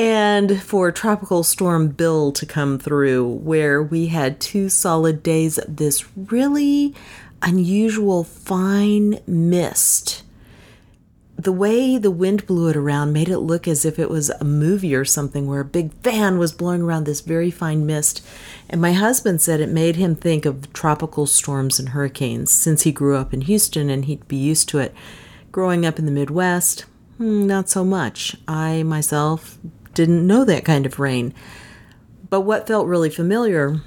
And 0.00 0.62
for 0.62 0.90
Tropical 0.90 1.42
Storm 1.42 1.88
Bill 1.88 2.32
to 2.32 2.46
come 2.46 2.78
through, 2.78 3.28
where 3.28 3.82
we 3.82 4.06
had 4.06 4.40
two 4.40 4.70
solid 4.70 5.22
days 5.22 5.58
of 5.58 5.76
this 5.76 6.06
really 6.16 6.94
unusual 7.42 8.24
fine 8.24 9.20
mist. 9.26 10.22
The 11.36 11.52
way 11.52 11.98
the 11.98 12.10
wind 12.10 12.46
blew 12.46 12.68
it 12.68 12.78
around 12.78 13.12
made 13.12 13.28
it 13.28 13.40
look 13.40 13.68
as 13.68 13.84
if 13.84 13.98
it 13.98 14.08
was 14.08 14.30
a 14.30 14.44
movie 14.44 14.94
or 14.94 15.04
something 15.04 15.46
where 15.46 15.60
a 15.60 15.66
big 15.66 15.92
fan 16.02 16.38
was 16.38 16.52
blowing 16.52 16.80
around 16.80 17.04
this 17.04 17.20
very 17.20 17.50
fine 17.50 17.84
mist. 17.84 18.26
And 18.70 18.80
my 18.80 18.94
husband 18.94 19.42
said 19.42 19.60
it 19.60 19.68
made 19.68 19.96
him 19.96 20.14
think 20.14 20.46
of 20.46 20.72
tropical 20.72 21.26
storms 21.26 21.78
and 21.78 21.90
hurricanes 21.90 22.50
since 22.50 22.84
he 22.84 22.92
grew 22.92 23.18
up 23.18 23.34
in 23.34 23.42
Houston 23.42 23.90
and 23.90 24.06
he'd 24.06 24.26
be 24.28 24.36
used 24.36 24.70
to 24.70 24.78
it. 24.78 24.94
Growing 25.52 25.84
up 25.84 25.98
in 25.98 26.06
the 26.06 26.10
Midwest, 26.10 26.86
hmm, 27.18 27.46
not 27.46 27.68
so 27.68 27.84
much. 27.84 28.34
I 28.48 28.82
myself 28.82 29.58
didn't 30.00 30.26
know 30.26 30.44
that 30.44 30.64
kind 30.64 30.86
of 30.86 30.98
rain. 30.98 31.34
But 32.30 32.42
what 32.42 32.66
felt 32.66 32.86
really 32.86 33.10
familiar 33.10 33.80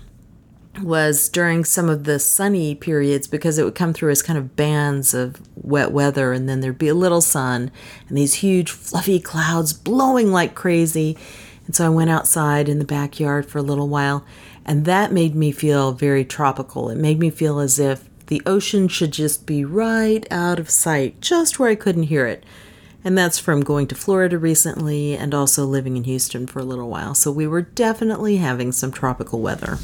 was 0.82 1.30
during 1.30 1.66
some 1.66 1.90
of 1.90 2.04
the 2.04 2.20
sunny 2.20 2.76
periods 2.76 3.28
because 3.28 3.58
it 3.58 3.64
would 3.64 3.76
come 3.76 3.94
through 3.94 4.12
as 4.12 4.22
kind 4.22 4.38
of 4.38 4.56
bands 4.56 5.14
of 5.14 5.42
wet 5.56 5.92
weather 5.92 6.34
and 6.34 6.50
then 6.50 6.62
there'd 6.62 6.78
be 6.78 6.88
a 6.88 6.96
little 6.96 7.22
sun 7.22 7.72
and 8.08 8.18
these 8.18 8.36
huge 8.36 8.72
fluffy 8.72 9.20
clouds 9.20 9.72
blowing 9.72 10.32
like 10.32 10.56
crazy. 10.56 11.18
And 11.66 11.76
so 11.76 11.86
I 11.86 11.90
went 11.90 12.10
outside 12.10 12.68
in 12.68 12.80
the 12.80 12.86
backyard 12.86 13.46
for 13.46 13.60
a 13.60 13.64
little 13.64 13.88
while 13.88 14.26
and 14.66 14.86
that 14.86 15.12
made 15.12 15.36
me 15.36 15.52
feel 15.52 15.94
very 15.94 16.26
tropical. 16.26 16.90
It 16.90 16.98
made 16.98 17.20
me 17.20 17.30
feel 17.30 17.60
as 17.60 17.80
if 17.80 18.10
the 18.28 18.42
ocean 18.46 18.88
should 18.88 19.12
just 19.12 19.46
be 19.46 19.64
right 19.64 20.26
out 20.32 20.60
of 20.60 20.70
sight, 20.70 21.22
just 21.22 21.60
where 21.60 21.70
I 21.70 21.76
couldn't 21.76 22.04
hear 22.04 22.26
it. 22.26 22.44
And 23.04 23.18
that's 23.18 23.40
from 23.40 23.62
going 23.62 23.88
to 23.88 23.96
Florida 23.96 24.38
recently 24.38 25.16
and 25.16 25.34
also 25.34 25.66
living 25.66 25.98
in 25.98 26.06
Houston 26.06 26.48
for 26.48 26.60
a 26.60 26.64
little 26.64 26.90
while. 26.90 27.14
So 27.14 27.32
we 27.32 27.48
were 27.48 27.62
definitely 27.62 28.38
having 28.38 28.72
some 28.72 28.92
tropical 28.92 29.42
weather. 29.42 29.78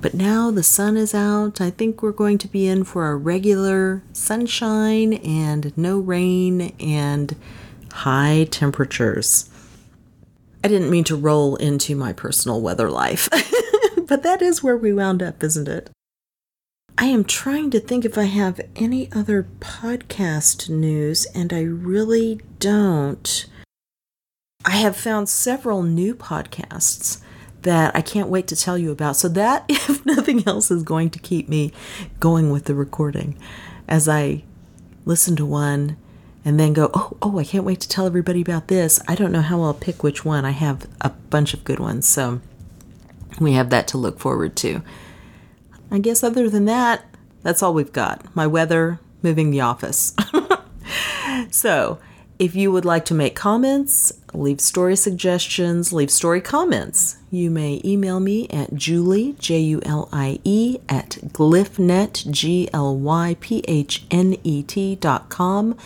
But 0.00 0.14
now 0.14 0.50
the 0.50 0.62
sun 0.62 0.96
is 0.96 1.14
out. 1.14 1.60
I 1.60 1.70
think 1.70 2.02
we're 2.02 2.12
going 2.12 2.38
to 2.38 2.48
be 2.48 2.66
in 2.66 2.84
for 2.84 3.08
a 3.08 3.16
regular 3.16 4.02
sunshine 4.12 5.14
and 5.14 5.76
no 5.76 5.98
rain 5.98 6.72
and 6.78 7.34
high 7.92 8.46
temperatures. 8.50 9.50
I 10.62 10.68
didn't 10.68 10.90
mean 10.90 11.04
to 11.04 11.16
roll 11.16 11.56
into 11.56 11.96
my 11.96 12.12
personal 12.12 12.60
weather 12.60 12.90
life, 12.90 13.28
but 14.06 14.22
that 14.22 14.40
is 14.40 14.62
where 14.62 14.76
we 14.76 14.92
wound 14.92 15.22
up, 15.22 15.42
isn't 15.42 15.68
it? 15.68 15.90
I 17.00 17.04
am 17.04 17.22
trying 17.22 17.70
to 17.70 17.78
think 17.78 18.04
if 18.04 18.18
I 18.18 18.24
have 18.24 18.60
any 18.74 19.08
other 19.12 19.46
podcast 19.60 20.68
news, 20.68 21.26
and 21.26 21.52
I 21.52 21.62
really 21.62 22.40
don't. 22.58 23.46
I 24.64 24.72
have 24.72 24.96
found 24.96 25.28
several 25.28 25.84
new 25.84 26.12
podcasts 26.12 27.20
that 27.62 27.94
I 27.94 28.00
can't 28.00 28.28
wait 28.28 28.48
to 28.48 28.56
tell 28.56 28.76
you 28.76 28.90
about. 28.90 29.14
So, 29.14 29.28
that, 29.28 29.64
if 29.68 30.04
nothing 30.04 30.42
else, 30.44 30.72
is 30.72 30.82
going 30.82 31.10
to 31.10 31.20
keep 31.20 31.48
me 31.48 31.72
going 32.18 32.50
with 32.50 32.64
the 32.64 32.74
recording 32.74 33.38
as 33.86 34.08
I 34.08 34.42
listen 35.04 35.36
to 35.36 35.46
one 35.46 35.96
and 36.44 36.58
then 36.58 36.72
go, 36.72 36.90
oh, 36.94 37.16
oh, 37.22 37.38
I 37.38 37.44
can't 37.44 37.64
wait 37.64 37.78
to 37.82 37.88
tell 37.88 38.06
everybody 38.06 38.40
about 38.40 38.66
this. 38.66 39.00
I 39.06 39.14
don't 39.14 39.30
know 39.30 39.40
how 39.40 39.62
I'll 39.62 39.72
pick 39.72 40.02
which 40.02 40.24
one. 40.24 40.44
I 40.44 40.50
have 40.50 40.88
a 41.00 41.10
bunch 41.10 41.54
of 41.54 41.62
good 41.62 41.78
ones. 41.78 42.08
So, 42.08 42.40
we 43.38 43.52
have 43.52 43.70
that 43.70 43.86
to 43.88 43.98
look 43.98 44.18
forward 44.18 44.56
to. 44.56 44.82
I 45.90 45.98
guess 45.98 46.22
other 46.22 46.50
than 46.50 46.66
that, 46.66 47.04
that's 47.42 47.62
all 47.62 47.74
we've 47.74 47.92
got. 47.92 48.34
My 48.34 48.46
weather, 48.46 49.00
moving 49.22 49.50
the 49.50 49.60
office. 49.60 50.14
so, 51.50 51.98
if 52.38 52.54
you 52.54 52.70
would 52.70 52.84
like 52.84 53.04
to 53.06 53.14
make 53.14 53.34
comments, 53.34 54.12
leave 54.32 54.60
story 54.60 54.94
suggestions, 54.94 55.92
leave 55.92 56.10
story 56.10 56.40
comments, 56.40 57.16
you 57.30 57.50
may 57.50 57.80
email 57.84 58.20
me 58.20 58.48
at 58.48 58.74
julie, 58.74 59.34
J 59.38 59.58
U 59.58 59.80
L 59.84 60.08
I 60.12 60.38
E, 60.44 60.78
at 60.88 61.18
glyphnet, 61.32 62.30
G 62.30 62.68
L 62.72 62.96
Y 62.96 63.36
P 63.40 63.64
H 63.66 64.04
N 64.10 64.36
E 64.44 64.62
T 64.62 64.94
dot 64.94 65.28
com. 65.28 65.76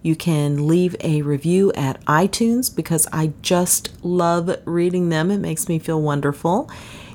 You 0.00 0.16
can 0.16 0.66
leave 0.66 0.96
a 1.00 1.22
review 1.22 1.72
at 1.72 2.02
iTunes 2.06 2.74
because 2.74 3.06
I 3.12 3.32
just 3.42 4.02
love 4.04 4.56
reading 4.64 5.08
them. 5.08 5.30
It 5.30 5.38
makes 5.38 5.68
me 5.68 5.78
feel 5.78 6.00
wonderful 6.00 6.70